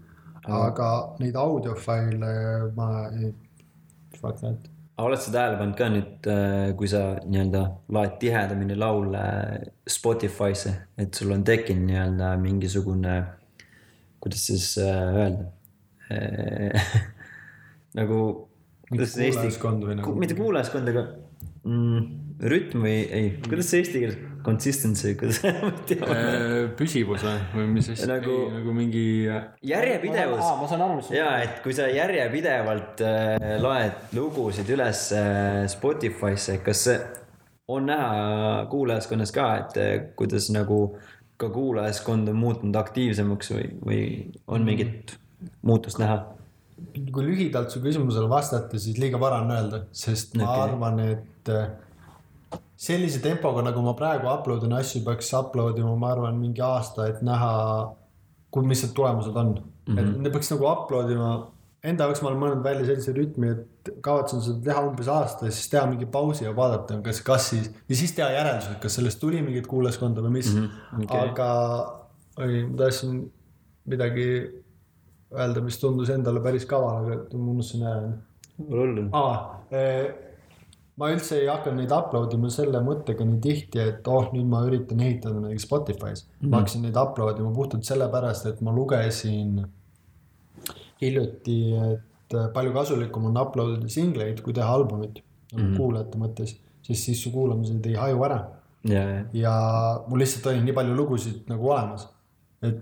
aga 0.48 1.14
neid 1.18 1.36
audiofaile 1.36 2.34
ma 2.76 3.08
ei, 3.10 3.34
fuck 4.20 4.38
that. 4.40 4.71
Aga 4.96 5.08
oled 5.08 5.22
sa 5.22 5.32
tähele 5.34 5.58
pannud 5.60 5.76
ka 5.78 5.88
nüüd, 5.92 6.28
kui 6.78 6.90
sa 6.90 7.02
nii-öelda 7.24 7.62
laed 7.96 8.18
tihedamini 8.20 8.76
laule 8.78 9.22
Spotify'sse, 9.88 10.74
et 11.00 11.14
sul 11.16 11.32
on 11.34 11.44
tekkinud 11.48 11.88
nii-öelda 11.88 12.34
mingisugune, 12.42 13.16
kuidas 14.22 14.46
siis 14.50 14.68
äh, 14.82 15.16
öelda 15.22 15.50
nagu, 17.98 18.18
kuulajaskond 18.92 19.86
või 19.88 19.96
nagu. 20.00 20.14
mitte 20.20 20.36
kuulajaskond, 20.36 20.92
aga 20.92 21.06
mm, 21.64 22.04
rütm 22.52 22.84
või 22.84 22.98
ei, 23.06 23.32
kuidas 23.46 23.72
see 23.72 23.82
eesti 23.82 24.02
keeles, 24.02 24.20
consistency, 24.44 25.14
kuidas 25.18 25.40
ma 25.62 25.70
ei 25.70 25.86
tea. 25.88 26.18
püsivus 26.78 27.24
või, 27.26 27.38
või 27.54 27.68
mis 27.76 27.90
asi 27.94 28.08
Nagu- 28.10 28.38
nagu, 28.56 28.74
mingi. 28.76 29.04
järjepidevus. 29.68 30.44
ma 30.60 30.68
saan 30.70 30.84
aru, 30.86 30.98
mis 31.00 31.10
ja 31.14 31.30
et 31.44 31.62
kui 31.64 31.76
sa 31.76 31.88
järjepidevalt 31.92 33.02
äh, 33.06 33.56
loed 33.62 34.14
lugusid 34.18 34.70
üles 34.74 35.08
äh, 35.16 35.64
Spotify'sse, 35.72 36.58
kas 36.66 36.86
on 37.72 37.88
näha 37.90 38.66
kuulajaskonnas 38.70 39.32
ka, 39.34 39.48
et 39.62 39.80
äh, 39.80 39.96
kuidas 40.18 40.50
nagu 40.54 40.84
ka 41.42 41.48
kuulajaskond 41.50 42.30
on 42.30 42.38
muutunud 42.38 42.76
aktiivsemaks 42.78 43.50
või, 43.54 43.66
või 43.86 44.02
on 44.46 44.66
mingit 44.66 45.16
muutust 45.62 46.02
näha? 46.02 46.20
kui 47.14 47.22
lühidalt 47.24 47.70
su 47.70 47.80
küsimusele 47.82 48.26
vastata, 48.30 48.78
siis 48.80 48.98
liiga 48.98 49.20
vara 49.20 49.38
on 49.44 49.52
öelda, 49.54 49.84
sest 49.94 50.34
ma 50.38 50.48
okay. 50.48 50.62
arvan, 50.66 50.98
et 51.14 51.50
äh, 51.52 51.68
sellise 52.82 53.22
tempoga, 53.22 53.62
nagu 53.62 53.82
ma 53.84 53.94
praegu 53.98 54.28
upload 54.32 54.66
in 54.66 54.76
asju, 54.78 55.04
peaks 55.06 55.30
upload 55.38 55.78
ima, 55.78 55.94
ma 55.98 56.12
arvan, 56.16 56.38
mingi 56.40 56.62
aasta, 56.66 57.06
et 57.12 57.20
näha, 57.26 57.50
kui, 58.52 58.66
mis 58.66 58.82
need 58.82 58.94
tulemused 58.96 59.36
on 59.36 59.52
mm. 59.54 59.94
-hmm. 59.94 60.00
et 60.00 60.22
ne 60.26 60.32
peaks 60.34 60.50
nagu 60.50 60.66
upload 60.70 61.10
ima, 61.14 61.28
enda 61.82 62.08
jaoks 62.08 62.22
ma 62.22 62.30
olen 62.30 62.40
mõelnud 62.40 62.64
välja 62.64 62.88
sellise 62.88 63.14
rütmi, 63.14 63.52
et 63.54 63.92
kavatsen 64.06 64.42
seda 64.42 64.64
teha 64.66 64.82
umbes 64.88 65.08
aasta 65.10 65.46
ja 65.46 65.54
siis 65.54 65.70
teha 65.70 65.84
mingi 65.90 66.06
pausi 66.06 66.44
ja 66.44 66.56
vaadata, 66.56 66.98
kas, 67.06 67.20
kas 67.26 67.48
siis 67.52 67.70
ja 67.88 67.96
siis 68.00 68.14
teha 68.18 68.30
järeldused, 68.34 68.80
kas 68.82 68.98
sellest 68.98 69.20
tuli 69.20 69.42
mingit 69.42 69.66
kuulajaskonda 69.70 70.22
või 70.26 70.36
mis 70.38 70.54
mm. 70.54 70.68
-hmm. 70.68 71.04
okei. 71.04 71.28
aga, 71.28 71.48
oi, 72.38 72.64
ma 72.66 72.76
tahtsin 72.82 73.22
midagi 73.94 74.28
öelda, 75.32 75.62
mis 75.64 75.78
tundus 75.78 76.10
endale 76.10 76.42
päris 76.42 76.66
kaval, 76.66 77.06
aga 77.06 77.38
ma 77.38 77.50
unustasin 77.56 77.86
ära. 77.88 78.12
Pole 78.58 78.86
hullu. 78.86 79.08
aa, 79.16 79.34
ma 81.00 81.08
üldse 81.12 81.38
ei 81.40 81.48
hakanud 81.48 81.80
neid 81.80 81.92
upload 81.96 82.34
ima 82.36 82.50
selle 82.52 82.80
mõttega 82.84 83.24
nii 83.26 83.40
tihti, 83.44 83.80
et 83.80 84.08
oh, 84.12 84.28
nüüd 84.34 84.48
ma 84.48 84.62
üritan 84.68 85.00
ehitada 85.00 85.40
näiteks 85.40 85.66
Spotify's 85.68 86.24
mm. 86.24 86.32
-hmm. 86.32 86.50
ma 86.50 86.60
hakkasin 86.60 86.86
neid 86.86 86.98
upload 87.00 87.40
ima 87.40 87.52
puhtalt 87.56 87.88
sellepärast, 87.88 88.46
et 88.50 88.60
ma 88.60 88.74
lugesin 88.76 89.62
hiljuti, 91.02 91.58
et 91.92 92.36
palju 92.54 92.72
kasulikum 92.72 93.30
on 93.30 93.40
upload 93.40 93.78
ida 93.78 93.88
singleid, 93.88 94.42
kui 94.44 94.52
teha 94.52 94.68
albumit 94.68 95.22
mm 95.22 95.58
-hmm. 95.58 95.76
kuulajate 95.76 96.18
mõttes, 96.18 96.56
sest 96.82 97.08
siis 97.08 97.22
su 97.22 97.32
kuulamised 97.32 97.86
ei 97.86 97.94
haju 97.94 98.24
ära 98.28 98.40
ja, 98.84 99.02
ja, 99.02 99.24
ja 99.32 99.54
mul 100.08 100.18
lihtsalt 100.22 100.46
oli 100.46 100.62
nii 100.66 100.74
palju 100.74 100.94
lugusid 100.94 101.48
nagu 101.50 101.70
olemas, 101.70 102.08
et 102.62 102.80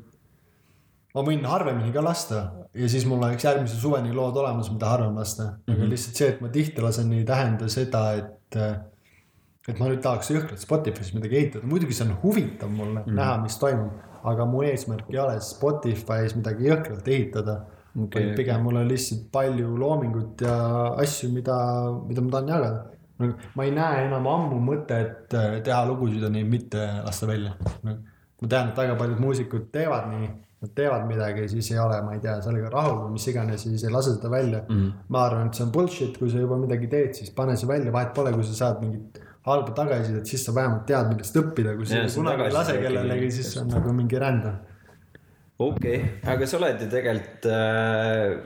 ma 1.15 1.25
võin 1.27 1.45
harvemini 1.47 1.93
ka 1.93 2.05
lasta 2.05 2.43
ja 2.75 2.89
siis 2.89 3.07
mul 3.07 3.23
oleks 3.23 3.45
järgmise 3.45 3.77
suveni 3.81 4.13
lood 4.15 4.37
olemas, 4.37 4.71
mida 4.73 4.93
harvem 4.93 5.17
lasta 5.17 5.43
mm. 5.43 5.57
-hmm. 5.67 5.77
aga 5.77 5.91
lihtsalt 5.91 6.23
see, 6.23 6.29
et 6.29 6.41
ma 6.41 6.49
tihti 6.49 6.83
lasen, 6.83 7.13
ei 7.13 7.25
tähenda 7.25 7.69
seda, 7.69 8.05
et, 8.13 8.57
et 9.69 9.81
ma 9.81 9.89
nüüd 9.91 10.03
tahaks 10.05 10.31
jõhkralt 10.31 10.63
Spotify's 10.63 11.15
midagi 11.15 11.37
ehitada, 11.43 11.67
muidugi 11.67 11.97
see 11.97 12.07
on 12.07 12.17
huvitav 12.23 12.71
mulle 12.71 13.01
mm 13.01 13.05
-hmm. 13.07 13.19
näha, 13.19 13.43
mis 13.43 13.59
toimub, 13.59 13.93
aga 14.33 14.47
mu 14.47 14.63
eesmärk 14.63 15.11
ei 15.11 15.19
ole 15.19 15.41
Spotify's 15.41 16.37
midagi 16.37 16.71
jõhkralt 16.71 17.09
ehitada 17.09 17.61
okay,. 18.05 18.35
pigem 18.37 18.63
mul 18.63 18.77
on 18.77 18.89
lihtsalt 18.89 19.27
palju 19.33 19.77
loomingut 19.79 20.41
ja 20.41 20.57
asju, 21.03 21.31
mida, 21.33 21.57
mida 22.07 22.23
ma 22.23 22.31
tahan 22.31 22.49
jagada. 22.49 22.85
ma 23.55 23.65
ei 23.65 23.71
näe 23.71 24.05
enam 24.07 24.27
ammu 24.27 24.61
mõtet 24.65 25.35
äh, 25.35 25.59
teha 25.65 25.85
lugusid 25.87 26.23
ja 26.23 26.31
neid 26.33 26.47
mitte 26.49 26.87
lasta 27.05 27.27
välja. 27.27 27.53
ma 27.83 28.49
tean, 28.49 28.69
et 28.69 28.77
väga 28.77 28.95
paljud 28.97 29.19
muusikud 29.21 29.69
teevad 29.73 30.09
nii, 30.15 30.31
nad 30.61 30.73
teevad 30.77 31.07
midagi 31.09 31.47
siis 31.49 31.71
ei 31.73 31.79
ole, 31.81 32.01
ma 32.05 32.15
ei 32.17 32.21
tea, 32.21 32.37
sellega 32.45 32.69
rahul 32.73 32.99
või 33.05 33.15
mis 33.17 33.27
iganes 33.33 33.65
ja 33.65 33.73
siis 33.73 33.85
ei 33.87 33.93
lase 33.95 34.15
seda 34.17 34.31
välja 34.33 34.61
mm. 34.67 34.77
-hmm. 34.77 35.07
ma 35.09 35.25
arvan, 35.25 35.49
et 35.49 35.57
see 35.57 35.65
on 35.65 35.73
bullshit, 35.73 36.19
kui 36.21 36.31
sa 36.31 36.43
juba 36.43 36.59
midagi 36.61 36.91
teed, 36.93 37.15
siis 37.17 37.33
pane 37.37 37.57
see 37.57 37.69
välja, 37.69 37.93
vahet 37.93 38.13
pole, 38.17 38.33
kui 38.37 38.45
sa 38.45 38.57
saad 38.65 38.83
mingit 38.85 39.21
halba 39.49 39.73
tagasisidet, 39.77 40.27
siis 40.27 40.45
sa 40.45 40.55
vähemalt 40.55 40.85
tead, 40.89 41.09
millest 41.09 41.39
õppida, 41.41 41.77
kui 41.79 41.89
sa 41.89 42.03
kunagi 42.15 42.45
ei 42.45 42.53
lase 42.53 42.77
kellelegi, 42.83 43.31
siis 43.39 43.57
on 43.63 43.73
nagu 43.73 43.95
mingi 43.97 44.21
rändam. 44.21 44.59
okei 45.59 45.97
okay., 45.97 46.35
aga 46.35 46.47
sa 46.47 46.59
oled 46.61 46.85
ju 46.85 46.91
tegelikult 46.93 47.49
äh, 47.49 48.37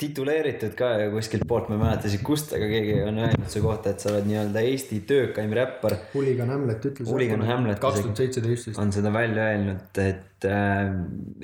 tituleeritud 0.00 0.74
ka 0.78 0.90
ju 1.00 1.10
kuskilt 1.14 1.46
poolt, 1.48 1.70
ma 1.70 1.76
ei 1.76 1.82
mäleta 1.82 2.10
isegi 2.10 2.26
kust, 2.26 2.52
aga 2.56 2.68
keegi 2.70 2.98
on 3.06 3.20
öelnud 3.24 3.50
su 3.52 3.62
kohta, 3.64 3.92
et 3.94 4.02
sa 4.02 4.12
oled 4.12 4.28
nii-öelda 4.28 4.62
Eesti 4.70 5.00
töökaim 5.08 5.54
räppar. 5.56 5.96
Hooligan 6.14 6.52
Hamlet 6.52 6.88
ütles. 6.90 7.08
Hooligan 7.08 7.44
Hamlet 7.46 7.80
kaks 7.82 8.02
tuhat 8.04 8.22
seitseteist 8.22 8.70
vist. 8.70 8.80
on 8.82 8.92
seda 8.94 9.12
välja 9.14 9.50
öelnud, 9.52 10.00
et 10.02 10.48
äh, 10.50 10.92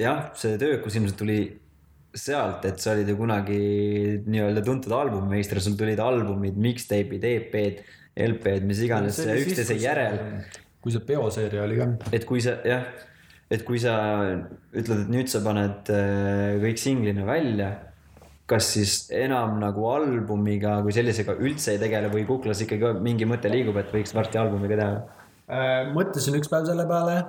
jah, 0.00 0.24
see 0.38 0.58
töökus 0.60 0.98
ilmselt 0.98 1.18
tuli 1.20 1.38
sealt, 2.12 2.66
et 2.68 2.82
sa 2.82 2.92
olid 2.92 3.08
ju 3.08 3.16
kunagi 3.16 3.60
nii-öelda 4.26 4.64
tuntud 4.66 4.92
albumimeister, 4.96 5.60
sul 5.64 5.78
tulid 5.80 6.00
albumid, 6.02 6.58
mixtape'id, 6.60 7.24
EP-d, 7.24 7.86
LP-d, 8.26 8.66
mis 8.68 8.82
iganes 8.84 9.22
üksteise 9.22 9.78
järel. 9.80 10.18
kui 10.82 10.92
see 10.92 11.04
peoseeria 11.06 11.62
oli 11.62 11.78
ka. 11.78 11.86
et 12.12 12.24
kui 12.26 12.42
sa 12.42 12.56
jah, 12.66 12.84
et 13.52 13.62
kui 13.64 13.78
sa 13.80 13.94
ütled, 14.74 15.04
et 15.04 15.10
nüüd 15.12 15.30
sa 15.30 15.40
paned 15.44 15.88
äh, 15.94 16.58
kõik 16.62 16.80
singlina 16.80 17.24
välja, 17.28 17.70
kas 18.50 18.68
siis 18.74 18.94
enam 19.14 19.56
nagu 19.62 19.86
albumiga 19.92 20.78
kui 20.84 20.94
sellisega 20.94 21.36
üldse 21.40 21.74
ei 21.74 21.80
tegele 21.82 22.10
või 22.12 22.24
kuklas 22.28 22.64
ikkagi 22.64 22.94
mingi 23.04 23.28
mõte 23.28 23.50
liigub, 23.52 23.78
et 23.80 23.92
võiks 23.94 24.14
varsti 24.16 24.40
albumiga 24.40 24.78
teha? 24.80 25.26
Äh, 25.52 25.76
mõtlesin 25.94 26.38
üks 26.38 26.50
päev 26.52 26.66
selle 26.68 26.86
peale. 26.88 27.20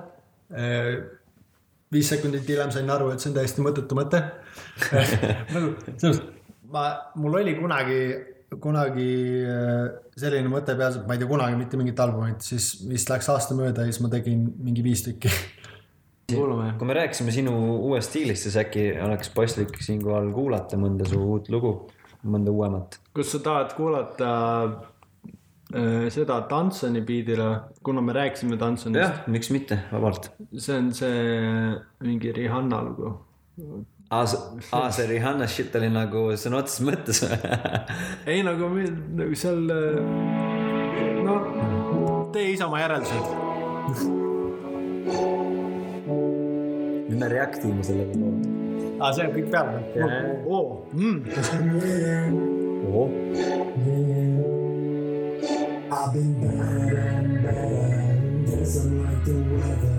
viis 1.94 2.08
sekundit 2.10 2.48
hiljem 2.48 2.72
sain 2.74 2.90
aru, 2.90 3.12
et 3.14 3.22
see 3.22 3.30
on 3.30 3.36
täiesti 3.38 3.62
mõttetu 3.64 3.96
mõte. 3.98 4.20
nagu 5.54 5.74
selles 5.94 6.20
mõttes, 6.20 6.22
ma, 6.74 6.84
mul 7.20 7.38
oli 7.40 7.54
kunagi, 7.58 7.98
kunagi 8.62 9.10
äh, 9.46 9.86
selline 10.18 10.50
mõte 10.50 10.76
peas, 10.78 10.98
et 10.98 11.06
ma 11.08 11.16
ei 11.16 11.22
tea 11.22 11.30
kunagi 11.30 11.58
mitte 11.58 11.78
mingit 11.80 12.00
albumit, 12.02 12.42
siis 12.44 12.72
vist 12.88 13.10
läks 13.10 13.30
aasta 13.32 13.56
mööda 13.58 13.84
ja 13.84 13.92
siis 13.92 14.02
ma 14.04 14.10
tegin 14.12 14.46
mingi 14.66 14.84
viis 14.86 15.04
tükki. 15.06 15.32
kuulame. 16.32 16.72
kui 16.78 16.86
me 16.86 16.94
rääkisime 16.94 17.32
sinu 17.34 17.52
uuest 17.76 18.10
stiilist, 18.10 18.46
siis 18.46 18.56
äkki 18.60 18.86
oleks 19.04 19.30
paslik 19.34 19.76
siinkohal 19.82 20.30
kuulata 20.34 20.78
mõnda 20.80 21.06
su 21.08 21.20
uut 21.20 21.48
lugu, 21.52 21.74
mõnda 22.24 22.54
uuemat. 22.54 22.98
kas 23.16 23.32
sa 23.34 23.40
tahad 23.44 23.74
kuulata 23.76 24.30
äh, 24.64 26.06
seda 26.14 26.40
Tansoni 26.50 27.04
biidile, 27.06 27.48
kuna 27.84 28.04
me 28.04 28.16
rääkisime 28.16 28.58
Tansonist, 28.60 29.02
jah, 29.02 29.24
miks 29.26 29.50
mitte, 29.54 29.82
vabalt. 29.92 30.30
see 30.56 30.78
on 30.78 30.92
see 30.96 31.74
mingi 32.04 32.32
Rihanna 32.32 32.82
lugu. 32.88 33.14
aa, 34.10 34.26
see 34.90 35.06
Rihanna 35.10 35.48
shit 35.48 35.76
oli 35.76 35.92
nagu 35.92 36.30
sõna 36.40 36.62
otseses 36.64 36.86
mõttes 36.88 37.24
ei 38.32 38.42
nagu, 38.46 38.70
nagu 39.20 39.38
seal, 39.38 39.66
no 41.24 41.40
tee 42.34 42.52
ise 42.56 42.64
oma 42.66 42.80
järeldused. 42.82 44.22
nüüd 47.08 47.18
me 47.20 47.28
react 47.28 47.64
ime 47.64 47.82
sellele 47.84 48.14
loole. 48.20 48.40
aa, 49.00 49.12
see 49.12 49.24
on 49.26 49.32
kõik 49.36 49.48
peale. 49.52 49.78
oo, 50.46 50.62
oh.. 52.92 53.08
I've 55.94 56.12
been 56.12 56.32
better 56.40 56.96
and 56.98 57.42
better. 57.42 57.90
Guess 58.46 58.76
I'm 58.82 59.04
like 59.04 59.24
the 59.24 59.34
weather. 59.52 59.98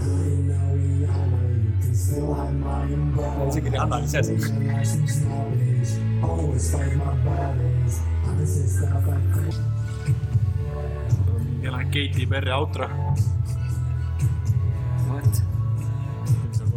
I 0.00 0.12
know 0.48 0.66
we 0.76 1.06
all 1.06 1.26
know 1.32 1.46
you 1.64 1.72
can 1.80 1.94
still 1.94 2.34
have 2.34 2.54
my 2.54 2.82
umbrella. 2.82 3.48
isegi 3.48 3.68
Rihanna 3.72 3.96
oli 3.96 4.08
sees. 4.08 4.28
Like 4.28 4.86
some 4.86 5.08
snobbish. 5.08 5.92
Always 6.22 6.66
fight 6.72 6.94
my 6.96 7.14
battles. 7.24 7.94
I 8.26 8.44
say 8.44 8.66
stuff 8.66 9.06
like 9.08 9.26
crazy. 9.32 9.62
ja 11.62 11.70
läheb 11.72 11.88
Katy 11.92 12.26
Perry 12.26 12.52
outro, 12.52 12.88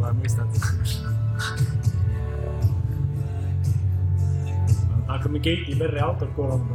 sa 0.04 0.10
kohe 0.10 0.20
mõistad. 0.20 0.48
hakkame 5.08 5.38
Katy 5.38 5.76
Perry 5.78 6.00
autot 6.00 6.28
kuulama. 6.36 6.74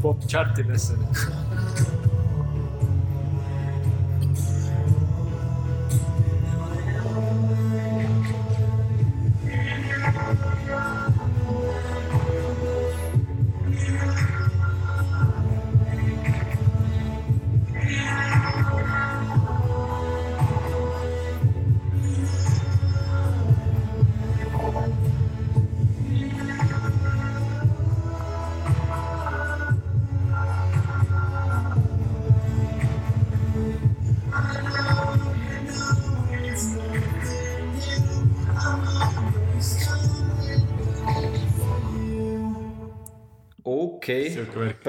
pop 0.00 0.22
chart 0.28 0.58
idesse. 0.58 0.94
okei 0.94 1.37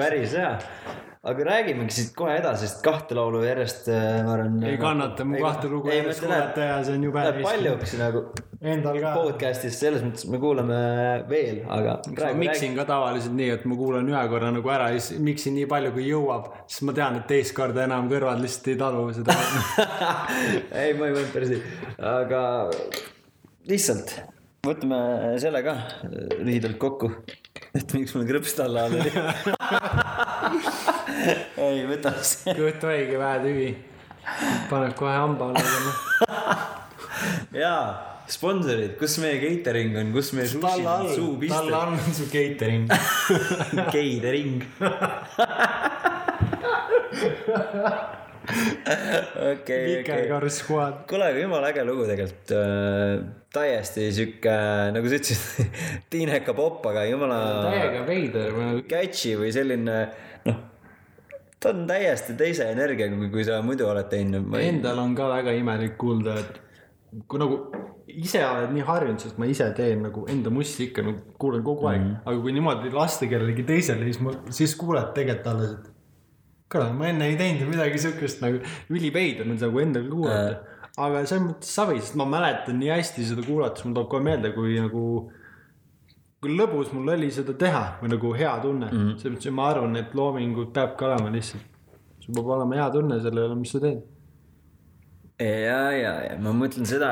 päris 0.00 0.34
hea. 0.38 0.52
aga 1.30 1.44
räägimegi 1.44 1.92
siit 1.92 2.14
kohe 2.16 2.32
edasi, 2.40 2.64
sest 2.64 2.78
kahte 2.84 3.16
laulu 3.16 3.42
järjest, 3.44 3.90
ma 4.24 4.36
arvan. 4.38 4.54
ei 4.64 4.78
kannata 4.80 5.26
mu 5.28 5.40
kahte 5.42 5.68
lugu 5.68 5.92
järjest 5.92 6.24
kuulata 6.24 6.68
ja 6.70 6.78
see 6.86 6.96
on 6.96 7.04
jube 7.10 7.24
Läheb 7.26 7.42
paljuks 7.44 7.92
nagu 8.00 8.22
Endal 8.60 8.98
ka. 9.00 9.12
podcast'is, 9.16 9.76
selles 9.80 10.02
mõttes 10.04 10.26
me 10.28 10.40
kuulame 10.40 10.80
veel, 11.28 11.62
aga 11.72 11.98
ma 12.18 12.32
miksin 12.40 12.74
ka 12.76 12.84
tavaliselt 12.88 13.36
nii, 13.36 13.50
et 13.56 13.68
ma 13.68 13.76
kuulan 13.76 14.08
ühe 14.12 14.24
korra 14.32 14.50
nagu 14.52 14.72
ära 14.72 14.90
ja 14.94 15.00
siis 15.00 15.20
miksin 15.24 15.56
nii 15.56 15.68
palju, 15.68 15.94
kui 15.96 16.08
jõuab, 16.08 16.50
siis 16.66 16.84
ma 16.88 16.96
tean, 16.96 17.20
et 17.20 17.28
teist 17.28 17.56
korda 17.56 17.84
enam 17.88 18.08
kõrvad 18.12 18.40
lihtsalt 18.40 18.72
ei 18.72 18.80
talu 18.80 19.06
seda. 19.16 19.36
ei, 20.82 20.92
ma 20.92 21.08
ei 21.08 21.16
mõelnud 21.16 21.32
päris 21.32 21.54
nii, 21.54 21.64
aga 22.16 22.42
lihtsalt 23.68 24.16
võtame 24.66 24.96
selle 25.40 25.62
ka 25.64 25.74
lühidalt 26.40 26.78
kokku. 26.80 27.08
et 27.76 27.94
miks 27.96 28.14
mul 28.16 28.26
krõps 28.28 28.52
talle 28.58 28.78
all 28.84 28.94
oli. 28.98 29.10
ei, 31.64 31.78
võtame 31.88 32.22
see. 32.26 32.54
kõht 32.58 32.80
haige, 32.88 33.16
vähe 33.20 33.38
tüvi. 33.46 33.70
paneb 34.70 34.94
kohe 34.98 35.14
hamba 35.16 35.44
alla. 35.54 35.92
jaa, 37.56 37.84
sponsorid, 38.30 38.92
kus 39.00 39.12
meie 39.22 39.36
catering 39.42 39.92
on, 40.02 40.08
kus 40.16 40.28
meie 40.36 40.48
sushi 40.50 40.66
all, 40.66 40.84
talle 40.86 41.10
suupisted, 41.16 41.72
all 41.72 41.80
on 41.80 41.92
su 42.20 42.26
catering. 42.32 42.84
catering. 43.94 44.56
okei, 49.52 50.00
okei. 50.00 50.24
kuule, 50.66 51.28
aga 51.28 51.38
jumala 51.38 51.70
äge 51.72 51.84
lugu 51.86 52.06
tegelikult 52.08 52.54
äh,. 52.56 53.20
täiesti 53.54 54.08
sihuke, 54.14 54.56
nagu 54.94 55.10
sa 55.10 55.20
ütlesid, 55.20 55.78
tiineka 56.12 56.54
popp, 56.58 56.86
aga 56.92 57.04
jumala 57.10 57.38
täiega 57.68 58.02
veider. 58.08 58.58
catchy 58.90 59.36
või 59.40 59.52
selline, 59.54 60.00
noh. 60.46 60.58
ta 61.58 61.74
on 61.74 61.86
täiesti 61.90 62.38
teise 62.38 62.70
energiaga, 62.74 63.18
kui, 63.18 63.30
kui 63.34 63.46
sa 63.46 63.60
muidu 63.66 63.88
oled 63.90 64.10
teinud. 64.12 64.50
Endal 64.62 65.02
on 65.02 65.16
ka 65.18 65.30
väga 65.32 65.54
imelik 65.58 65.98
kuulda, 66.00 66.38
et 66.40 66.60
kui 67.26 67.42
nagu 67.42 67.64
ise 68.10 68.42
oled 68.44 68.72
nii 68.74 68.84
harjunud, 68.86 69.22
sest 69.22 69.38
ma 69.40 69.48
ise 69.50 69.66
teen 69.76 70.04
nagu 70.06 70.24
enda 70.30 70.52
mussi 70.54 70.88
ikka 70.88 71.04
nagu 71.06 71.34
kuulan 71.40 71.62
kogu 71.66 71.88
aeg 71.90 72.00
mm, 72.00 72.10
-hmm. 72.10 72.28
aga 72.30 72.42
kui 72.44 72.52
niimoodi 72.56 72.92
lasta 72.94 73.26
kellelegi 73.30 73.64
teisele, 73.66 74.04
siis 74.04 74.20
ma, 74.24 74.34
siis 74.50 74.74
kuuled 74.78 75.12
tegelikult 75.14 75.50
alles, 75.52 75.72
et 75.78 75.89
kuule, 76.70 76.92
ma 76.96 77.08
enne 77.10 77.30
ei 77.30 77.36
teinud 77.38 77.64
ju 77.64 77.70
midagi 77.70 77.98
siukest 78.04 78.42
nagu 78.44 78.60
üliveider 78.92 79.48
on 79.48 79.58
nagu 79.58 79.82
endal 79.82 80.06
kuulata. 80.10 80.78
aga 81.00 81.24
selles 81.24 81.44
mõttes 81.46 81.74
savi, 81.78 81.98
sest 82.00 82.16
ma 82.18 82.26
mäletan 82.28 82.78
nii 82.80 82.90
hästi 82.92 83.26
seda 83.30 83.44
kuulates, 83.46 83.84
mul 83.86 83.96
tuleb 83.96 84.10
kohe 84.12 84.26
meelde, 84.26 84.52
kui 84.54 84.76
nagu, 84.82 85.04
kui 86.42 86.56
lõbus 86.58 86.92
mul 86.94 87.14
oli 87.14 87.30
seda 87.34 87.54
teha 87.58 87.84
või 88.02 88.12
nagu 88.14 88.32
hea 88.36 88.54
tunne 88.62 88.90
mm 88.90 88.98
-hmm.. 88.98 89.18
selles 89.22 89.38
mõttes, 89.38 89.54
ma 89.58 89.68
arvan, 89.70 89.96
et 89.96 90.14
loomingut 90.14 90.72
peabki 90.76 91.06
olema 91.08 91.32
lihtsalt. 91.36 91.66
sul 92.20 92.34
peab 92.34 92.54
olema 92.56 92.80
hea 92.82 92.90
tunne 92.96 93.20
selle 93.20 93.46
üle, 93.46 93.58
mis 93.62 93.72
sa 93.76 93.80
teed. 93.86 94.02
ja, 95.40 95.78
ja, 95.96 96.10
ja 96.26 96.34
ma 96.42 96.52
mõtlen 96.56 96.86
seda, 96.88 97.10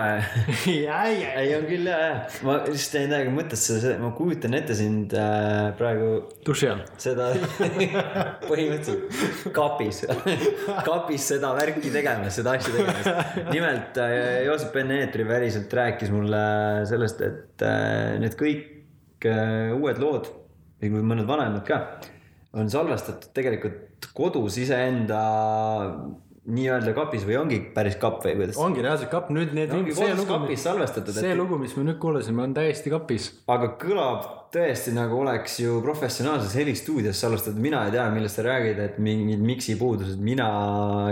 ei 0.68 1.52
on 1.56 1.64
küll 1.68 1.88
ja, 1.88 1.98
ja 2.02 2.18
ma 2.44 2.58
just 2.68 2.92
jäin 2.94 3.08
täiega 3.12 3.32
mõttesse, 3.32 3.94
ma 4.02 4.10
kujutan 4.16 4.56
ette 4.58 4.76
sind 4.76 5.14
äh, 5.16 5.70
praegu 5.78 6.10
duši 6.46 6.68
all. 6.72 6.82
seda 7.00 7.30
põhimõtteliselt 8.48 9.48
kapis, 9.56 10.02
kapis 10.84 11.30
seda 11.32 11.54
värki 11.56 11.92
tegemas, 11.94 12.36
seda 12.36 12.58
asja 12.58 12.74
tegemas. 12.76 13.48
nimelt 13.48 14.02
äh, 14.04 14.44
Joosep 14.48 14.76
enne 14.82 15.00
eetri 15.06 15.26
päriselt 15.28 15.72
rääkis 15.80 16.12
mulle 16.12 16.44
sellest, 16.90 17.24
et 17.24 17.66
äh, 17.66 18.18
need 18.20 18.36
kõik 18.38 19.28
äh, 19.28 19.72
uued 19.72 20.04
lood 20.04 20.30
või 20.84 21.02
mõned 21.02 21.26
vanemad 21.28 21.64
ka 21.66 21.82
on 22.58 22.68
salvestatud 22.72 23.32
tegelikult 23.36 24.08
kodus 24.16 24.56
iseenda 24.60 25.20
nii-öelda 26.48 26.94
kapis 26.96 27.26
või 27.28 27.36
ongi 27.42 27.58
päris 27.74 27.98
kapp 28.00 28.24
või 28.24 28.34
kuidas? 28.38 28.58
ongi 28.62 28.84
reaalselt 28.84 29.10
kapp, 29.12 29.28
nüüd 29.34 29.52
need 29.56 29.72
ongi 29.74 29.96
see 29.96 30.14
lugu, 30.14 30.28
kapis 30.30 30.64
salvestatud, 30.64 31.16
see 31.16 31.34
et 31.34 31.38
lugu, 31.38 31.58
mis 31.60 31.74
me 31.76 31.84
nüüd 31.90 32.00
kuulasime, 32.00 32.42
on 32.46 32.56
täiesti 32.56 32.92
kapis. 32.92 33.28
aga 33.52 33.74
kõlab 33.80 34.24
tõesti 34.54 34.94
nagu 34.96 35.20
oleks 35.20 35.58
ju 35.60 35.82
professionaalses 35.84 36.56
helistuudios 36.56 37.20
salvestatud, 37.20 37.60
mina 37.60 37.84
ei 37.88 37.94
tea, 37.94 38.08
millest 38.14 38.40
sa 38.40 38.48
räägid, 38.48 38.80
et 38.80 38.98
mingid 39.02 39.44
miksipuudused, 39.44 40.20
mina 40.24 40.48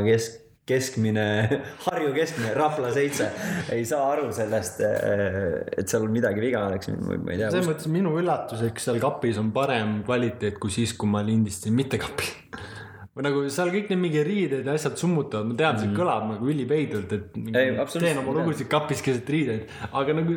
kesk, 0.07 0.41
keskmine, 0.67 1.27
Harju 1.87 2.15
keskmine, 2.17 2.55
Rapla 2.57 2.89
seitse 2.95 3.29
ei 3.75 3.85
saa 3.87 4.09
aru 4.15 4.33
sellest, 4.35 4.81
et 4.83 5.93
seal 5.93 6.09
midagi 6.11 6.43
viga 6.43 6.65
oleks, 6.71 6.91
ma 6.97 7.21
ei 7.21 7.43
tea 7.43 7.53
selles. 7.53 7.69
mõttes 7.69 7.93
minu 7.93 8.17
üllatuseks 8.19 8.89
seal 8.89 9.03
kapis 9.05 9.39
on 9.43 9.53
parem 9.55 10.01
kvaliteet 10.09 10.59
kui 10.63 10.73
siis, 10.75 10.97
kui 10.99 11.13
ma 11.13 11.23
lindistasin 11.27 11.77
mitte 11.77 12.01
kapis. 12.03 12.33
või 13.17 13.25
nagu 13.25 13.45
seal 13.53 13.71
kõik 13.73 13.89
need 13.93 14.01
mingi 14.03 14.23
riided 14.27 14.67
ja 14.69 14.75
asjad 14.77 14.99
summutavad, 15.01 15.47
ma 15.49 15.55
tean, 15.57 15.79
see 15.81 15.93
kõlab 15.97 16.27
nagu 16.35 16.51
üliveidralt, 16.53 17.13
et 17.17 17.37
Mhm. 17.37 17.55
Ei, 17.57 17.71
teen 18.01 18.19
oma 18.21 18.35
lugusid 18.37 18.69
kapis 18.69 19.01
keset 19.03 19.29
riideid, 19.33 19.71
aga 19.93 20.13
nagu 20.19 20.37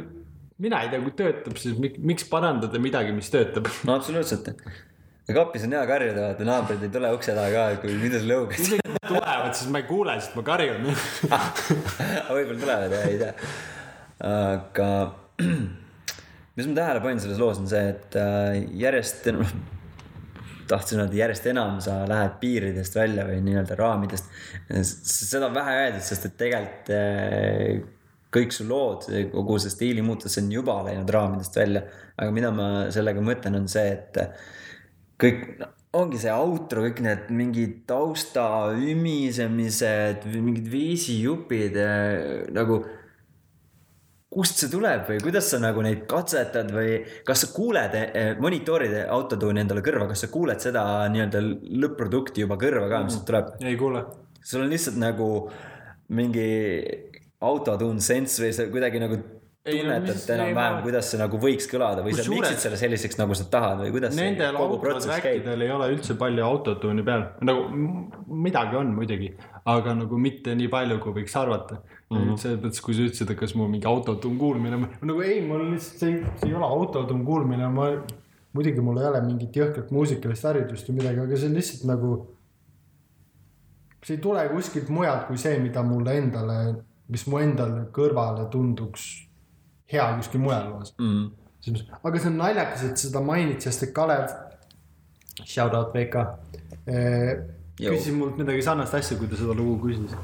mina 0.59 0.81
ei 0.83 0.89
tea, 0.93 0.99
kui 1.03 1.11
töötab, 1.15 1.57
siis 1.59 1.75
mik- 1.79 1.99
miks 1.99 2.23
parandada 2.31 2.79
midagi, 2.79 3.11
mis 3.15 3.29
töötab. 3.29 3.67
no 3.85 3.95
absoluutselt. 3.95 4.47
ja 5.27 5.35
kapis 5.35 5.63
on 5.67 5.71
hea 5.75 5.85
karjuda, 5.87 6.21
vaata 6.29 6.47
naabrid 6.47 6.83
ei 6.83 6.89
tule 6.93 7.11
ukse 7.13 7.35
taha 7.35 7.51
ka, 7.51 7.81
kui 7.81 7.93
mida 7.99 8.19
sa 8.19 8.25
lõugad. 8.31 8.59
isegi 8.59 8.81
kui 8.85 9.07
tulevad, 9.07 9.53
siis 9.55 9.69
ma 9.71 9.77
ei 9.83 9.87
kuule, 9.91 10.15
sest 10.19 10.35
ma 10.35 10.43
karjun. 10.43 10.87
võib-olla 12.35 12.59
tulevad 12.63 12.95
ja 12.95 13.01
ei 13.09 13.17
tea. 13.19 13.33
aga 14.29 14.89
mis 16.55 16.67
ma 16.67 16.73
tähele 16.79 17.03
panin 17.03 17.19
selles 17.23 17.39
loos 17.39 17.59
on 17.61 17.67
see, 17.71 17.83
et 17.93 18.15
äh, 18.19 18.57
järjest 18.79 19.27
enam, 19.31 19.45
tahtsin 20.69 21.01
öelda 21.03 21.17
järjest 21.17 21.47
enam 21.51 21.79
sa 21.84 22.01
lähed 22.10 22.38
piiridest 22.41 22.95
välja 22.95 23.25
või 23.27 23.39
nii-öelda 23.45 23.77
raamidest. 23.79 24.29
seda 24.82 25.49
on 25.49 25.55
vähe 25.58 25.79
öeldud, 25.86 26.05
sest 26.05 26.29
et 26.29 26.38
tegelikult 26.39 26.93
äh, 26.95 27.79
kõik 28.34 28.53
su 28.53 28.67
lood, 28.69 29.08
kogu 29.34 29.58
see 29.62 29.73
stiilimuutus 29.73 30.38
on 30.41 30.51
juba 30.53 30.77
läinud 30.86 31.10
raamidest 31.10 31.58
välja. 31.58 31.84
aga 32.19 32.32
mida 32.36 32.53
ma 32.53 32.69
sellega 32.93 33.23
mõtlen, 33.25 33.58
on 33.58 33.67
see, 33.71 33.93
et 33.95 34.19
kõik 35.19 35.45
no, 35.60 35.71
ongi 35.99 36.21
see 36.21 36.34
outro, 36.34 36.84
kõik 36.86 37.01
need 37.05 37.29
mingid 37.34 37.75
tausta 37.89 38.45
ümisemised, 38.77 40.27
mingid 40.36 40.69
viisijupid 40.71 41.77
eh, 41.82 42.47
nagu. 42.55 42.84
Kust 44.29 44.61
see 44.61 44.69
tuleb 44.69 45.07
või 45.09 45.17
kuidas 45.23 45.47
sa 45.49 45.57
nagu 45.61 45.81
neid 45.81 46.03
katsetad 46.09 46.69
või 46.73 46.99
kas 47.25 47.45
sa 47.45 47.49
kuuled 47.53 47.95
eh, 47.97 48.35
monitooride 48.37 49.07
autotuuni 49.09 49.63
endale 49.63 49.81
kõrva, 49.85 50.05
kas 50.11 50.25
sa 50.25 50.29
kuuled 50.29 50.61
seda 50.61 50.83
nii-öelda 51.09 51.41
lõpp-produkti 51.83 52.45
juba 52.45 52.59
kõrva 52.61 52.85
ka, 52.91 53.01
mis 53.07 53.17
sealt 53.17 53.25
tuleb? 53.29 53.51
ei 53.65 53.79
kuule. 53.79 54.03
sul 54.43 54.65
on 54.65 54.69
lihtsalt 54.69 55.01
nagu 55.01 55.29
mingi 56.13 56.49
autotune 57.41 58.03
sense 58.03 58.43
või 58.43 58.53
sa 58.53 58.67
kuidagi 58.69 59.01
nagu 59.01 59.17
Ei, 59.65 59.82
no 59.84 59.91
tunnetad 59.91 60.15
mis- 60.15 60.30
enam-vähem 60.32 60.78
kuidas 60.86 61.10
see 61.12 61.17
nagu 61.19 61.39
võiks 61.43 61.65
kõlada 61.67 62.04
või 62.06 62.13
sa 62.15 62.24
miksid 62.32 62.62
selle 62.63 62.78
selliseks, 62.80 63.17
nagu 63.19 63.36
sa 63.36 63.43
tahad 63.52 63.82
või 63.84 63.91
kuidas 63.91 64.13
see 64.15 64.24
Nendel 64.30 64.56
kogu 64.56 64.78
autod 64.78 64.86
protsess 64.86 65.10
käib? 65.10 65.41
trackidel 65.43 65.65
ei 65.65 65.74
ole 65.76 65.89
üldse 65.98 66.15
palju 66.22 66.45
autotune'i 66.48 67.06
peal, 67.10 67.26
nagu 67.43 67.65
midagi 68.48 68.80
on 68.80 68.95
muidugi, 68.95 69.34
aga 69.67 69.98
nagu 70.00 70.22
mitte 70.24 70.56
nii 70.56 70.72
palju, 70.72 71.02
kui 71.04 71.17
võiks 71.19 71.36
arvata 71.41 71.82
mm. 71.82 72.15
-hmm. 72.15 72.39
selles 72.39 72.63
mõttes, 72.63 72.86
kui 72.88 72.95
sa 72.95 73.06
ütlesid, 73.10 73.36
et 73.36 73.43
kas 73.43 73.58
mul 73.60 73.67
mingi 73.76 73.91
autotune 73.91 74.39
kuulmine, 74.39 74.80
nagu 74.80 75.28
ei, 75.28 75.43
mul 75.43 75.67
lihtsalt 75.74 76.08
see, 76.08 76.24
see 76.39 76.54
ei 76.54 76.56
ole 76.56 76.72
autotune 76.80 77.28
kuulmine, 77.28 77.67
ma 77.67 77.91
muidugi 78.56 78.82
mul 78.82 79.04
ei 79.04 79.12
ole 79.12 79.22
mingit 79.28 79.60
jõhkrat 79.60 79.91
muusikalist 79.91 80.48
haridust 80.48 80.88
või 80.88 81.02
midagi, 81.04 81.26
aga 81.28 81.36
see 81.36 81.52
on 81.52 81.60
lihtsalt 81.60 81.89
nagu. 81.91 82.17
see 84.08 84.15
ei 84.15 84.24
tule 84.24 84.50
kuskilt 84.56 84.88
mujalt 84.88 85.28
kui 85.28 85.38
see, 85.38 85.60
mida 85.60 85.84
mulle 85.84 86.15
endale, 86.15 86.62
mis 87.12 87.28
mu 87.28 87.43
endale 87.43 87.89
kõrvale 87.91 88.48
tunduks 88.48 89.28
hea 89.89 90.08
kuskil 90.19 90.43
mujal 90.43 90.67
loos 90.71 90.93
mm.. 90.97 91.30
selles 91.63 91.86
mõttes, 91.86 92.04
aga 92.10 92.21
see 92.21 92.32
on 92.32 92.38
naljakas, 92.43 92.86
et 92.89 93.06
seda 93.06 93.23
mainid, 93.25 93.62
sest 93.65 93.88
et 93.88 93.95
Kalev, 93.95 94.28
shout 95.43 95.75
out 95.78 95.95
VK, 95.95 96.25
Jõu. 97.80 97.95
küsis 97.95 98.15
mult 98.15 98.39
midagi 98.39 98.63
sarnast 98.65 98.97
asja, 98.97 99.15
kui 99.19 99.30
ta 99.32 99.39
seda 99.39 99.56
lugu 99.56 99.78
küsis. 99.86 100.15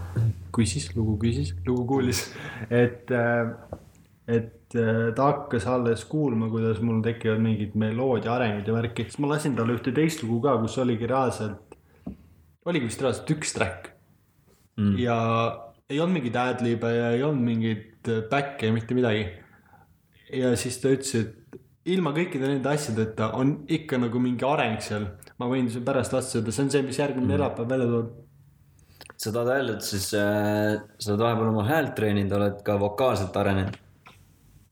küsis, 0.56 0.90
lugu 0.96 1.16
küsis, 1.22 1.54
lugu 1.68 1.86
kuulis, 1.88 2.26
et, 2.68 3.12
et 4.28 4.76
äh, 4.76 5.08
ta 5.16 5.30
hakkas 5.30 5.68
alles 5.72 6.04
kuulma, 6.10 6.50
kuidas 6.52 6.82
mul 6.84 7.02
tekivad 7.06 7.40
mingid 7.44 7.78
meloodia 7.80 8.34
arengud 8.36 8.68
ja 8.68 8.76
värki, 8.76 9.08
siis 9.08 9.22
ma 9.24 9.32
lasin 9.34 9.56
talle 9.56 9.78
ühte 9.78 9.96
teist 9.96 10.24
lugu 10.24 10.42
ka, 10.44 10.58
kus 10.64 10.78
oligi 10.84 11.08
reaalselt, 11.12 11.78
oligi 12.68 12.90
vist 12.90 13.04
reaalselt 13.04 13.36
üks 13.38 13.56
track 13.56 13.92
mm.. 14.80 14.98
ja 15.00 15.18
ei 15.88 16.00
olnud 16.02 16.18
mingeid 16.18 16.40
ad-lib'e 16.42 16.92
ja 16.96 17.10
ei 17.16 17.24
olnud 17.24 17.46
mingit 17.46 18.14
back'e 18.32 18.72
mitte 18.74 18.98
midagi 18.98 19.28
ja 20.34 20.56
siis 20.60 20.78
ta 20.82 20.92
ütles, 20.94 21.14
et 21.20 21.62
ilma 21.94 22.14
kõikide 22.16 22.50
nende 22.50 22.70
asjadeta 22.72 23.32
on 23.38 23.56
ikka 23.72 24.00
nagu 24.02 24.22
mingi 24.22 24.46
areng 24.48 24.82
seal. 24.82 25.08
ma 25.38 25.50
võin 25.52 25.68
sulle 25.70 25.86
pärast 25.86 26.14
vastata 26.16 26.40
öelda, 26.40 26.54
see 26.56 26.64
on 26.64 26.72
see, 26.74 26.86
mis 26.86 27.00
järgmine 27.00 27.34
neljapäev 27.34 27.70
välja 27.70 27.90
tuleb. 27.92 28.14
sa 29.16 29.32
tahad 29.32 29.52
öelda, 29.56 29.76
et 29.76 29.90
siis 29.90 30.08
äh, 30.18 30.78
sa 30.98 31.12
oled 31.14 31.26
vahepeal 31.26 31.52
oma 31.52 31.66
häält 31.70 31.94
treeninud, 31.98 32.38
oled 32.40 32.64
ka 32.66 32.78
vokaalselt 32.82 33.38
arenenud. 33.38 33.78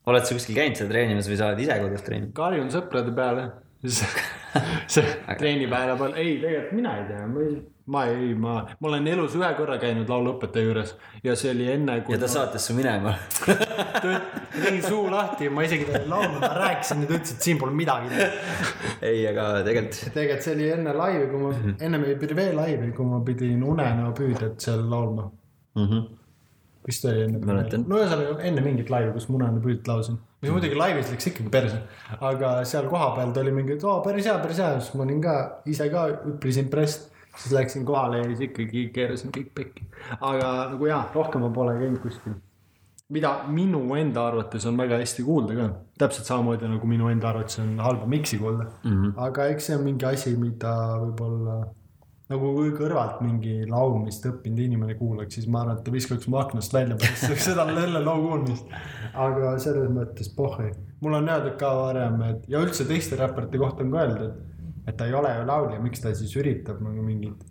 oled 0.06 0.26
sa 0.26 0.38
kuskil 0.38 0.58
käinud 0.58 0.80
seal 0.80 0.90
treenimas 0.90 1.30
või 1.30 1.38
sa 1.42 1.52
oled 1.52 1.66
ise 1.66 1.80
kodus 1.84 2.08
treeninud? 2.08 2.34
karjun 2.38 2.74
sõprade 2.74 3.14
peale. 3.16 3.52
see 4.94 5.06
treenipäeva 5.38 5.98
peal, 6.00 6.18
ei 6.18 6.38
tegelikult 6.42 6.78
mina 6.78 6.98
ei 7.02 7.08
tea, 7.10 7.28
ma 7.28 7.46
ei, 7.46 7.56
ma 7.86 8.06
ei, 8.08 8.34
ma, 8.36 8.62
ma 8.80 8.88
olen 8.88 9.08
elus 9.12 9.36
ühe 9.36 9.50
korra 9.58 9.76
käinud 9.82 10.10
lauluõpetaja 10.10 10.66
juures 10.70 10.96
ja 11.24 11.36
see 11.36 11.52
oli 11.52 11.68
enne, 11.74 12.00
kui 12.08 12.16
ja 12.16 12.22
ta 12.22 12.30
saatis 12.32 12.70
su 12.70 12.76
minema. 12.78 13.16
tegin 14.54 14.84
suu 14.84 15.12
lahti, 15.12 15.50
ma 15.50 15.66
isegi 15.66 15.88
talle 15.90 16.08
laulu, 16.10 16.40
ma 16.40 16.52
rääkisin 16.58 17.04
ja 17.04 17.10
ta 17.10 17.18
ütles, 17.18 17.36
et 17.36 17.48
siin 17.48 17.60
pole 17.62 17.76
midagi 17.76 18.12
ei, 19.10 19.24
aga 19.30 19.48
tegelikult 19.68 20.16
tegelikult 20.16 20.46
see 20.46 20.56
oli 20.58 20.68
enne 20.74 20.96
laivi, 20.98 21.30
kui 21.32 21.44
ma, 21.44 21.54
enne 21.88 22.02
meie 22.02 22.18
Prive 22.24 22.50
laivi, 22.56 22.92
kui 22.96 23.08
ma 23.08 23.22
pidin 23.26 23.64
unenäopüüdjat 23.68 24.68
seal 24.68 24.84
laulma. 24.90 25.30
mm. 25.76 25.88
-hmm. 25.88 26.04
vist 26.88 27.06
oli 27.06 27.24
enne. 27.24 27.40
Mäletan. 27.46 27.86
no 27.88 28.02
ühesõnaga 28.02 28.38
enne 28.50 28.62
mingit 28.62 28.90
laivi, 28.94 29.12
kus 29.16 29.30
ma 29.30 29.40
unenäopüüdjat 29.42 29.88
laulsin. 29.88 30.20
mis 30.42 30.52
muidugi 30.52 30.76
laivis 30.76 31.12
läks 31.12 31.28
ikkagi 31.32 31.50
perse, 31.50 31.82
aga 32.20 32.54
seal 32.68 32.90
kohapeal 32.92 33.32
ta 33.32 33.42
oli 33.42 33.52
mingi, 33.52 33.74
et 33.78 33.84
oo 33.84 34.00
päris 34.06 34.30
hea, 34.30 34.38
päris 34.44 34.62
hea, 34.64 34.76
siis 34.80 34.94
ma 34.96 35.04
olin 35.08 35.22
ka 35.22 35.40
ise 35.66 35.90
ka 35.90 36.08
üpris 36.34 36.60
impressed. 36.62 37.10
Siis 37.38 37.54
läksin 37.54 37.86
kohale 37.86 38.18
ja 38.18 38.24
siis 38.32 38.42
ikkagi 38.50 38.88
keerasin 38.94 39.32
kõik 39.36 39.54
pekki. 39.56 39.86
aga 40.20 40.50
nagu 40.74 40.90
jaa, 40.90 41.04
rohkem 41.16 41.46
ma 41.46 41.52
pole 41.54 41.76
käinud 41.80 42.02
kuskil. 42.04 42.34
mida 43.14 43.34
minu 43.48 43.84
enda 44.00 44.28
arvates 44.28 44.66
on 44.66 44.78
väga 44.78 44.98
hästi 45.02 45.24
kuulda 45.24 45.56
ka, 45.58 45.70
täpselt 46.00 46.30
samamoodi 46.30 46.70
nagu 46.72 46.88
minu 46.88 47.10
enda 47.14 47.30
arvates 47.30 47.60
on 47.60 47.78
halba 47.80 48.06
miksi 48.06 48.38
kuulda 48.38 48.66
mm. 48.84 48.92
-hmm. 48.92 49.14
aga 49.28 49.48
eks 49.54 49.66
see 49.66 49.78
on 49.78 49.84
mingi 49.84 50.06
asi, 50.06 50.36
mida 50.38 50.74
võib-olla 51.04 51.64
nagu 52.32 52.54
kui 52.56 52.72
kõrvalt 52.74 53.20
mingi 53.24 53.66
laulmist 53.70 54.26
õppinud 54.26 54.62
inimene 54.64 54.96
kuulaks, 55.00 55.36
siis 55.38 55.48
ma 55.52 55.62
arvan, 55.64 55.78
et 55.78 55.84
ta 55.86 55.92
viskaks 55.94 56.30
mu 56.32 56.40
aknast 56.40 56.74
välja 56.74 56.98
pärast 57.00 57.36
seda 57.48 57.66
selle 57.74 58.02
loo 58.04 58.16
kuulmist. 58.28 58.72
aga 59.14 59.58
selles 59.60 59.92
mõttes 59.94 60.32
pohhi, 60.36 60.72
mul 61.04 61.20
on 61.20 61.30
öeldud 61.30 61.58
ka 61.60 61.74
varem, 61.82 62.22
et 62.30 62.50
ja 62.50 62.64
üldse 62.64 62.88
teiste 62.90 63.20
räpparite 63.20 63.62
kohta 63.62 63.84
on 63.84 63.92
ka 63.94 64.06
öeldud, 64.06 64.40
et, 64.88 64.96
ta 64.98 65.08
ei 65.08 65.14
ole 65.18 65.32
ju 65.38 65.46
laulja, 65.48 65.80
miks 65.84 66.04
ta 66.04 66.14
siis 66.18 66.34
üritab 66.40 66.82
nagu 66.84 67.04
mingit. 67.06 67.44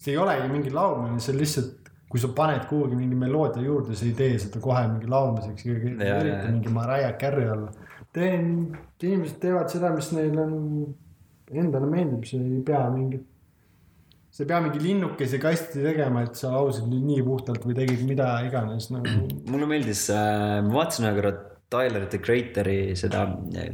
see 0.00 0.14
ei 0.14 0.18
olegi 0.18 0.48
mingi 0.48 0.70
laulmine, 0.72 1.20
see 1.20 1.34
on 1.34 1.40
lihtsalt, 1.42 1.90
kui 2.10 2.20
sa 2.22 2.30
paned 2.34 2.64
kuhugi 2.70 2.96
mingi 2.98 3.14
meloodia 3.18 3.62
juurde, 3.62 3.94
sa 3.94 4.06
ei 4.08 4.14
tee 4.18 4.38
seda 4.42 4.60
kohe 4.64 4.82
mingi 4.88 5.10
laulmiseks, 5.10 5.66
ei 5.66 5.76
ürita 5.76 6.46
mingi 6.50 6.72
Mariah 6.74 7.16
Carey 7.20 7.50
olla. 7.50 7.70
teen, 8.12 8.72
inimesed 9.02 9.38
teevad 9.42 9.68
seda, 9.70 9.92
mis 9.94 10.10
neile 10.16 10.40
on- 10.42 10.94
endale 11.50 11.86
meeldib, 11.90 12.24
see 12.26 12.40
ei 12.40 12.62
pea 12.66 12.86
mingit 12.90 13.26
sa 14.30 14.44
ei 14.44 14.48
pea 14.48 14.60
mingi 14.62 14.78
linnukese 14.82 15.38
kasti 15.42 15.82
tegema, 15.82 16.22
et 16.26 16.38
sa 16.38 16.52
laulsid 16.54 16.86
nüüd 16.86 17.06
nii 17.08 17.22
puhtalt 17.26 17.64
või 17.66 17.74
tegid 17.78 18.04
mida 18.06 18.28
iganes 18.46 18.90
nagu. 18.94 19.26
mulle 19.50 19.66
meeldis 19.70 20.04
äh,, 20.14 20.60
ma 20.62 20.76
vaatasin 20.80 21.08
ühe 21.08 21.16
korra 21.18 21.32
Tyler 21.70 22.06
the 22.10 22.18
Creator'i 22.18 22.96
seda, 22.98 23.22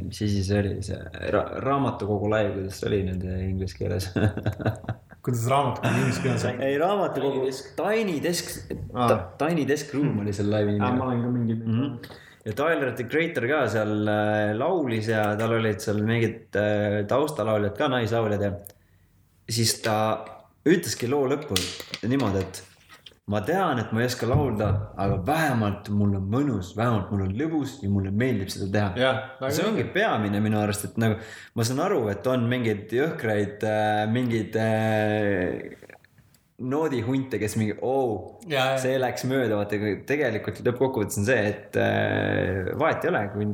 mis 0.03 0.21
asi 0.21 0.43
see 0.45 0.59
oli, 0.61 0.75
see 0.85 0.97
ra 1.33 1.41
raamatukogu 1.65 2.29
laiv, 2.29 2.51
kuidas 2.59 2.77
see 2.81 2.89
oli 2.91 2.99
nende 3.07 3.39
inglise 3.47 3.77
keeles 3.79 4.09
kuidas 5.25 5.47
raamatukogu 5.49 6.03
inglise 6.03 6.21
keeles 6.25 6.45
on? 6.51 6.61
ei, 6.67 6.77
raamatukogu, 6.81 7.49
Tiny 7.79 8.19
Desk, 8.23 8.53
Aa. 8.93 9.17
Tiny 9.41 9.65
Desk 9.69 9.93
Room 9.97 10.21
oli 10.23 10.35
selle 10.37 10.55
laivi 10.59 10.77
ma 10.77 10.91
nimi. 10.93 11.05
olen 11.07 11.25
ka 11.25 11.33
mingi 11.39 11.57
mm. 11.57 11.67
Mhm. 11.73 12.23
ja 12.45 12.55
Tyler 12.61 12.93
the 13.01 13.07
Creator 13.09 13.49
ka 13.49 13.65
seal 13.73 14.13
äh, 14.13 14.53
laulis 14.61 15.09
ja 15.11 15.25
tal 15.39 15.57
olid 15.57 15.81
seal 15.83 16.03
mingid 16.05 16.55
äh, 16.61 17.01
taustalauljad 17.09 17.75
ka, 17.81 17.89
naislauljad 17.97 18.45
ja 18.45 18.53
siis 19.49 19.77
ta 19.81 19.97
ütleski 20.67 21.09
loo 21.09 21.25
lõpul 21.31 21.59
niimoodi, 22.07 22.45
et 22.45 22.63
ma 23.27 23.41
tean, 23.43 23.79
et 23.81 23.89
ma 23.91 23.99
ei 24.01 24.07
oska 24.07 24.27
laulda, 24.29 24.67
aga 24.95 25.17
vähemalt 25.27 25.89
mul 25.91 26.13
on 26.15 26.29
mõnus, 26.31 26.69
vähemalt 26.77 27.09
mul 27.11 27.25
on 27.25 27.33
lõbus 27.35 27.73
ja 27.83 27.89
mulle 27.91 28.11
meeldib 28.15 28.53
seda 28.53 28.69
teha. 28.71 29.49
see 29.51 29.65
ongi 29.67 29.83
peamine 29.91 30.39
minu 30.43 30.61
arust, 30.61 30.85
et 30.87 30.95
nagu 31.01 31.17
ma 31.57 31.65
saan 31.67 31.81
aru, 31.83 32.05
et 32.13 32.27
on 32.31 32.47
mingeid 32.47 32.93
jõhkraid 32.95 33.65
äh,, 33.67 34.05
mingeid 34.13 34.55
äh, 34.63 35.91
noodihunte, 36.57 37.39
kes 37.41 37.57
mingi 37.59 37.75
oo 37.85 38.39
ja. 38.49 38.69
see 38.81 38.95
läks 39.01 39.27
mööda, 39.29 39.59
vaata 39.59 39.77
tegelikult 40.07 40.63
lõppkokkuvõttes 40.63 41.19
on 41.21 41.27
see, 41.27 41.43
et 41.51 41.77
äh, 41.83 42.71
vahet 42.79 43.03
ei 43.03 43.11
ole, 43.11 43.25
kui 43.35 43.49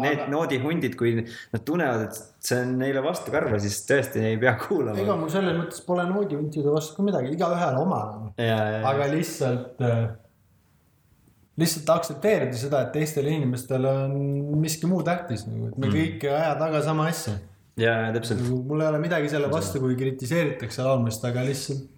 need 0.00 0.18
Aga- 0.18 0.28
noodihundid, 0.34 0.98
kui 0.98 1.14
nad 1.22 1.64
tunnevad, 1.66 2.08
et 2.08 2.29
see 2.40 2.56
on 2.62 2.70
neile 2.80 3.02
vastu 3.04 3.30
karva, 3.34 3.58
siis 3.60 3.82
tõesti 3.88 4.22
ei 4.24 4.38
pea 4.40 4.54
ega 4.54 4.64
kuulama. 4.66 5.16
mul 5.20 5.28
selles 5.32 5.56
mõttes 5.58 5.82
pole 5.86 6.06
noodihuntide 6.08 6.72
vastu 6.72 6.96
ka 6.96 7.02
midagi, 7.04 7.34
igaühel 7.36 7.76
oma. 7.82 8.00
aga 8.90 9.08
lihtsalt, 9.12 9.82
lihtsalt 11.60 11.90
aktsepteerida 11.96 12.56
seda, 12.56 12.80
et 12.86 12.92
teistel 12.96 13.26
inimestel 13.28 13.84
on 13.90 14.14
miski 14.62 14.88
muu 14.88 15.02
tähtis 15.06 15.44
nagu, 15.48 15.68
et 15.68 15.78
me 15.78 15.86
Mm. 15.90 15.92
kõik 15.98 16.24
ei 16.24 16.30
aja 16.38 16.54
taga 16.58 16.80
sama 16.82 17.06
asja. 17.12 17.34
ja, 17.76 17.92
ja 18.06 18.12
täpselt. 18.16 18.40
mul 18.66 18.80
ei 18.80 18.88
ole 18.88 18.98
midagi 18.98 19.28
selle 19.28 19.50
vastu, 19.52 19.80
kui 19.80 19.96
kritiseeritakse 19.96 20.82
laulmist, 20.82 21.24
aga 21.24 21.44
lihtsalt 21.44 21.88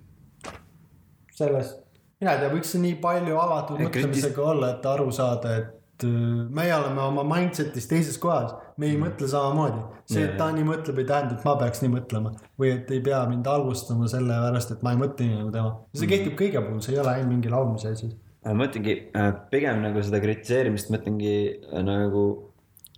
sellest, 1.32 1.78
mina 2.20 2.34
ei 2.34 2.42
tea, 2.42 2.50
võiks 2.52 2.74
nii 2.78 2.98
palju 3.02 3.38
avatud 3.40 3.80
Ja 3.80 3.88
kritis- 3.88 4.26
mõtlemisega 4.26 4.42
olla, 4.52 4.70
et 4.74 4.86
aru 4.86 5.10
saada, 5.14 5.54
et 5.56 6.04
äh, 6.04 6.10
meie 6.50 6.74
oleme 6.76 7.00
oma 7.00 7.22
mindset'is 7.36 7.86
teises 7.88 8.18
kohas, 8.18 8.52
me 8.82 8.90
ei 8.90 8.98
mõtle 9.00 9.28
samamoodi. 9.30 9.80
see, 10.10 10.24
et 10.26 10.34
ja. 10.34 10.36
ta 10.40 10.50
nii 10.52 10.66
mõtleb, 10.66 11.00
ei 11.00 11.08
tähenda, 11.08 11.38
et 11.38 11.46
ma 11.46 11.54
peaks 11.60 11.82
nii 11.84 11.92
mõtlema 11.94 12.34
või 12.60 12.72
et 12.74 12.90
ei 12.92 13.00
pea 13.06 13.22
mind 13.30 13.48
halvustama 13.48 14.10
sellepärast, 14.10 14.74
et 14.74 14.84
ma 14.84 14.92
ei 14.92 15.00
mõtle 15.00 15.28
nii 15.28 15.40
nagu 15.40 15.54
tema. 15.54 15.74
see 15.96 16.10
kehtib 16.10 16.38
kõige 16.38 16.62
puhul, 16.66 16.84
see 16.84 16.96
ei 16.96 17.02
ole 17.02 17.16
ainult 17.16 17.32
mingi 17.36 17.52
laulmise 17.52 17.92
asi. 17.96 18.12
ma 18.44 18.56
mõtlengi 18.64 18.96
äh, 19.18 19.34
pigem 19.52 19.82
nagu 19.86 20.02
seda 20.04 20.20
kritiseerimist 20.22 20.90
mõtlengi 20.94 21.36
äh, 21.52 21.84
nagu 21.86 22.24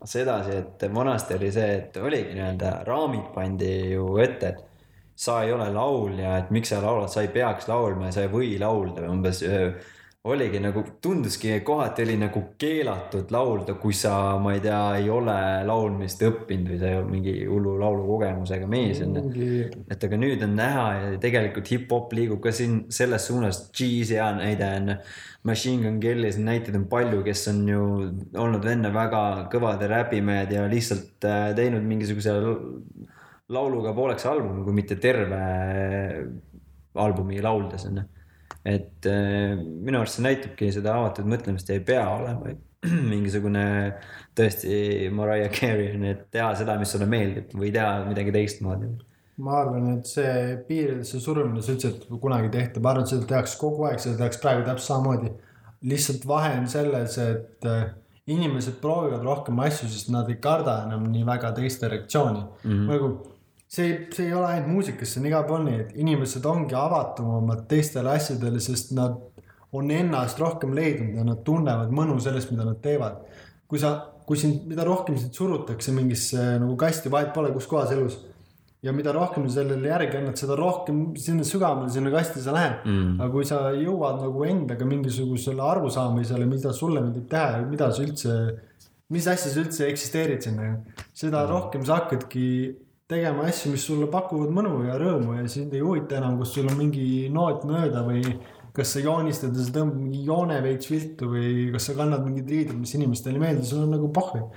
sedasi, 0.05 0.61
et 0.61 0.87
vanasti 0.93 1.39
oli 1.39 1.51
see, 1.53 1.80
et 1.80 1.97
oligi 1.97 2.37
nii-öelda 2.37 2.76
raamid 2.89 3.28
pandi 3.35 3.72
ju 3.95 4.09
ette, 4.24 4.53
et 4.53 4.64
sa 5.16 5.43
ei 5.45 5.53
ole 5.55 5.68
laulja, 5.72 6.39
et 6.41 6.51
miks 6.55 6.72
sa 6.72 6.80
laulad, 6.82 7.12
sa 7.12 7.22
ei 7.22 7.30
peaks 7.32 7.68
laulma 7.70 8.09
ja 8.09 8.16
sa 8.16 8.24
ei 8.24 8.32
või 8.32 8.55
laulda 8.61 9.05
või 9.05 9.12
umbes 9.14 9.45
öö, 9.47 9.68
oligi 10.25 10.61
nagu, 10.61 10.81
tunduski 11.05 11.59
kohati 11.61 12.03
oli 12.07 12.14
nagu 12.16 12.41
keelatud 12.59 13.29
laulda, 13.35 13.75
kui 13.77 13.93
sa, 13.93 14.39
ma 14.41 14.55
ei 14.57 14.62
tea, 14.64 14.81
ei 15.03 15.11
ole 15.12 15.35
laulmist 15.68 16.22
õppinud 16.25 16.70
või 16.72 16.79
sa 16.81 16.89
ei 16.89 16.97
ole 16.97 17.11
mingi 17.11 17.35
hullu 17.45 17.75
laulukogemusega 17.83 18.68
mees 18.70 19.03
onju 19.05 19.25
et 19.93 20.07
aga 20.09 20.20
nüüd 20.20 20.47
on 20.47 20.57
näha 20.57 20.87
ja 21.03 21.11
tegelikult 21.20 21.68
hip-hop 21.75 22.16
liigub 22.16 22.41
ka 22.45 22.55
siin 22.57 22.87
selles 22.95 23.29
suunas, 23.29 23.66
G-s 23.77 24.14
hea 24.16 24.31
näide 24.39 24.70
on. 24.79 24.95
Machine 25.45 25.85
Gun 25.85 26.01
Kelly's 26.01 26.39
näiteid 26.41 26.77
on 26.79 26.87
palju, 26.89 27.20
kes 27.27 27.45
on 27.53 27.61
ju 27.68 27.83
olnud 28.41 28.64
enne 28.72 28.89
väga 28.95 29.20
kõvad 29.53 29.85
räpimehed 29.91 30.55
ja 30.57 30.64
lihtsalt 30.72 31.27
äh, 31.29 31.51
teinud 31.59 31.85
mingisuguse 31.85 32.33
lauluga 33.53 33.93
pooleks 33.93 34.25
albumi, 34.31 34.64
kui 34.64 34.72
mitte 34.72 34.97
terve 34.97 35.43
albumi 36.97 37.45
lauldes 37.45 37.85
onju. 37.91 38.09
Et 38.65 39.09
äh, 39.11 39.55
minu 39.57 40.01
arust 40.01 40.19
see 40.19 40.27
näitabki 40.27 40.71
seda 40.73 40.95
avatud 40.99 41.29
mõtlemist 41.29 41.71
ei 41.75 41.83
pea 41.85 42.05
olema 42.09 42.55
mingisugune 43.12 43.65
tõesti 44.37 45.09
Mariah 45.15 45.53
Carey 45.53 45.95
on, 45.97 46.07
et 46.12 46.29
teha 46.33 46.53
seda, 46.59 46.79
mis 46.81 46.93
sulle 46.93 47.09
meeldib 47.09 47.53
või 47.57 47.73
teha 47.75 48.05
midagi 48.09 48.35
teistmoodi 48.35 48.93
ma 49.43 49.59
arvan, 49.65 49.89
et 49.97 50.07
see 50.07 50.55
piiridesse 50.69 51.19
surumine, 51.23 51.62
sa 51.62 51.75
ütlesid, 51.75 52.05
et 52.05 52.21
kunagi 52.23 52.53
tehti, 52.55 52.83
ma 52.83 52.93
arvan, 52.93 53.07
et 53.07 53.11
seda 53.11 53.27
tehakse 53.33 53.59
kogu 53.59 53.89
aeg, 53.89 53.99
seda 54.03 54.21
tehakse 54.21 54.41
praegu 54.43 54.62
täpselt 54.62 54.87
samamoodi. 54.93 55.33
lihtsalt 55.85 56.23
vahe 56.27 56.53
on 56.61 56.69
selles, 56.71 57.19
et 57.19 57.67
äh, 57.69 57.89
inimesed 58.31 58.79
proovivad 58.81 59.25
rohkem 59.27 59.59
asju, 59.67 59.89
sest 59.91 60.09
nad 60.12 60.31
ei 60.33 60.39
karda 60.41 60.79
enam 60.87 61.05
nii 61.12 61.27
väga 61.29 61.51
teiste 61.59 61.89
reaktsiooni 61.93 62.41
mm. 62.41 62.71
-hmm. 62.71 62.87
nagu 62.89 63.34
see, 63.75 63.95
see 64.14 64.29
ei 64.29 64.35
ole 64.37 64.49
ainult 64.49 64.70
muusikas, 64.70 65.12
see 65.12 65.22
on 65.22 65.29
igal 65.31 65.47
pool 65.49 65.64
nii, 65.66 65.79
et 65.85 65.95
inimesed 66.01 66.45
ongi 66.49 66.77
avatumad 66.79 67.64
teistele 67.70 68.12
asjadele, 68.14 68.62
sest 68.62 68.93
nad 68.97 69.16
on 69.75 69.91
ennast 69.91 70.39
rohkem 70.39 70.75
leidnud 70.77 71.16
ja 71.18 71.25
nad 71.27 71.43
tunnevad 71.47 71.91
mõnu 71.95 72.20
sellest, 72.22 72.53
mida 72.55 72.66
nad 72.68 72.79
teevad. 72.85 73.25
kui 73.68 73.81
sa, 73.81 73.97
kui 74.29 74.39
sind, 74.39 74.68
mida 74.70 74.85
rohkem 74.87 75.16
sind 75.18 75.35
surutakse 75.35 75.93
mingisse 75.93 76.39
nagu 76.61 76.77
kasti, 76.79 77.11
vahet 77.11 77.33
pole, 77.35 77.51
kus 77.55 77.66
kohas 77.66 77.91
elus 77.97 78.20
ja 78.85 78.93
mida 78.93 79.12
rohkem 79.16 79.47
sellele 79.51 79.89
järgi 79.89 80.18
annad, 80.18 80.37
seda 80.39 80.57
rohkem 80.61 81.01
sinna 81.18 81.47
sügavamale 81.49 81.91
sinna 81.91 82.12
kasti 82.12 82.43
sa 82.45 82.53
lähed 82.55 82.85
mm.. 82.85 83.16
aga 83.16 83.31
kui 83.33 83.49
sa 83.49 83.61
jõuad 83.72 84.20
nagu 84.20 84.45
endaga 84.47 84.87
mingisugusele 84.89 85.64
arusaamisele, 85.64 86.47
mida 86.51 86.72
sulle 86.77 87.01
meeldib 87.01 87.27
teha 87.33 87.47
ja 87.57 87.62
mida 87.66 87.89
sa 87.91 88.05
üldse, 88.05 88.37
mis 89.14 89.29
asja 89.33 89.55
sa 89.55 89.62
üldse 89.64 89.89
eksisteerid 89.89 90.45
sinna, 90.45 90.75
seda 91.16 91.41
mm. 91.41 91.51
rohkem 91.55 91.89
sa 91.89 92.03
hakkadki 92.03 92.47
tegema 93.11 93.45
asju, 93.51 93.73
mis 93.75 93.85
sulle 93.85 94.09
pakuvad 94.13 94.53
mõnu 94.55 94.85
ja 94.87 94.99
rõõmu 95.01 95.39
ja 95.39 95.49
sind 95.53 95.75
ei 95.77 95.83
huvita 95.85 96.19
enam, 96.19 96.39
kas 96.41 96.55
sul 96.57 96.69
on 96.71 96.79
mingi 96.79 97.29
noot 97.33 97.67
mööda 97.69 98.05
või 98.07 98.23
kas 98.75 98.95
sa 98.95 99.03
joonistad 99.05 99.55
ja 99.55 99.65
sa 99.65 99.75
tõmbad 99.75 99.99
mingi 100.01 100.23
joone 100.27 100.61
veits 100.65 100.89
viltu 100.91 101.29
või 101.31 101.51
kas 101.75 101.91
sa 101.91 101.97
kannad 101.99 102.25
mingeid 102.25 102.49
riideid, 102.51 102.79
mis 102.81 102.95
inimestele 102.97 103.37
ei 103.37 103.45
meeldi, 103.45 103.67
sul 103.69 103.85
on 103.85 103.93
nagu 103.95 104.09
pohhu 104.15 104.49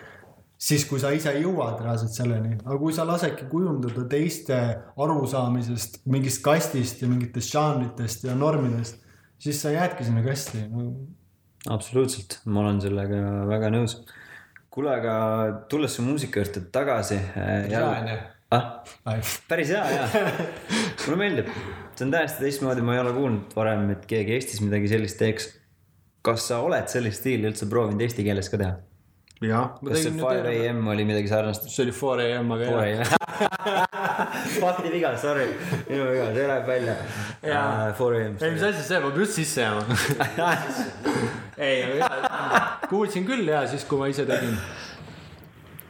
siis, 0.58 0.86
kui 0.90 1.02
sa 1.02 1.12
ise 1.16 1.34
jõuad 1.38 1.82
reaalselt 1.84 2.16
selleni, 2.16 2.56
aga 2.64 2.78
kui 2.82 2.96
sa 2.96 3.06
lasedki 3.08 3.48
kujundada 3.52 4.06
teiste 4.10 4.58
arusaamisest 4.98 6.02
mingist 6.10 6.42
kastist 6.46 7.04
ja 7.04 7.10
mingitest 7.12 7.54
žanritest 7.54 8.26
ja 8.28 8.36
normidest, 8.38 9.04
siis 9.42 9.62
sa 9.62 9.74
jäädki 9.76 10.08
sinna 10.08 10.24
kasti 10.26 10.64
no,. 10.72 10.88
absoluutselt, 11.74 12.40
ma 12.50 12.64
olen 12.64 12.82
sellega 12.82 13.22
väga 13.50 13.70
nõus. 13.76 14.00
kuule, 14.74 14.94
aga 14.94 15.14
tulles 15.70 15.94
su 15.94 16.06
muusika 16.06 16.42
juurde 16.42 16.68
tagasi. 16.74 17.20
on 17.84 18.12
ju? 18.14 18.18
ah, 18.56 18.66
päris 19.50 19.72
hea, 19.76 19.84
hea. 19.84 20.26
mulle 21.06 21.20
meeldib, 21.20 21.54
see 21.96 22.08
on 22.08 22.14
täiesti 22.16 22.46
teistmoodi, 22.46 22.84
ma 22.86 22.96
ei 22.96 23.04
ole 23.04 23.14
kuulnud 23.16 23.56
varem, 23.58 23.90
et 23.96 24.06
keegi 24.10 24.38
Eestis 24.38 24.64
midagi 24.64 24.92
sellist 24.92 25.20
teeks. 25.20 25.50
kas 26.28 26.48
sa 26.50 26.62
oled 26.64 26.88
sellist 26.92 27.24
stiili 27.24 27.50
üldse 27.50 27.70
proovinud 27.72 28.04
eesti 28.04 28.26
keeles 28.28 28.52
ka 28.52 28.62
teha? 28.62 28.76
jah, 29.44 29.76
kas 29.84 30.04
see 30.06 30.16
Fire 30.18 30.54
AM 30.54 30.88
oli 30.94 31.06
midagi 31.08 31.30
sarnast? 31.32 31.70
see 31.70 31.86
oli 31.86 31.96
4 31.96 32.40
am, 32.40 32.56
aga 32.56 32.86
jah. 32.90 33.16
fakti 34.62 34.92
viga, 34.92 35.12
sorry, 35.18 35.48
minu 35.90 36.08
viga, 36.10 36.32
see 36.34 36.48
läheb 36.50 36.68
välja. 36.68 36.96
Jaa. 37.44 37.94
Four 37.98 38.16
AM. 38.18 38.38
ei, 38.42 38.52
mis 38.56 38.64
asi 38.64 38.84
see, 38.84 39.00
ma 39.04 39.12
pean 39.12 39.24
just 39.26 39.38
sisse 39.38 39.62
jääma. 39.62 39.84
ei, 41.68 42.02
aga 42.02 42.20
jah, 42.24 42.68
kuulsin 42.90 43.28
küll 43.28 43.48
ja 43.52 43.64
siis, 43.70 43.86
kui 43.90 44.00
ma 44.02 44.10
ise 44.12 44.26
tegin. 44.30 44.58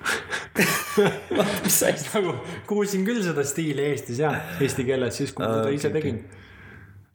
mis 1.65 1.77
asja? 1.83 2.09
nagu 2.15 2.33
kuulsin 2.69 3.05
küll 3.07 3.21
seda 3.25 3.45
stiili 3.47 3.85
Eestis 3.91 4.21
ja 4.23 4.33
eesti 4.63 4.85
keeles, 4.87 5.17
siis 5.19 5.33
kui 5.35 5.45
ma 5.45 5.61
seda 5.61 5.73
ise 5.75 5.91
tegin. 5.93 6.19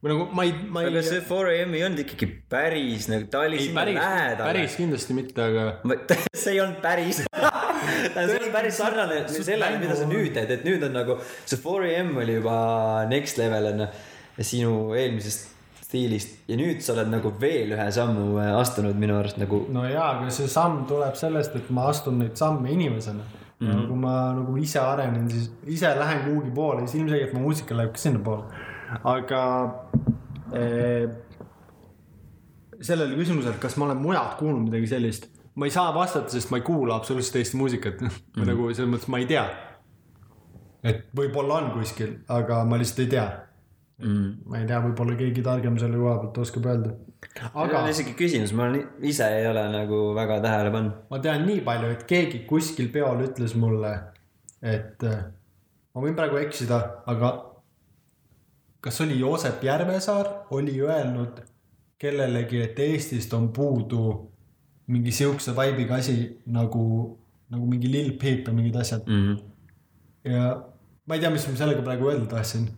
või 0.02 0.14
nagu 0.14 0.26
ma 0.36 0.46
ei, 0.46 0.54
ma 0.74 0.84
ei 0.84 0.90
aga, 0.92 1.04
see 1.06 1.22
Four 1.26 1.50
AM 1.52 1.76
ei 1.78 1.84
olnud 1.86 2.02
ikkagi 2.04 2.28
päris 2.52 3.08
nagu, 3.10 3.28
ta 3.32 3.44
oli 3.46 3.60
ei 3.60 3.68
sinna 3.68 3.80
päris, 3.82 4.00
lähedal. 4.00 4.50
päris 4.50 4.78
kindlasti 4.80 5.18
mitte, 5.18 5.48
aga 5.48 5.94
see 6.42 6.56
ei 6.56 6.62
olnud 6.64 6.82
päris 6.84 7.22
see 8.14 8.40
oli 8.40 8.52
päris 8.54 8.82
sarnane 8.82 9.22
sellele, 9.32 9.78
mida 9.82 9.98
sa 9.98 10.08
nüüd 10.10 10.34
teed, 10.36 10.56
et 10.58 10.66
nüüd 10.68 10.84
on 10.88 10.94
nagu 11.00 11.18
see 11.44 11.58
4am 11.58 12.14
oli 12.24 12.38
juba 12.40 12.58
next 13.10 13.40
level 13.42 13.72
on 13.72 13.86
ju, 13.86 13.90
sinu 14.42 14.76
eelmisest 14.98 15.50
stiilist 15.92 16.48
ja 16.48 16.56
nüüd 16.56 16.80
sa 16.84 16.94
oled 16.96 17.12
nagu 17.12 17.34
veel 17.40 17.74
ühe 17.76 17.86
sammu 17.92 18.38
äh, 18.40 18.54
astunud 18.56 18.96
minu 18.98 19.18
arust 19.20 19.38
nagu 19.40 19.66
no 19.74 19.84
jaa, 19.84 20.08
aga 20.16 20.32
see 20.32 20.48
samm 20.48 20.86
tuleb 20.88 21.18
sellest, 21.20 21.56
et 21.58 21.70
ma 21.74 21.90
astun 21.92 22.20
neid 22.22 22.38
samme 22.40 22.72
inimesena 22.72 23.24
mm. 23.62 23.68
-hmm. 23.68 23.86
kui 23.88 23.96
ma 23.96 24.14
nagu 24.38 24.56
ise 24.56 24.80
arenen, 24.80 25.28
siis 25.30 25.50
ise 25.66 25.92
lähen 25.98 26.24
kuhugi 26.24 26.54
poole, 26.54 26.86
siis 26.86 27.02
ilmselgelt 27.02 27.36
mu 27.36 27.44
muusika 27.48 27.76
läheb 27.76 27.92
ka 27.92 27.98
sinnapoole. 27.98 28.44
aga 29.04 29.42
eh, 30.52 31.08
sellele 32.80 33.16
küsimusele, 33.16 33.54
et 33.54 33.60
kas 33.60 33.76
ma 33.76 33.84
olen 33.84 34.02
mujalt 34.02 34.34
kuulnud 34.40 34.68
midagi 34.68 34.86
sellist, 34.86 35.28
ma 35.54 35.68
ei 35.68 35.70
saa 35.70 35.94
vastata, 35.94 36.32
sest 36.32 36.50
ma 36.50 36.60
ei 36.60 36.66
kuula 36.66 36.96
absoluutselt 36.96 37.36
Eesti 37.36 37.56
muusikat 37.56 38.00
mm. 38.00 38.08
-hmm. 38.08 38.46
nagu 38.46 38.74
selles 38.74 38.94
mõttes 38.94 39.08
ma 39.08 39.18
ei 39.18 39.26
tea. 39.26 39.46
et 40.82 41.04
võib-olla 41.16 41.62
on 41.62 41.70
kuskil, 41.70 42.16
aga 42.28 42.64
ma 42.64 42.78
lihtsalt 42.78 43.04
ei 43.06 43.06
tea 43.16 43.26
mm.. 44.02 44.32
ma 44.46 44.60
ei 44.60 44.66
tea, 44.68 44.80
võib-olla 44.86 45.16
keegi 45.18 45.44
targem 45.46 45.78
selle 45.80 46.00
koha 46.00 46.16
pealt 46.22 46.40
oskab 46.44 46.66
öelda. 46.70 46.94
aga 47.42 47.62
aga 47.64 47.82
on 47.82 47.92
isegi 47.92 48.16
küsimus, 48.18 48.54
ma 48.58 48.68
ise 49.12 49.28
ei 49.38 49.46
ole 49.50 49.62
nagu 49.74 50.02
väga 50.18 50.40
tähele 50.44 50.74
pannud. 50.74 50.98
ma 51.10 51.22
tean 51.26 51.46
nii 51.46 51.62
palju, 51.68 51.92
et 51.96 52.04
keegi 52.10 52.42
kuskil 52.48 52.90
peol 52.94 53.22
ütles 53.28 53.54
mulle, 53.58 53.94
et 54.74 55.06
äh, 55.08 55.22
ma 55.94 56.04
võin 56.04 56.18
praegu 56.18 56.40
eksida, 56.42 56.82
aga 57.12 57.32
kas 58.82 59.00
oli 59.04 59.20
Joosep 59.20 59.62
Järvesaar 59.64 60.28
oli 60.50 60.80
öelnud 60.82 61.40
kellelegi, 62.02 62.62
et 62.64 62.78
Eestist 62.82 63.34
on 63.34 63.52
puudu 63.54 64.02
mingi 64.90 65.12
siukse 65.14 65.54
vibe'iga 65.54 66.00
asi 66.02 66.16
nagu, 66.50 66.84
nagu 67.52 67.68
mingi 67.70 67.90
Lil 67.92 68.16
Peep 68.18 68.48
ja 68.48 68.54
mingid 68.54 68.76
asjad 68.76 69.06
mm. 69.06 69.22
-hmm. 69.28 70.32
ja 70.32 70.72
ma 71.06 71.14
ei 71.14 71.20
tea, 71.20 71.30
mis 71.30 71.46
ma 71.48 71.56
sellega 71.56 71.82
praegu 71.82 72.10
öelda 72.10 72.26
tahtsin. 72.30 72.68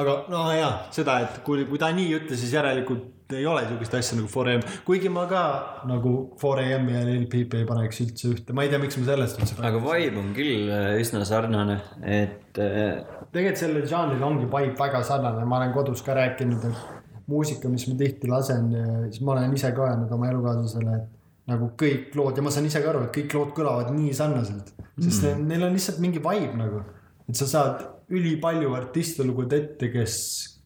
Aga 0.00 0.14
no 0.32 0.44
jaa, 0.54 0.72
seda, 0.94 1.18
et 1.24 1.42
kui, 1.46 1.64
kui 1.68 1.80
ta 1.80 1.90
nii 1.94 2.14
ütles, 2.18 2.40
siis 2.40 2.54
järelikult 2.56 3.34
ei 3.34 3.46
ole 3.48 3.62
sihukest 3.64 3.94
asja 3.96 4.18
nagu 4.18 4.28
4am. 4.28 4.64
kuigi 4.84 5.08
ma 5.12 5.24
ka 5.30 5.42
nagu 5.88 6.12
4am 6.40 6.90
ja 6.92 7.04
Lil 7.08 7.24
Peep 7.30 7.54
ei 7.56 7.64
paneks 7.68 8.02
üldse 8.04 8.32
ühte, 8.34 8.56
ma 8.56 8.66
ei 8.66 8.72
tea, 8.72 8.80
miks 8.82 8.98
ma 9.00 9.06
sellest 9.08 9.40
üldse 9.40 9.56
aga 9.64 9.80
vibe 9.80 10.20
on 10.20 10.34
küll 10.36 10.68
äh, 10.68 10.90
üsna 11.00 11.24
sarnane, 11.28 11.78
et 12.02 12.60
äh, 12.60 13.00
tegelikult 13.32 13.62
sellel 13.62 13.88
žanril 13.90 14.26
ongi 14.28 14.50
vibe 14.50 14.76
väga 14.78 15.00
sarnane, 15.06 15.46
ma 15.48 15.62
olen 15.62 15.72
kodus 15.76 16.04
ka 16.04 16.18
rääkinud, 16.18 16.68
et 16.68 17.24
muusika, 17.30 17.70
mis 17.72 17.86
ma 17.88 17.96
tihti 18.02 18.28
lasen, 18.28 18.68
siis 19.08 19.22
ma 19.24 19.38
olen 19.38 19.56
ise 19.56 19.72
ka 19.76 19.88
öelnud 19.88 20.12
oma 20.12 20.28
elukaaslasele, 20.28 20.98
et 20.98 21.50
nagu 21.54 21.70
kõik 21.80 22.12
lood 22.18 22.36
ja 22.36 22.44
ma 22.44 22.52
saan 22.52 22.68
ise 22.68 22.82
ka 22.84 22.92
aru, 22.92 23.06
et 23.06 23.16
kõik 23.16 23.38
lood 23.38 23.56
kõlavad 23.56 23.94
nii 23.94 24.12
sarnaselt, 24.16 24.74
sest 24.98 25.30
mm. 25.30 25.48
neil 25.48 25.64
on 25.64 25.76
lihtsalt 25.76 26.02
mingi 26.04 26.20
vibe 26.24 26.60
nagu, 26.60 26.84
et 27.24 27.40
sa 27.40 27.48
saad 27.48 27.86
ülipalju 28.12 28.74
artiste 28.76 29.24
lugeda 29.26 29.56
ette, 29.60 29.90
kes 29.92 30.16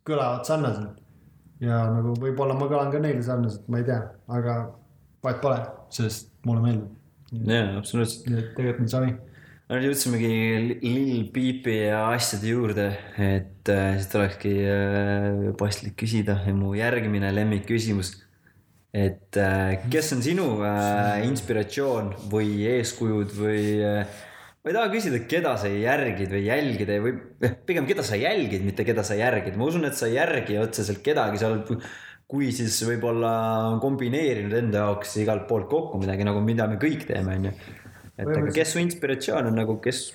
kõlavad 0.08 0.48
sarnaselt. 0.48 1.04
ja 1.60 1.78
nagu 1.90 2.12
võib-olla 2.22 2.54
ma 2.54 2.68
kõlan 2.70 2.92
ka 2.92 3.00
neile 3.02 3.22
sarnaselt, 3.26 3.64
ma 3.70 3.80
ei 3.80 3.86
tea, 3.88 3.98
aga 4.30 4.58
vahet 5.24 5.40
pole, 5.42 5.62
sest 5.94 6.30
mulle 6.46 6.62
meeldib. 6.62 6.92
jaa, 7.50 7.72
absoluutselt. 7.78 8.28
nii 8.30 8.42
et 8.42 8.52
tegelikult 8.56 8.86
on 8.86 8.92
savi. 8.92 9.16
nüüd 9.68 9.88
jõudsimegi 9.88 10.30
Lil 10.84 11.26
Peepi 11.34 11.74
ja 11.88 12.04
asjade 12.14 12.54
juurde, 12.54 12.86
et 13.20 13.72
äh, 13.74 13.98
siit 13.98 14.16
olekski 14.20 14.54
äh, 14.64 15.42
paslik 15.60 15.98
küsida 16.00 16.38
ja 16.46 16.54
mu 16.56 16.72
järgmine 16.78 17.34
lemmikküsimus. 17.34 18.14
et 18.94 19.36
äh, 19.36 19.90
kes 19.90 20.14
on 20.16 20.24
sinu 20.24 20.48
äh, 20.64 21.26
inspiratsioon 21.26 22.14
või 22.32 22.64
eeskujud 22.78 23.34
või 23.36 23.60
äh, 23.84 24.18
ma 24.62 24.70
ei 24.70 24.76
taha 24.76 24.90
küsida, 24.92 25.22
keda 25.30 25.54
sa 25.60 25.70
järgid 25.70 26.32
või 26.34 26.42
jälgid 26.46 26.92
või 27.04 27.14
eh, 27.46 27.56
pigem 27.68 27.86
keda 27.88 28.04
sa 28.06 28.18
jälgid, 28.18 28.64
mitte 28.66 28.86
keda 28.86 29.04
sa 29.06 29.16
järgid, 29.18 29.56
ma 29.58 29.68
usun, 29.70 29.86
et 29.88 29.98
sa 29.98 30.08
ei 30.10 30.18
järgi 30.18 30.58
otseselt 30.60 31.02
kedagi, 31.04 31.40
sa 31.40 31.52
oled, 31.52 31.84
kui 32.28 32.50
siis 32.52 32.76
võib-olla 32.84 33.32
kombineerinud 33.82 34.56
enda 34.58 34.84
jaoks 34.84 35.16
igalt 35.22 35.46
poolt 35.48 35.68
kokku 35.70 36.00
midagi 36.02 36.26
nagu, 36.28 36.42
mida 36.44 36.66
me 36.68 36.76
kõik 36.80 37.06
teeme, 37.08 37.38
onju. 37.38 37.52
et 38.18 38.26
aga 38.26 38.50
kes 38.52 38.74
su 38.74 38.82
inspiratsioon 38.82 39.48
on 39.48 39.56
nagu, 39.62 39.78
kes, 39.84 40.10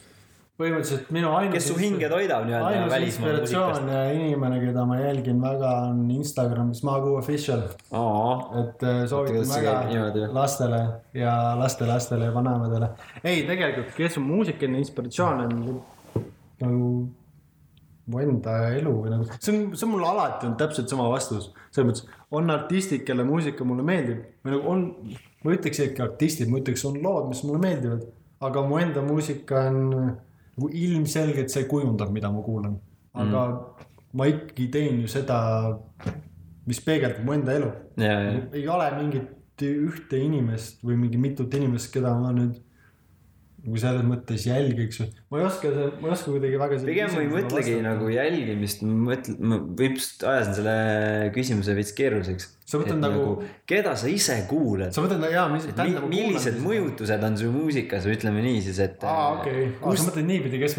põhimõtteliselt 0.59 1.09
minu 1.13 1.31
ainus. 1.33 1.53
kes 1.55 1.67
su 1.71 1.75
hinge 1.79 2.09
toidab 2.11 2.43
nii-öelda 2.45 2.67
ainus 2.69 3.07
inspiratsioon 3.07 3.87
ja 3.89 4.03
inimene, 4.13 4.59
keda 4.61 4.83
ma 4.85 4.99
jälgin 4.99 5.39
väga, 5.41 5.71
on 5.89 6.03
Instagramis 6.13 6.83
Magu 6.85 7.15
Official, 7.17 7.63
aa, 7.97 8.35
et 8.61 8.85
äh, 8.85 9.01
soovitan 9.09 9.49
väga 9.49 10.27
lastele 10.35 10.83
ja 11.17 11.33
lastelastele 11.57 12.29
ja 12.29 12.35
vanaemadele. 12.35 12.91
ei, 13.23 13.41
tegelikult, 13.49 13.95
kes 13.97 14.19
on 14.21 14.27
muusikaline 14.29 14.81
inspiratsioon 14.83 15.41
on, 15.47 15.63
nagu 16.61 16.89
mu 18.13 18.19
enda 18.19 18.57
elu 18.75 18.91
või 18.93 19.13
nagu, 19.13 19.25
see 19.39 19.53
on, 19.53 19.63
see 19.73 19.87
on 19.87 19.93
mul 19.95 20.05
alati 20.05 20.45
olnud 20.45 20.59
täpselt 20.59 20.91
sama 20.91 21.07
vastus. 21.09 21.47
selles 21.71 21.87
mõttes, 21.89 22.19
on 22.33 22.53
artistid, 22.53 23.01
kelle 23.07 23.25
muusika 23.25 23.65
mulle 23.65 23.85
meeldib 23.87 24.21
või 24.43 24.53
nagu 24.53 24.69
on, 24.69 24.85
ma 25.41 25.55
ütleks 25.55 25.81
isegi 25.81 26.03
artistid, 26.05 26.51
ma 26.51 26.61
ütleks, 26.61 26.85
on 26.85 27.01
lood, 27.01 27.31
mis 27.31 27.41
mulle 27.47 27.63
meeldivad, 27.63 28.05
aga 28.43 28.63
mu 28.67 28.77
enda 28.83 29.01
muusika 29.05 29.65
on 29.71 30.13
nagu 30.57 30.69
ilmselgelt 30.69 31.53
see 31.53 31.67
kujundab, 31.69 32.11
mida 32.13 32.31
ma 32.31 32.43
kuulan, 32.45 32.75
aga 33.13 33.45
mm. 33.45 33.87
ma 34.19 34.27
ikkagi 34.29 34.67
teen 34.73 34.99
ju 35.01 35.09
seda, 35.11 35.37
mis 36.69 36.81
peegeldab 36.85 37.25
mu 37.25 37.33
enda 37.37 37.55
elu. 37.57 37.71
ei 38.53 38.67
ole 38.67 38.91
mingit 38.99 39.31
ühte 39.63 40.19
inimest 40.19 40.83
või 40.85 40.97
mingi 40.99 41.19
mitut 41.21 41.53
inimest, 41.53 41.91
keda 41.93 42.13
ma 42.19 42.33
nüüd 42.35 42.57
nagu 43.63 43.79
selles 43.79 44.05
mõttes 44.07 44.47
jälgiks. 44.49 45.01
Ma 45.33 45.39
ei 45.41 45.45
oska, 45.47 45.69
ma 45.97 46.09
ei 46.09 46.13
oska 46.13 46.29
kuidagi 46.29 46.57
väga. 46.61 46.77
pigem 46.85 47.13
ma 47.15 47.21
ei 47.23 47.29
mõtlegi 47.31 47.77
nagu 47.81 48.09
jälgimist, 48.13 48.83
ma 48.85 48.97
mõtlen, 49.07 49.37
ma 49.49 49.57
vist 49.79 50.21
ajasin 50.29 50.59
selle 50.59 50.75
küsimuse 51.33 51.73
veits 51.73 51.93
keeruliseks. 51.97 52.51
Sa 52.69 52.79
mõtled 52.79 53.01
nagu- 53.01 53.43
keda 53.67 53.95
sa 53.99 54.07
ise 54.07 54.35
kuulad? 54.49 54.93
sa 54.93 55.01
mõtled, 55.03 55.25
jaa, 55.33 55.47
mis 55.51 55.65
Mi, 55.73 55.95
millised 56.07 56.59
mõjutused 56.63 57.25
on 57.27 57.37
su 57.37 57.49
muusikas, 57.51 58.05
ütleme 58.13 58.43
nii 58.45 58.61
siis, 58.63 58.79
et. 58.85 59.03
aa, 59.03 59.39
okei, 59.39 59.65
sa 59.81 60.05
mõtled 60.07 60.29
niipidi, 60.29 60.61
kes, 60.61 60.77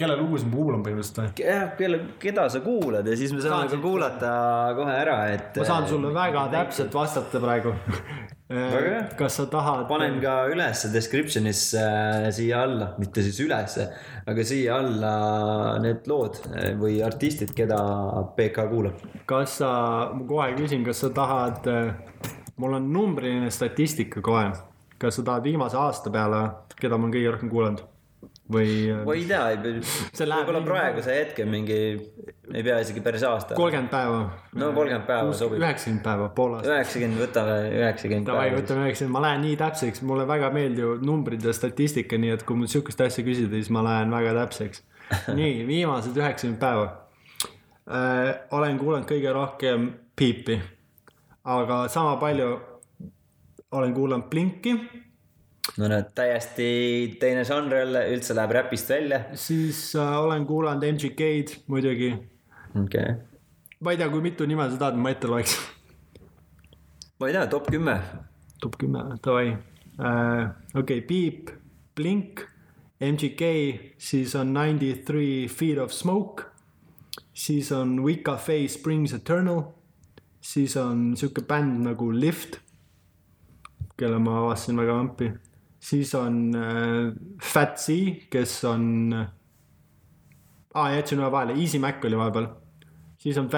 kelle 0.00 0.16
lugusid 0.18 0.48
ma 0.48 0.56
kuulan 0.58 0.86
põhimõtteliselt 0.86 1.20
või? 1.20 1.44
jah, 1.44 1.66
kelle, 1.78 2.00
keda 2.24 2.48
sa 2.50 2.64
kuulad 2.64 3.06
ja 3.06 3.18
siis 3.20 3.36
me 3.36 3.44
saame 3.44 3.68
ka 3.70 3.82
kuulata 3.84 4.32
kohe 4.80 4.96
ära, 4.96 5.18
et. 5.36 5.60
ma 5.60 5.68
saan 5.68 5.86
sulle 5.92 6.14
väga 6.16 6.48
täpselt 6.56 6.96
vastata 6.96 7.42
praegu. 7.44 7.76
Kas 9.16 9.38
sa 9.38 9.46
tahad? 9.48 9.86
panen 9.88 10.18
ka 10.20 10.34
ülesse 10.52 10.90
description'isse 10.92 11.80
äh, 11.80 12.26
siia 12.34 12.60
alla, 12.66 12.90
mitte 13.00 13.24
siis 13.24 13.38
ülesse, 13.74 13.88
aga 14.26 14.44
siia 14.44 14.78
alla 14.78 15.78
need 15.82 16.06
lood 16.10 16.40
äh, 16.52 16.72
või 16.78 17.00
artistid, 17.04 17.54
keda 17.56 17.78
PK 18.36 18.68
kuulab. 18.70 19.02
kas 19.26 19.58
sa, 19.60 19.70
ma 20.14 20.26
kohe 20.28 20.52
küsin, 20.58 20.84
kas 20.84 21.02
sa 21.04 21.10
tahad, 21.14 21.66
mul 22.56 22.78
on 22.78 22.92
numbriline 22.92 23.50
statistika 23.50 24.22
kohe, 24.24 24.52
kas 24.98 25.18
sa 25.18 25.26
tahad 25.26 25.44
viimase 25.44 25.78
aasta 25.78 26.10
peale, 26.10 26.46
keda 26.78 26.96
ma 26.96 27.06
olen 27.06 27.16
kõige 27.16 27.34
rohkem 27.34 27.52
kuulanud? 27.52 27.84
Või 28.54 28.92
ma 29.06 29.14
ei 29.16 29.24
tea, 29.24 29.44
võib-olla 30.20 30.60
praeguse 30.64 31.14
hetke 31.16 31.46
mingi, 31.48 31.78
ei 32.52 32.62
pea 32.62 32.78
isegi 32.82 33.00
päris 33.04 33.22
aasta. 33.24 33.54
kolmkümmend 33.54 33.90
päeva? 33.92 34.18
no 34.52 34.72
kolmkümmend 34.72 35.06
päeva 35.06 35.32
sobib. 35.36 35.62
üheksakümmend 35.62 36.04
päeva, 36.04 36.28
pool 36.36 36.56
aastat. 36.58 36.72
üheksakümmend, 36.72 37.20
võtame 37.22 37.54
üheksakümmend 37.70 38.28
Davai, 38.28 38.50
võtame 38.56 38.84
üheksakümmend, 38.88 39.16
ma 39.16 39.22
lähen 39.24 39.44
nii 39.46 39.56
täpseks, 39.62 40.02
mulle 40.08 40.26
väga 40.28 40.50
meeldivad 40.54 41.06
numbrid 41.06 41.46
ja 41.46 41.54
statistika, 41.56 42.18
nii 42.20 42.34
et 42.36 42.44
kui 42.48 42.58
mul 42.58 42.70
sihukest 42.70 43.00
asja 43.06 43.24
küsida, 43.26 43.54
siis 43.56 43.72
ma 43.74 43.84
lähen 43.86 44.12
väga 44.12 44.34
täpseks. 44.42 44.84
nii, 45.40 45.64
viimased 45.70 46.20
üheksakümmend 46.20 46.60
päeva 46.60 46.86
äh,. 47.88 48.34
olen 48.58 48.78
kuulanud 48.80 49.08
kõige 49.08 49.32
rohkem 49.36 49.90
Piipi, 50.14 50.60
aga 51.50 51.84
sama 51.90 52.18
palju 52.20 52.52
olen 53.74 53.94
kuulanud 53.94 54.28
Blinki, 54.30 54.76
no 55.80 55.88
näed, 55.90 56.12
täiesti 56.16 56.68
teine 57.20 57.42
žanr 57.48 57.80
jälle, 57.80 58.04
üldse 58.14 58.36
läheb 58.36 58.54
räpist 58.58 58.90
välja. 58.90 59.24
siis 59.34 59.96
äh, 59.96 60.14
olen 60.20 60.46
kuulanud 60.46 60.84
MGK-d 60.92 61.64
muidugi. 61.66 62.12
Okei 62.74 63.02
okay., 63.02 63.14
ma 63.80 63.92
ei 63.92 64.00
tea, 64.00 64.08
kui 64.08 64.22
mitu 64.24 64.46
nime 64.46 64.66
sa 64.70 64.80
tahad, 64.80 64.96
ma 64.96 65.10
ette 65.12 65.28
loeks. 65.28 65.58
ma 67.20 67.28
ei 67.28 67.36
tea, 67.36 67.46
top 67.52 67.70
kümme. 67.70 67.98
top 68.60 68.78
kümme, 68.80 69.04
davai 69.22 69.52
uh,. 69.98 70.50
okei 70.74 70.98
okay,, 70.98 71.00
Peep, 71.06 71.54
Blink, 71.94 72.40
MGK, 73.00 73.42
siis 73.98 74.34
on 74.34 74.52
Ninety 74.54 74.94
Three 75.04 75.48
Feet 75.48 75.78
of 75.78 75.92
Smoke, 75.92 76.44
siis 77.34 77.72
on 77.72 78.00
Wicca 78.02 78.36
Face 78.36 78.78
Springs 78.78 79.12
Eternal, 79.12 79.62
siis 80.40 80.76
on 80.76 81.12
sihuke 81.16 81.44
bänd 81.46 81.84
nagu 81.86 82.10
Lift, 82.10 82.60
kelle 83.98 84.18
ma 84.18 84.40
avastasin 84.40 84.80
väga 84.80 84.98
vampi, 84.98 85.30
siis 85.78 86.14
on 86.18 86.40
uh, 86.56 87.12
Fat 87.42 87.78
C, 87.78 87.98
kes 88.30 88.58
on 88.70 88.84
uh,, 89.12 89.26
aa 90.74 90.90
jätsin 90.96 91.22
ühe 91.22 91.30
vahele, 91.30 91.58
Easy 91.60 91.78
Mac 91.78 92.02
oli 92.04 92.18
vahepeal, 92.18 92.48
siis 93.24 93.38
on 93.40 93.48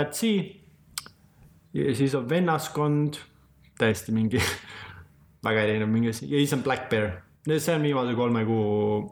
ja 1.76 1.94
siis 1.94 2.14
on 2.16 2.28
vennaskond, 2.30 3.18
täiesti 3.78 4.14
mingi 4.16 4.40
väga 5.46 5.66
erinev 5.66 5.90
mingi 5.92 6.12
asi. 6.14 6.28
Ja 6.30 6.38
siis 6.40 6.54
on 6.56 6.62
Black 6.64 6.88
Bear, 6.90 7.10
see 7.46 7.74
on 7.74 7.84
viimase 7.84 8.14
kolme 8.18 8.44
kuu 8.48 9.02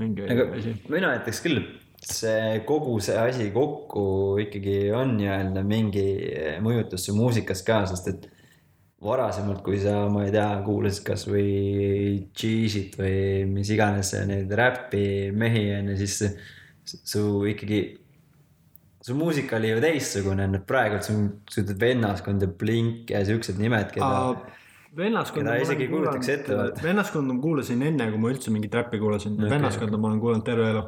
mingi 0.00 0.26
aga 0.28 0.50
asi. 0.58 0.74
mina 0.92 1.14
ütleks 1.20 1.40
küll, 1.44 1.62
et 1.62 2.12
see 2.12 2.60
kogu 2.66 2.98
see 3.04 3.16
asi 3.18 3.48
kokku 3.54 4.04
ikkagi 4.42 4.76
on 4.96 5.16
nii-öelda 5.20 5.62
mingi 5.66 6.06
mõjutus 6.64 7.06
su 7.08 7.14
muusikas 7.16 7.62
ka, 7.66 7.82
sest 7.90 8.10
et 8.12 8.28
varasemalt, 9.02 9.64
kui 9.66 9.80
sa, 9.82 10.04
ma 10.12 10.26
ei 10.28 10.30
tea, 10.34 10.48
kuulasid 10.66 11.02
kasvõi 11.08 11.46
G-shit 12.38 12.94
või 13.00 13.16
mis 13.50 13.70
iganes 13.74 14.12
neid 14.28 14.52
räppi 14.58 15.32
mehi 15.34 15.64
on 15.74 15.90
ju, 15.90 15.96
siis 16.04 16.20
su- 16.86 17.00
su 17.14 17.24
ikkagi, 17.50 17.80
su 19.02 19.14
muusika 19.18 19.58
oli 19.58 19.72
ju 19.72 19.82
teistsugune, 19.82 20.46
nüüd 20.52 20.64
praegult 20.68 21.06
sul, 21.06 21.22
sul 21.50 21.64
ütled 21.64 21.80
vennaskond 21.80 22.44
ja 22.44 22.48
Blink 22.48 23.10
ja 23.10 23.22
siuksed 23.26 23.58
nimed, 23.60 23.90
keda. 23.94 24.08
keda 24.94 25.58
isegi 25.62 25.86
ei 25.88 25.92
kujutaks 25.92 26.32
ette, 26.36 26.58
vennaskonda 26.82 27.34
ma 27.34 27.42
kuulasin 27.42 27.82
enne, 27.88 28.10
kui 28.12 28.20
ma 28.22 28.32
üldse 28.32 28.54
mingit 28.54 28.74
räppi 28.78 29.00
kuulasin 29.02 29.38
okay., 29.38 29.54
vennaskonda 29.56 29.98
ma 29.98 30.10
olen 30.10 30.20
kuulanud 30.22 30.46
terve 30.46 30.68
elu. 30.70 30.82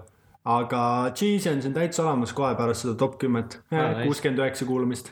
aga 0.54 0.80
Cheesy 1.16 1.48
on 1.50 1.74
täitsa 1.74 2.04
olemas 2.04 2.34
kohe 2.36 2.52
pärast 2.58 2.84
seda 2.84 2.98
top 3.00 3.16
kümmet, 3.22 3.56
kuuskümmend 3.70 4.42
üheksa 4.42 4.66
kuulamist. 4.68 5.08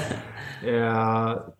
ja 0.76 0.98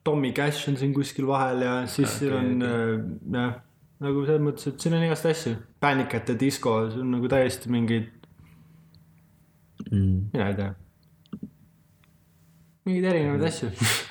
Tommy 0.05 0.35
Cash 0.37 0.69
on 0.69 0.77
siin 0.77 0.93
kuskil 0.95 1.27
vahel 1.27 1.65
ja 1.65 1.79
siis 1.89 2.19
siin 2.21 2.37
on 2.37 2.69
äh, 2.69 2.93
jah, 3.33 3.57
nagu 4.05 4.27
selles 4.29 4.45
mõttes, 4.45 4.69
et 4.69 4.85
siin 4.85 4.99
on 4.99 5.07
igast 5.09 5.27
asju. 5.31 5.57
Panic 5.81 6.15
at 6.21 6.29
the 6.29 6.37
Disco, 6.39 6.77
see 6.93 7.01
on 7.03 7.17
nagu 7.17 7.31
täiesti 7.33 7.73
mingid, 7.73 8.13
Mm. 9.91 10.29
mina 10.35 10.51
ei 10.51 10.61
tea. 10.61 10.75
mingeid 12.89 13.11
erinevaid 13.13 13.51
asju. 13.51 13.73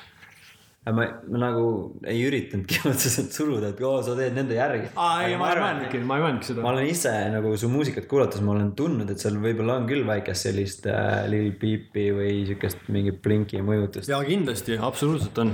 aga 0.88 0.96
ma, 0.96 1.04
ma 1.28 1.40
nagu 1.42 1.64
ei 2.08 2.22
üritanudki 2.24 2.80
otseselt 2.90 3.34
suruda, 3.36 3.72
et 3.72 3.80
oo, 3.84 3.98
sa 4.04 4.14
teed 4.18 4.36
nende 4.36 4.56
järgi. 4.56 4.88
aa, 4.96 5.26
ei, 5.26 5.36
ma 5.40 5.50
ei 5.52 5.60
mõelnudki, 5.60 6.00
ma 6.08 6.18
ei 6.18 6.24
mõelnudki 6.24 6.46
ma 6.46 6.50
seda. 6.50 6.66
olen 6.72 6.88
ise 6.88 7.14
nagu 7.34 7.52
su 7.60 7.70
muusikat 7.72 8.08
kuulates, 8.10 8.42
ma 8.44 8.54
olen 8.54 8.70
tundnud, 8.78 9.10
et 9.12 9.22
seal 9.22 9.38
võib-olla 9.42 9.78
on 9.82 9.88
küll 9.90 10.06
väikest 10.08 10.48
sellist 10.48 10.88
äh, 10.90 11.26
Lil 11.30 11.50
Peepi 11.60 12.08
või 12.16 12.34
siukest 12.48 12.88
mingit 12.94 13.20
Blinki 13.24 13.60
mõjutust. 13.64 14.10
ja 14.10 14.20
kindlasti, 14.24 14.78
absoluutselt 14.90 15.42
on. 15.44 15.52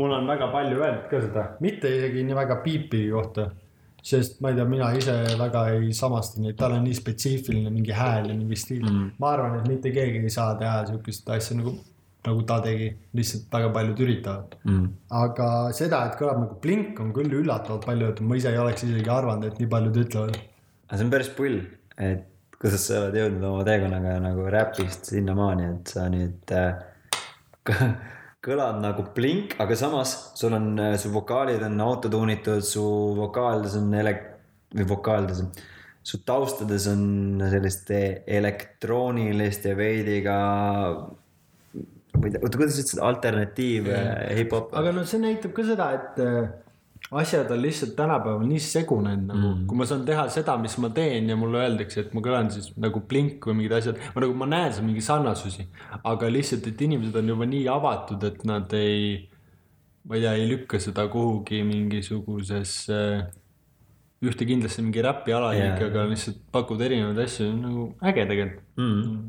mul 0.00 0.16
on 0.16 0.30
väga 0.30 0.48
palju 0.54 0.80
öeldud 0.80 1.10
ka 1.12 1.24
seda. 1.26 1.48
mitte 1.64 1.92
isegi 2.00 2.24
nii 2.28 2.38
väga 2.40 2.60
Piipi 2.64 3.04
kohta, 3.12 3.50
sest 4.02 4.40
ma 4.40 4.50
ei 4.50 4.58
tea, 4.58 4.66
mina 4.68 4.90
ise 4.96 5.14
väga 5.38 5.66
ei 5.74 5.92
samasta 5.96 6.40
neid, 6.42 6.56
tal 6.58 6.76
on 6.76 6.84
nii 6.86 6.96
spetsiifiline 6.96 7.72
mingi 7.72 7.94
hääl 7.96 8.30
ja 8.30 8.36
mingi 8.36 8.58
stiil 8.58 8.84
mm.. 8.86 9.14
ma 9.20 9.34
arvan, 9.34 9.58
et 9.60 9.68
mitte 9.70 9.92
keegi 9.94 10.22
ei 10.24 10.32
saa 10.32 10.54
teha 10.60 10.84
siukest 10.90 11.28
asja 11.36 11.58
nagu, 11.58 11.74
nagu 12.26 12.44
ta 12.48 12.60
tegi, 12.64 12.90
lihtsalt 13.16 13.52
väga 13.52 13.72
paljud 13.76 14.06
üritavad 14.06 14.56
Mm. 14.64 14.88
aga 15.22 15.50
seda, 15.76 16.04
et 16.08 16.18
kõlab 16.20 16.42
nagu 16.42 16.58
Blink 16.62 16.98
on 17.00 17.14
küll 17.16 17.32
üllatavalt 17.42 17.86
palju 17.88 18.10
öeldud, 18.10 18.26
ma 18.28 18.36
ise 18.36 18.52
ei 18.52 18.60
oleks 18.60 18.84
isegi 18.84 19.12
arvanud, 19.12 19.46
et 19.48 19.60
nii 19.60 19.70
paljud 19.70 20.02
ütlevad. 20.04 20.36
aga 20.88 20.98
see 20.98 21.06
on 21.06 21.12
päris 21.14 21.32
pull, 21.36 21.60
et 21.96 22.26
kuidas 22.60 22.84
sa 22.84 22.98
oled 23.00 23.16
jõudnud 23.16 23.44
oma 23.48 23.64
teekonnaga 23.64 24.18
nagu 24.20 24.46
räpist 24.52 25.08
sinnamaani, 25.08 25.68
et 25.74 25.92
sa 25.94 26.08
nüüd 26.12 26.52
äh, 26.52 26.74
kõlad 28.44 28.80
nagu 28.80 29.04
Blink, 29.14 29.56
aga 29.60 29.76
samas 29.76 30.14
sul 30.38 30.54
on, 30.56 30.72
su 31.00 31.12
vokaalid 31.12 31.62
on 31.66 31.80
autotuunitud, 31.84 32.64
su 32.64 32.82
vokaalides 33.18 33.76
on 33.80 33.90
ele-, 34.00 34.16
või 34.76 34.86
vokaalides 34.94 35.42
on, 35.44 35.50
su 36.10 36.22
taustades 36.24 36.86
on 36.88 37.02
sellist 37.52 37.92
elektroonilist 37.92 39.68
ja 39.68 39.76
veidi 39.76 40.22
ka, 40.24 40.38
ma 41.74 42.24
ei 42.24 42.32
tea, 42.32 42.40
oota, 42.40 42.56
kuidas 42.56 42.78
sa 42.78 42.84
ütlesid, 42.86 43.04
alternatiiv 43.10 43.92
yeah. 43.92 44.24
hip-hop. 44.40 44.72
aga 44.80 44.94
no 44.96 45.04
see 45.08 45.20
näitab 45.20 45.52
ka 45.56 45.66
seda, 45.68 45.92
et 45.98 46.24
asjad 47.10 47.50
on 47.50 47.62
lihtsalt 47.62 47.96
tänapäeval 47.98 48.46
nii 48.46 48.60
segunenud 48.62 49.26
nagu 49.32 49.48
mm., 49.48 49.64
kui 49.66 49.78
ma 49.80 49.86
saan 49.88 50.04
teha 50.06 50.28
seda, 50.30 50.54
mis 50.62 50.76
ma 50.78 50.92
teen 50.94 51.32
ja 51.32 51.36
mulle 51.38 51.58
öeldakse, 51.64 52.04
et 52.04 52.14
ma 52.14 52.22
kõlan 52.22 52.52
siis 52.54 52.70
nagu 52.78 53.02
Blink 53.10 53.48
või 53.50 53.58
mingid 53.58 53.74
asjad, 53.80 53.98
ma 54.14 54.22
nagu, 54.22 54.36
ma 54.38 54.46
näen 54.50 54.70
seal 54.76 54.86
mingi 54.86 55.02
sarnasusi, 55.02 55.66
aga 56.06 56.30
lihtsalt, 56.30 56.70
et 56.70 56.86
inimesed 56.86 57.18
on 57.18 57.34
juba 57.34 57.50
nii 57.50 57.66
avatud, 57.72 58.28
et 58.30 58.46
nad 58.46 58.78
ei, 58.78 59.10
ma 60.06 60.16
ei 60.16 60.24
tea, 60.26 60.36
ei 60.38 60.46
lükka 60.52 60.78
seda 60.82 61.08
kuhugi 61.10 61.64
mingisugusesse 61.66 63.00
ühte 64.20 64.46
kindlasse 64.46 64.82
mingi 64.84 65.02
räpi 65.02 65.32
alahiik 65.32 65.64
Jaa. 65.64 65.76
yeah., 65.80 65.90
aga 65.90 66.06
lihtsalt 66.10 66.40
pakud 66.52 66.82
erinevaid 66.84 67.20
asju, 67.24 67.50
nagu 67.56 67.86
äge 68.04 68.26
tegelikult 68.28 68.66
mm.. 68.78 69.20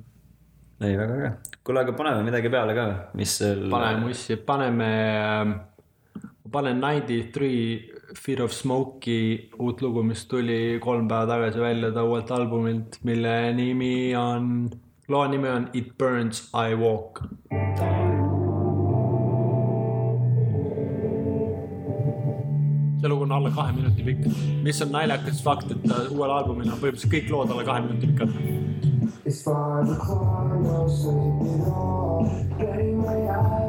ei, 0.84 0.96
väga 1.00 1.18
äge. 1.18 1.30
kuule, 1.64 1.84
aga 1.86 1.96
paneme 1.96 2.26
midagi 2.28 2.52
peale 2.52 2.76
ka, 2.76 2.88
mis 3.18 3.38
sul. 3.40 3.70
paneme 3.72 4.04
mussi, 4.04 4.36
paneme, 4.36 4.90
panen 6.52 6.82
Ninety 6.82 7.24
Three 7.32 7.92
Fear 8.18 8.44
of 8.44 8.52
Smoke'i 8.52 9.50
uut 9.60 9.82
lugu, 9.82 10.04
mis 10.04 10.26
tuli 10.28 10.80
kolm 10.84 11.08
päeva 11.08 11.28
tagasi 11.30 11.60
välja 11.60 11.92
ta 11.96 12.04
uuelt 12.04 12.32
albumilt, 12.32 13.00
mille 13.08 13.54
nimi 13.56 14.16
on, 14.16 14.70
loo 15.08 15.28
nimi 15.28 15.50
on 15.50 15.70
It 15.74 15.98
Burns 15.98 16.50
I 16.54 16.76
Walk. 16.76 17.24
see 23.02 23.10
lugu 23.10 23.24
on 23.24 23.32
alla 23.32 23.50
kahe 23.50 23.72
minuti 23.74 24.04
pikk, 24.06 24.28
mis 24.64 24.82
on 24.82 24.92
naljakas 24.94 25.40
fakt, 25.44 25.72
et 25.74 25.88
uuel 26.12 26.36
albumil 26.36 26.70
on 26.70 26.78
põhimõtteliselt 26.84 27.16
kõik 27.16 27.32
lood 27.34 27.56
alla 27.56 27.66
kahe 27.66 27.88
minuti 27.88 28.12
pikad. 28.12 28.36
It's 29.26 29.42
five 29.48 29.90
o'clock, 29.96 30.54
no 30.62 30.86
sleep 31.00 31.42
at 31.56 31.74
all. 31.74 32.30
Getting 32.60 33.02
my 33.02 33.18
eye 33.40 33.61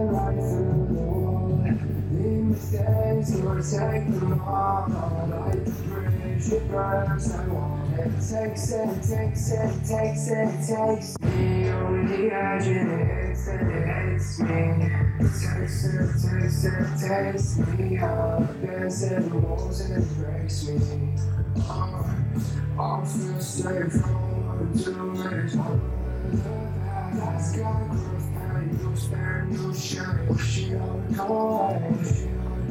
The 2.71 3.55
mistakes, 3.55 3.73
take 3.73 4.07
bridge, 5.89 6.53
it 6.53 6.71
burns, 6.71 7.33
I 7.33 7.47
want 7.49 7.99
it. 7.99 8.11
Takes 8.15 8.73
it, 8.73 8.89
takes 9.03 9.51
it, 9.53 9.73
takes 9.85 10.29
it, 10.29 10.51
takes 10.67 11.19
me 11.21 11.69
over 11.71 12.03
the 12.09 12.33
edge 12.33 12.67
and 12.69 12.91
it 12.93 13.07
hits 13.29 13.49
and 13.49 13.71
it 13.71 13.87
hits 13.87 14.41
me. 14.41 14.51
Takes 15.19 15.85
it, 15.85 16.09
takes 16.23 16.65
it, 16.65 16.87
takes 16.99 17.47
me 17.59 17.99
up. 17.99 18.61
There's 18.63 19.03
it 19.03 19.21
moves 19.33 19.81
and 19.81 20.03
it 20.03 20.09
breaks 20.19 20.69
me. 20.69 20.79
Uh, 21.69 22.03
I 22.79 23.05
feel 23.05 23.41
safe 23.41 23.93
from 23.93 24.73
doing 24.77 25.17
it. 25.17 25.53
That's 27.15 27.57
got 27.57 27.89
growth, 27.91 28.31
and 28.37 28.81
you 28.81 28.97
spare 28.97 29.47
you 29.51 29.75
shine. 29.75 30.39
She 30.39 30.71
don't 30.71 31.13
go 31.15 32.32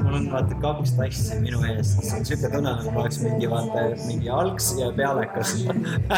mul 0.00 0.14
on 0.18 0.26
vaata 0.32 0.56
kaks 0.62 0.94
tassi 0.98 1.38
minu 1.44 1.62
ees, 1.68 1.92
siuke 2.06 2.48
tunne 2.48 2.66
nagu 2.70 2.94
ma 2.94 3.04
oleks 3.04 3.20
mingi 3.24 3.50
vaata 3.50 3.84
mingi 4.06 4.32
algs 4.40 4.72
ja 4.80 4.90
pealekas. 4.96 5.54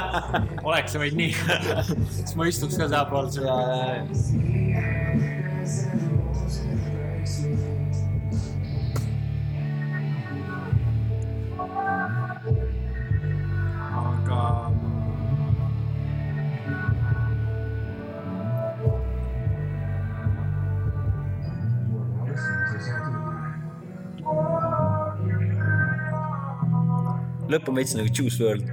oleks 0.68 0.94
see 0.94 1.02
vaid 1.04 1.18
nii, 1.20 1.32
siis 2.16 2.36
ma 2.38 2.48
istuks 2.52 2.80
ka 2.80 2.88
sealpool 2.92 3.30
seda. 3.34 3.56
Lõpp 27.52 27.70
on 27.70 27.78
veits 27.80 27.94
nagu 27.98 28.10
Juice 28.12 28.40
WRLD. 28.40 28.66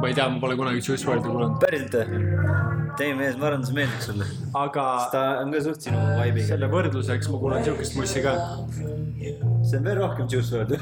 ma 0.00 0.08
ei 0.10 0.14
tea, 0.16 0.28
ma 0.28 0.40
pole 0.42 0.56
kunagi 0.60 0.82
Juice 0.84 1.06
WRLD'i 1.06 1.32
kuulanud, 1.32 1.58
päriselt 1.62 1.96
või? 1.96 2.06
tee 3.00 3.12
mees, 3.16 3.36
ma 3.40 3.50
arvan, 3.50 3.64
see 3.66 3.76
meeldiks 3.76 4.08
sulle. 4.10 4.28
aga 4.62 4.86
ta 5.12 5.24
on 5.42 5.52
ka 5.54 5.62
suht 5.66 5.88
sinu 5.88 6.00
vibe'iga. 6.20 6.48
selle 6.52 6.70
võrdluseks 6.72 7.30
ma 7.32 7.42
kuulan 7.44 7.66
siukest 7.66 7.98
mussi 7.98 8.24
ka. 8.24 8.36
see 9.20 9.78
on 9.80 9.90
veel 9.90 10.02
rohkem 10.02 10.30
Juice 10.32 10.50
WRLD. 10.54 10.74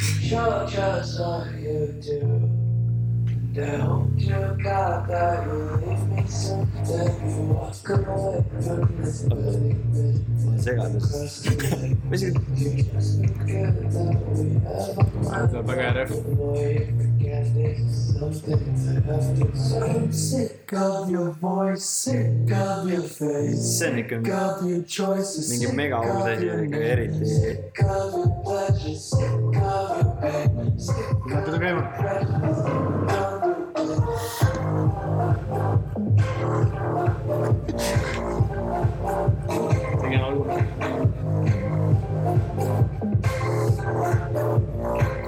Show 0.00 0.66
just 0.70 1.18
what 1.18 1.46
you 1.58 2.00
do. 2.00 2.59
Don't 3.52 4.14
you 4.16 4.56
got 4.62 5.08
that 5.08 5.44
you 5.44 5.52
leave 5.84 6.06
me 6.08 6.24
something 6.28 7.30
you 7.30 7.42
walk 7.50 7.88
away 7.88 8.44
from 8.62 8.96
this 9.02 9.22
feeling 9.22 9.80
segadus. 10.58 11.10
mis 12.10 12.20
see, 12.20 12.32
tuleb 15.50 15.66
väga 15.66 15.82
hea 15.82 15.92
rehv. 15.98 16.12
I'm 19.82 20.12
sick 20.12 20.72
of 20.72 21.10
your 21.10 21.30
voice, 21.30 21.84
sick 21.84 22.52
of 22.52 22.88
your 22.88 23.02
face, 23.02 23.58
see 23.78 23.86
on 23.86 23.98
ikka 23.98 24.22
sick 24.22 24.32
of 24.34 24.70
your 24.70 24.82
choices, 24.84 25.50
mingi 25.50 25.66
sick 25.66 25.74
mega 25.74 25.96
uus 25.96 26.20
of 26.20 26.26
asi, 26.26 26.46
your 26.46 26.62
ikka 26.64 26.78
name, 26.78 26.90
eriti. 26.92 27.26
sick 27.26 27.76
of 27.86 28.14
your 31.62 33.29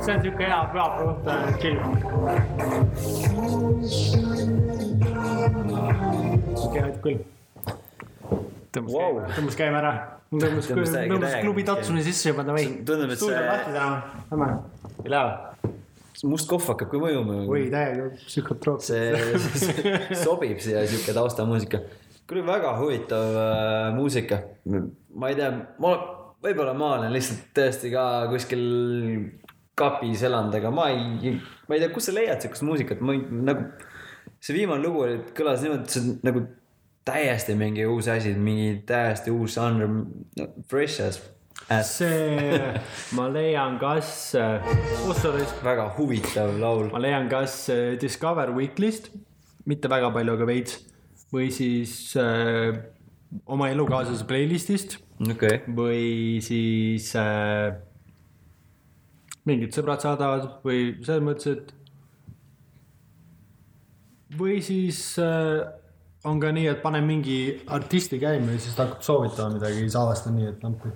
see 0.04 0.14
on 0.16 0.22
siuke 0.24 0.44
hea 0.48 0.60
pühapäeva 0.72 1.12
õhtu 1.12 1.30
chill. 1.62 1.78
siuke 5.52 6.82
aitab 6.82 7.00
küll. 7.04 7.20
tõmbas 8.72 8.92
Wow. 8.92 9.14
wow., 9.18 9.30
tõmbas 9.36 9.56
käima 9.58 9.78
ära. 9.82 9.92
tõmbas, 10.32 10.68
Tõmbas 10.72 11.34
klubi 11.42 11.62
käima. 11.62 11.74
tatsuni 11.74 12.02
sisse 12.06 12.30
juba 12.32 12.42
davai. 12.48 12.64
tundub, 12.86 13.10
et 13.10 13.16
stuudio 13.18 13.36
see- 13.36 13.42
on 13.42 13.52
lahti 13.52 13.72
täna, 13.72 14.02
lähme. 14.30 14.48
ei 15.04 15.10
lähe 15.10 15.24
või? 15.26 15.36
must 16.30 16.48
kohv 16.48 16.66
hakkab 16.70 16.90
ka 16.90 16.96
mõjuma. 17.02 17.36
oi, 17.48 17.66
täiega 17.70 18.10
psühhotroop. 18.26 18.80
see 18.80 20.14
sobib 20.24 20.58
siia 20.62 20.86
siuke 20.86 21.12
taustamuusika. 21.14 21.78
kuule, 22.28 22.42
väga 22.46 22.76
huvitav 22.78 23.36
äh, 23.36 23.94
muusika. 23.94 24.42
ma 25.14 25.28
ei 25.28 25.34
tea, 25.34 25.50
ma, 25.78 25.96
võib-olla 26.42 26.74
ma 26.74 26.94
olen 26.98 27.12
lihtsalt 27.12 27.50
tõesti 27.54 27.90
ka 27.92 28.26
kuskil 28.30 28.62
kapis 29.78 30.22
elanud, 30.28 30.54
aga 30.58 30.70
ma 30.74 30.88
ei, 30.92 31.36
ma 31.68 31.76
ei 31.76 31.82
tea, 31.82 31.92
kust 31.94 32.10
sa 32.10 32.16
leiad 32.16 32.44
siukest 32.44 32.64
muusikat, 32.66 33.00
ma 33.04 33.16
ei, 33.16 33.22
nagu. 33.48 33.70
see 34.42 34.56
viimane 34.56 34.82
lugu 34.82 35.04
oli, 35.06 35.20
kõlas 35.36 35.62
niimoodi, 35.62 35.86
et 35.86 35.94
see 35.94 36.02
on 36.02 36.16
nagu 36.26 36.42
täiesti 37.06 37.54
mingi 37.58 37.86
uus 37.88 38.08
asi, 38.10 38.34
mingi 38.38 38.82
täiesti 38.86 39.32
uus 39.34 39.56
žanr 39.58 39.88
fresh 40.70 41.02
as, 41.02 41.20
see, 41.88 42.58
ma 43.16 43.28
leian, 43.32 43.78
kas, 43.82 44.12
oh 44.36 45.12
sorry, 45.18 45.46
väga 45.64 45.88
huvitav 45.98 46.54
laul. 46.62 46.90
ma 46.94 47.02
leian, 47.02 47.28
kas 47.30 47.64
äh, 47.72 47.94
Discover 48.00 48.54
Weekly'st, 48.56 49.10
mitte 49.66 49.90
väga 49.90 50.10
palju, 50.14 50.36
aga 50.38 50.48
veits, 50.48 50.82
või 51.32 51.48
siis 51.54 52.12
äh, 52.20 52.76
oma 53.46 53.70
elukaaslase 53.72 54.26
playlist'ist 54.28 54.98
okay., 55.32 55.62
või 55.72 56.42
siis 56.44 57.08
äh, 57.18 57.72
mingid 59.48 59.74
sõbrad 59.74 60.02
saadavad 60.04 60.48
või 60.66 60.92
selles 61.02 61.24
mõttes, 61.26 61.46
et 61.56 61.72
või 64.38 64.60
siis 64.64 65.00
äh, 65.20 65.62
on 66.28 66.40
ka 66.42 66.52
nii, 66.54 66.68
et 66.70 66.82
panen 66.82 67.06
mingi 67.06 67.38
artisti 67.74 68.20
käima 68.22 68.54
ja 68.54 68.60
siis 68.62 68.76
ta 68.76 68.86
hakkab 68.86 69.02
soovitama 69.06 69.56
midagi, 69.56 69.82
siis 69.82 69.96
avastan 69.98 70.36
nii, 70.38 70.52
et 70.52 70.62
lampi. 70.64 70.92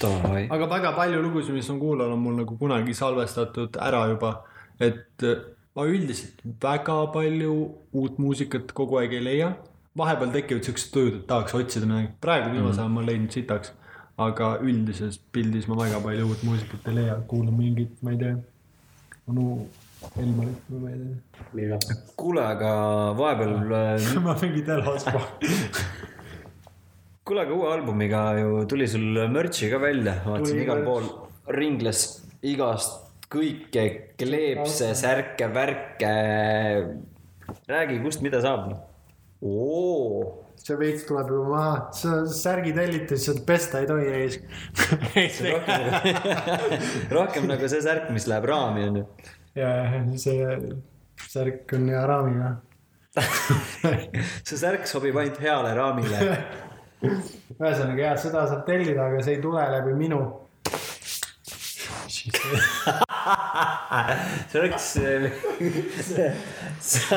davai. 0.00 0.46
aga 0.50 0.70
väga 0.70 0.92
palju 0.96 1.22
lugusid, 1.22 1.54
mis 1.54 1.70
on 1.70 1.80
kuulal, 1.80 2.12
on 2.14 2.24
mul 2.24 2.40
nagu 2.40 2.56
kunagi 2.58 2.94
salvestatud 2.96 3.76
ära 3.82 4.06
juba, 4.12 4.32
et 4.80 5.24
äh, 5.26 5.44
ma 5.76 5.84
üldiselt 5.84 6.40
väga 6.62 7.00
palju 7.12 7.56
uut 7.92 8.20
muusikat 8.22 8.72
kogu 8.76 9.02
aeg 9.02 9.18
ei 9.18 9.24
leia. 9.24 9.56
vahepeal 9.96 10.32
tekivad 10.32 10.64
siuksed 10.64 10.90
tujud, 10.92 11.14
et 11.16 11.26
tahaks 11.28 11.54
otsida 11.56 11.86
midagi, 11.88 12.10
praegu 12.20 12.50
viimasel 12.52 12.82
ajal 12.82 12.90
ma 12.92 13.00
olen 13.00 13.06
leidnud 13.08 13.32
sitaks, 13.32 13.70
aga 14.16 14.52
üldises 14.64 15.18
pildis 15.32 15.66
ma 15.68 15.76
väga 15.80 16.00
palju 16.04 16.28
uut 16.30 16.44
muusikat 16.48 16.88
ei 16.88 17.00
leia, 17.00 17.16
kuulan 17.28 17.56
mingit, 17.56 17.96
ma 18.02 18.14
ei 18.14 18.20
tea, 18.22 18.36
onu 19.28 19.48
Elmarit 20.20 20.68
või 20.70 20.80
ma 20.80 20.90
ei 20.92 21.68
tea. 21.68 21.96
kuule, 22.16 22.44
aga 22.44 22.70
vahepeal 23.18 23.74
äh, 23.80 24.08
ma 24.24 24.36
mingit 24.40 24.70
elaspa. 24.72 25.20
kuule, 27.26 27.44
aga 27.44 27.56
uue 27.58 27.72
albumiga 27.74 28.22
ju 28.40 28.64
tuli 28.70 28.88
sul 28.88 29.26
mürtsi 29.32 29.68
ka 29.72 29.82
välja, 29.82 30.20
vaatasin 30.24 30.62
igal 30.64 30.84
pool 30.86 31.10
ringles 31.52 32.06
igast 32.46 33.02
kõike, 33.32 34.14
kleepse, 34.18 34.92
särke, 34.94 35.48
värke. 35.52 36.14
räägi, 37.68 38.00
kust 38.04 38.22
mida 38.24 38.40
saab? 38.40 38.70
oo, 39.42 40.45
see 40.66 40.74
veits 40.80 41.04
tuleb 41.06 41.28
juba 41.30 41.50
maha, 41.52 41.74
sa 41.94 42.24
särgi 42.26 42.72
tellid 42.74 43.12
ja 43.12 43.16
siis 43.22 43.38
pesta 43.46 43.78
ei 43.82 43.86
tohi 43.86 44.06
ees. 44.10 44.40
rohkem 47.16 47.46
nagu 47.50 47.68
see 47.70 47.82
särk, 47.84 48.10
mis 48.14 48.26
läheb 48.30 48.44
raami 48.50 48.80
onju. 48.88 49.04
ja 49.54 49.68
see 50.18 50.38
särk 51.30 51.72
on 51.78 51.84
hea 51.92 52.02
raamiga. 52.10 52.48
see 54.42 54.58
särk 54.58 54.84
sobib 54.90 55.16
ainult 55.22 55.38
heale 55.44 55.70
raamile. 55.78 56.18
ühesõnaga 57.60 58.02
jah, 58.02 58.16
seda 58.18 58.48
saab 58.50 58.62
tellida, 58.66 59.02
aga 59.06 59.22
see 59.22 59.34
ei 59.36 59.42
tule 59.44 59.62
läbi 59.76 59.92
minu. 60.00 60.20
see 64.50 64.60
oleks. 64.60 64.86
sa, 66.82 67.16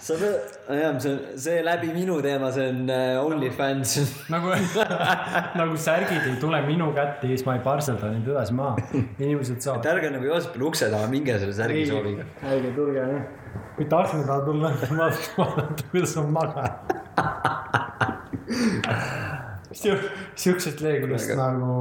sa 0.00 0.14
pead, 0.18 0.56
jah, 0.78 0.98
see, 1.02 1.14
see 1.42 1.62
läbi 1.66 1.90
minu 1.94 2.18
teema, 2.24 2.50
see 2.54 2.68
on 2.70 2.90
äh, 2.92 3.18
OnlyFans. 3.20 3.94
nagu, 4.32 4.52
nagu 5.60 5.78
särgid 5.80 6.26
ei 6.30 6.36
tule 6.42 6.60
minu 6.66 6.90
kätte 6.96 7.30
ja 7.30 7.36
siis 7.36 7.46
ma 7.48 7.56
ei 7.58 7.64
parselda 7.64 8.12
neid 8.12 8.28
edasi 8.28 8.54
maha. 8.58 8.74
inimesed 8.94 9.56
et 9.56 9.66
saavad. 9.66 9.88
ärge 9.94 10.12
nagu 10.14 10.28
Joosepile 10.30 10.68
ukse 10.70 10.90
taha 10.92 11.10
minge 11.10 11.34
selle 11.42 11.56
särgi 11.56 11.86
sooviga. 11.90 12.28
ärge 12.52 12.70
tulge 12.76 13.02
jah. 13.02 13.22
kui 13.76 13.88
tahtsin 13.90 14.24
taha 14.28 14.40
tulla, 14.46 14.68
vaadata, 15.40 15.90
kuidas 15.90 16.16
ma 16.20 16.24
magan. 16.38 16.70
Siuksest 19.78 20.80
leheküljest 20.84 21.34
nagu, 21.38 21.74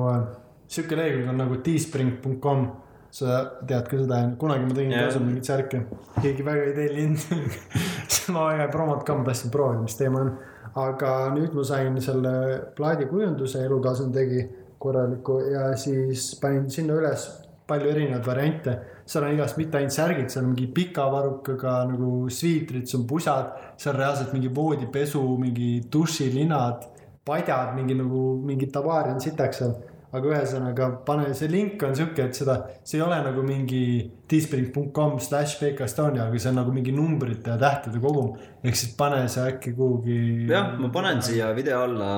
sihuke 0.67 0.97
lehekülg 0.99 1.31
on 1.31 1.41
nagu 1.45 1.61
teespring.com. 1.63 2.67
Sa 3.11 3.39
tead 3.67 3.87
ka 3.89 4.01
seda, 4.01 4.19
kunagi 4.39 4.67
ma 4.67 4.75
tegin 4.75 4.91
Jah. 4.91 5.07
kaasa 5.07 5.23
mingeid 5.23 5.49
särke, 5.49 5.81
keegi 6.21 6.45
väga 6.45 6.67
ei 6.67 6.75
tellinud. 6.75 7.57
ma 8.35 8.45
väga 8.51 8.67
ei 8.67 8.75
promot 8.75 9.03
ka, 9.07 9.17
ma 9.17 9.27
tahtsin 9.27 9.53
proovida, 9.53 9.81
mis 9.85 9.97
teema 9.99 10.21
on. 10.25 10.31
aga 10.77 11.11
nüüd 11.33 11.55
ma 11.57 11.63
sain 11.65 11.95
selle 12.05 12.33
plaadikujunduse, 12.77 13.63
elukaaslane 13.65 14.13
tegi 14.13 14.45
korraliku 14.77 15.39
ja 15.49 15.71
siis 15.79 16.35
panin 16.41 16.67
sinna 16.69 16.99
üles 16.99 17.25
palju 17.67 17.89
erinevaid 17.91 18.25
variante. 18.25 18.77
seal 19.07 19.23
on 19.23 19.33
igast 19.37 19.57
mitte 19.57 19.79
ainult 19.79 19.95
särgid, 19.95 20.29
seal 20.31 20.43
on 20.43 20.51
mingi 20.51 20.67
pika 20.75 21.05
varrukaga 21.11 21.77
nagu 21.87 22.27
sviitrid, 22.31 22.87
siis 22.87 22.99
on 22.99 23.05
pusad, 23.07 23.53
seal 23.79 23.93
on 23.93 24.01
reaalselt 24.01 24.33
mingi 24.35 24.51
voodipesu, 24.55 25.21
mingi 25.39 25.69
dušilinad, 25.93 26.83
padjad, 27.27 27.71
mingi 27.75 27.95
nagu 27.95 28.23
mingi 28.43 28.67
tabaari 28.71 29.13
on 29.15 29.23
sitaks 29.23 29.63
seal. 29.63 29.77
Aga 30.17 30.33
ühesõnaga 30.33 30.89
pane, 31.07 31.29
see 31.37 31.47
link 31.51 31.83
on 31.87 31.95
sihuke, 31.97 32.25
et 32.27 32.35
seda, 32.35 32.57
see 32.83 32.97
ei 32.99 33.05
ole 33.05 33.21
nagu 33.25 33.43
mingi 33.45 33.83
teespring.com 34.29 35.17
slash 35.23 35.57
BK 35.61 35.85
Estonia, 35.87 36.27
aga 36.27 36.39
see 36.41 36.49
on 36.51 36.59
nagu 36.63 36.73
mingi 36.75 36.91
numbrite 36.95 37.53
ja 37.53 37.57
tähtede 37.61 38.01
kogum. 38.03 38.35
ehk 38.63 38.75
siis 38.75 38.93
pane 38.99 39.23
see 39.29 39.47
äkki 39.53 39.73
kuhugi. 39.77 40.19
jah, 40.51 40.75
ma 40.79 40.89
panen 40.93 41.21
siia 41.21 41.53
video 41.55 41.81
alla 41.87 42.11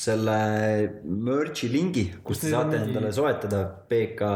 selle 0.00 1.02
merch'i 1.04 1.68
lingi, 1.68 2.04
kust 2.24 2.44
te 2.44 2.50
saate 2.52 2.76
mingi- 2.78 2.88
endale 2.94 3.10
soetada 3.12 3.64
PK 3.90 4.28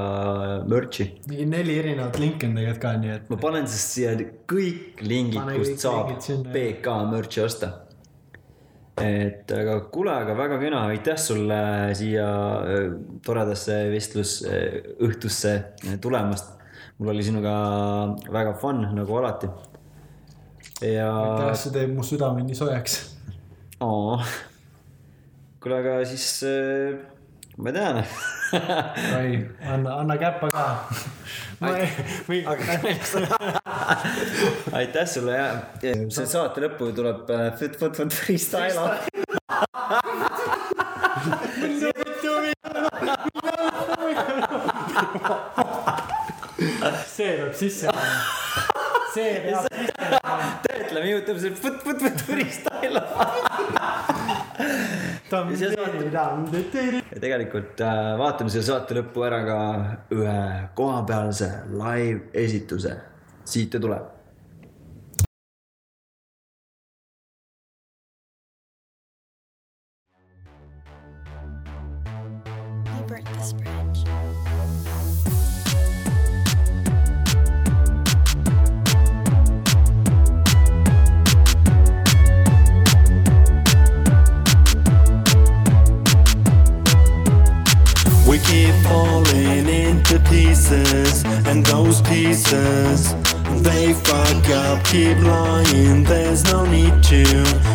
merch'i. 0.68 1.06
mingi 1.30 1.46
neli 1.46 1.78
erinevat 1.78 2.18
linki 2.18 2.48
on 2.48 2.56
tegelikult 2.58 2.82
ka, 2.82 2.92
nii 3.04 3.12
et 3.14 3.30
ma 3.30 3.36
panen 3.40 3.66
siis 3.70 3.86
siia 3.94 4.16
kõik 4.50 5.00
lingid, 5.06 5.40
kust 5.56 5.78
saab 5.86 6.10
sinna. 6.20 6.50
PK 6.52 6.98
merch'i 7.12 7.40
osta. 7.46 7.70
Et 9.02 9.50
aga 9.50 9.78
kuule, 9.90 10.12
aga 10.14 10.36
väga 10.38 10.58
kena, 10.62 10.84
aitäh 10.92 11.16
sulle 11.18 11.60
siia 11.98 12.26
äh, 12.62 12.84
toredasse 13.26 13.78
vestlusõhtusse 13.90 15.54
tulemast. 16.02 16.52
mul 16.98 17.10
oli 17.10 17.24
sinuga 17.26 17.54
väga 18.30 18.54
fun 18.60 18.84
nagu 18.94 19.16
alati. 19.18 19.50
ja 20.80 21.10
aitäh, 21.10 21.56
see 21.58 21.74
teeb 21.74 21.96
mu 21.96 22.06
südame 22.06 22.44
nii 22.46 22.54
soojaks. 22.54 23.00
Oo. 23.82 24.20
kuule, 25.60 25.80
aga 25.80 25.98
siis 26.06 26.28
äh, 26.46 26.94
ma 27.56 27.70
ei 27.70 27.78
tea. 27.80 28.06
oi, 29.18 29.30
anna, 29.66 29.98
anna 30.04 30.18
käppa 30.22 30.52
ka. 30.54 30.68
aitäh 34.78 35.08
sulle 35.08 35.32
ja 35.36 35.48
see 35.82 36.26
saate 36.26 36.60
lõppu 36.64 36.92
tuleb 36.96 37.30
äh, 37.30 37.58
Fit 37.58 37.78
Foot 37.78 37.96
Foot 37.98 38.12
Freestyle. 38.14 38.98
see 47.14 47.32
peab 47.38 47.54
sisse 47.54 47.86
minema. 47.86 48.20
see 49.14 49.40
peab 49.44 49.64
sisse 49.68 49.94
minema. 50.00 50.34
töötleme 50.66 51.06
Youtube'is 51.12 51.44
Foot 51.62 51.78
Foot 51.84 51.98
Foot 52.06 52.18
Freestyle. 52.28 53.00
Ja 57.10 57.20
tegelikult 57.20 57.80
äh, 57.84 58.00
vaatame 58.20 58.52
selle 58.54 58.66
saate 58.68 58.98
lõppu 58.98 59.26
ära 59.26 59.40
ka 59.46 59.58
ühe 60.14 60.40
kohapealse 60.78 61.50
live 61.74 62.30
esituse. 62.44 62.96
siit 63.44 63.72
ta 63.74 63.80
tuleb. 63.80 64.13
And 90.70 91.64
those 91.66 92.00
pieces 92.02 93.14
they 93.62 93.92
fuck 93.92 94.48
up, 94.50 94.84
keep 94.84 95.18
lying. 95.18 96.04
There's 96.04 96.44
no 96.44 96.64
need 96.64 97.02
to 97.04 97.24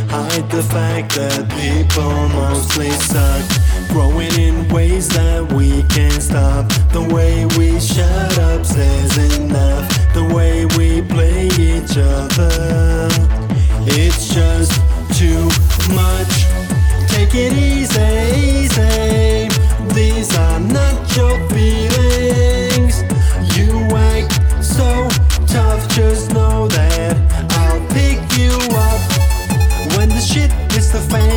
hide 0.10 0.50
the 0.50 0.64
fact 0.64 1.16
that 1.16 1.48
people 1.50 2.30
mostly 2.30 2.90
suck. 2.92 3.46
Growing 3.90 4.34
in 4.40 4.68
ways 4.70 5.08
that 5.10 5.52
we 5.54 5.84
can't 5.84 6.22
stop. 6.22 6.68
The 6.92 7.02
way 7.02 7.46
we 7.58 7.80
shut 7.80 8.38
up 8.40 8.66
says 8.66 9.40
enough. 9.40 9.88
The 10.14 10.24
way 10.24 10.66
we 10.78 11.02
play 11.02 11.46
each 11.60 11.98
other, 11.98 13.08
it's 13.86 14.34
just 14.34 14.74
too 15.18 15.46
much. 15.94 16.34
Take 17.08 17.36
it 17.36 17.54
easy, 17.54 18.66
easy. 18.66 19.49
These 19.94 20.36
are 20.38 20.60
not 20.60 21.16
your 21.16 21.36
feelings. 21.50 23.04
You 23.56 23.72
act 23.96 24.64
so 24.64 25.08
tough, 25.48 25.88
just 25.90 26.34
know 26.34 26.68
that 26.68 27.16
I'll 27.62 27.86
pick 27.90 28.20
you 28.38 28.54
up 28.88 29.02
when 29.96 30.10
the 30.10 30.22
shit 30.22 30.52
hits 30.72 30.92
the 30.92 31.00
fan. 31.00 31.29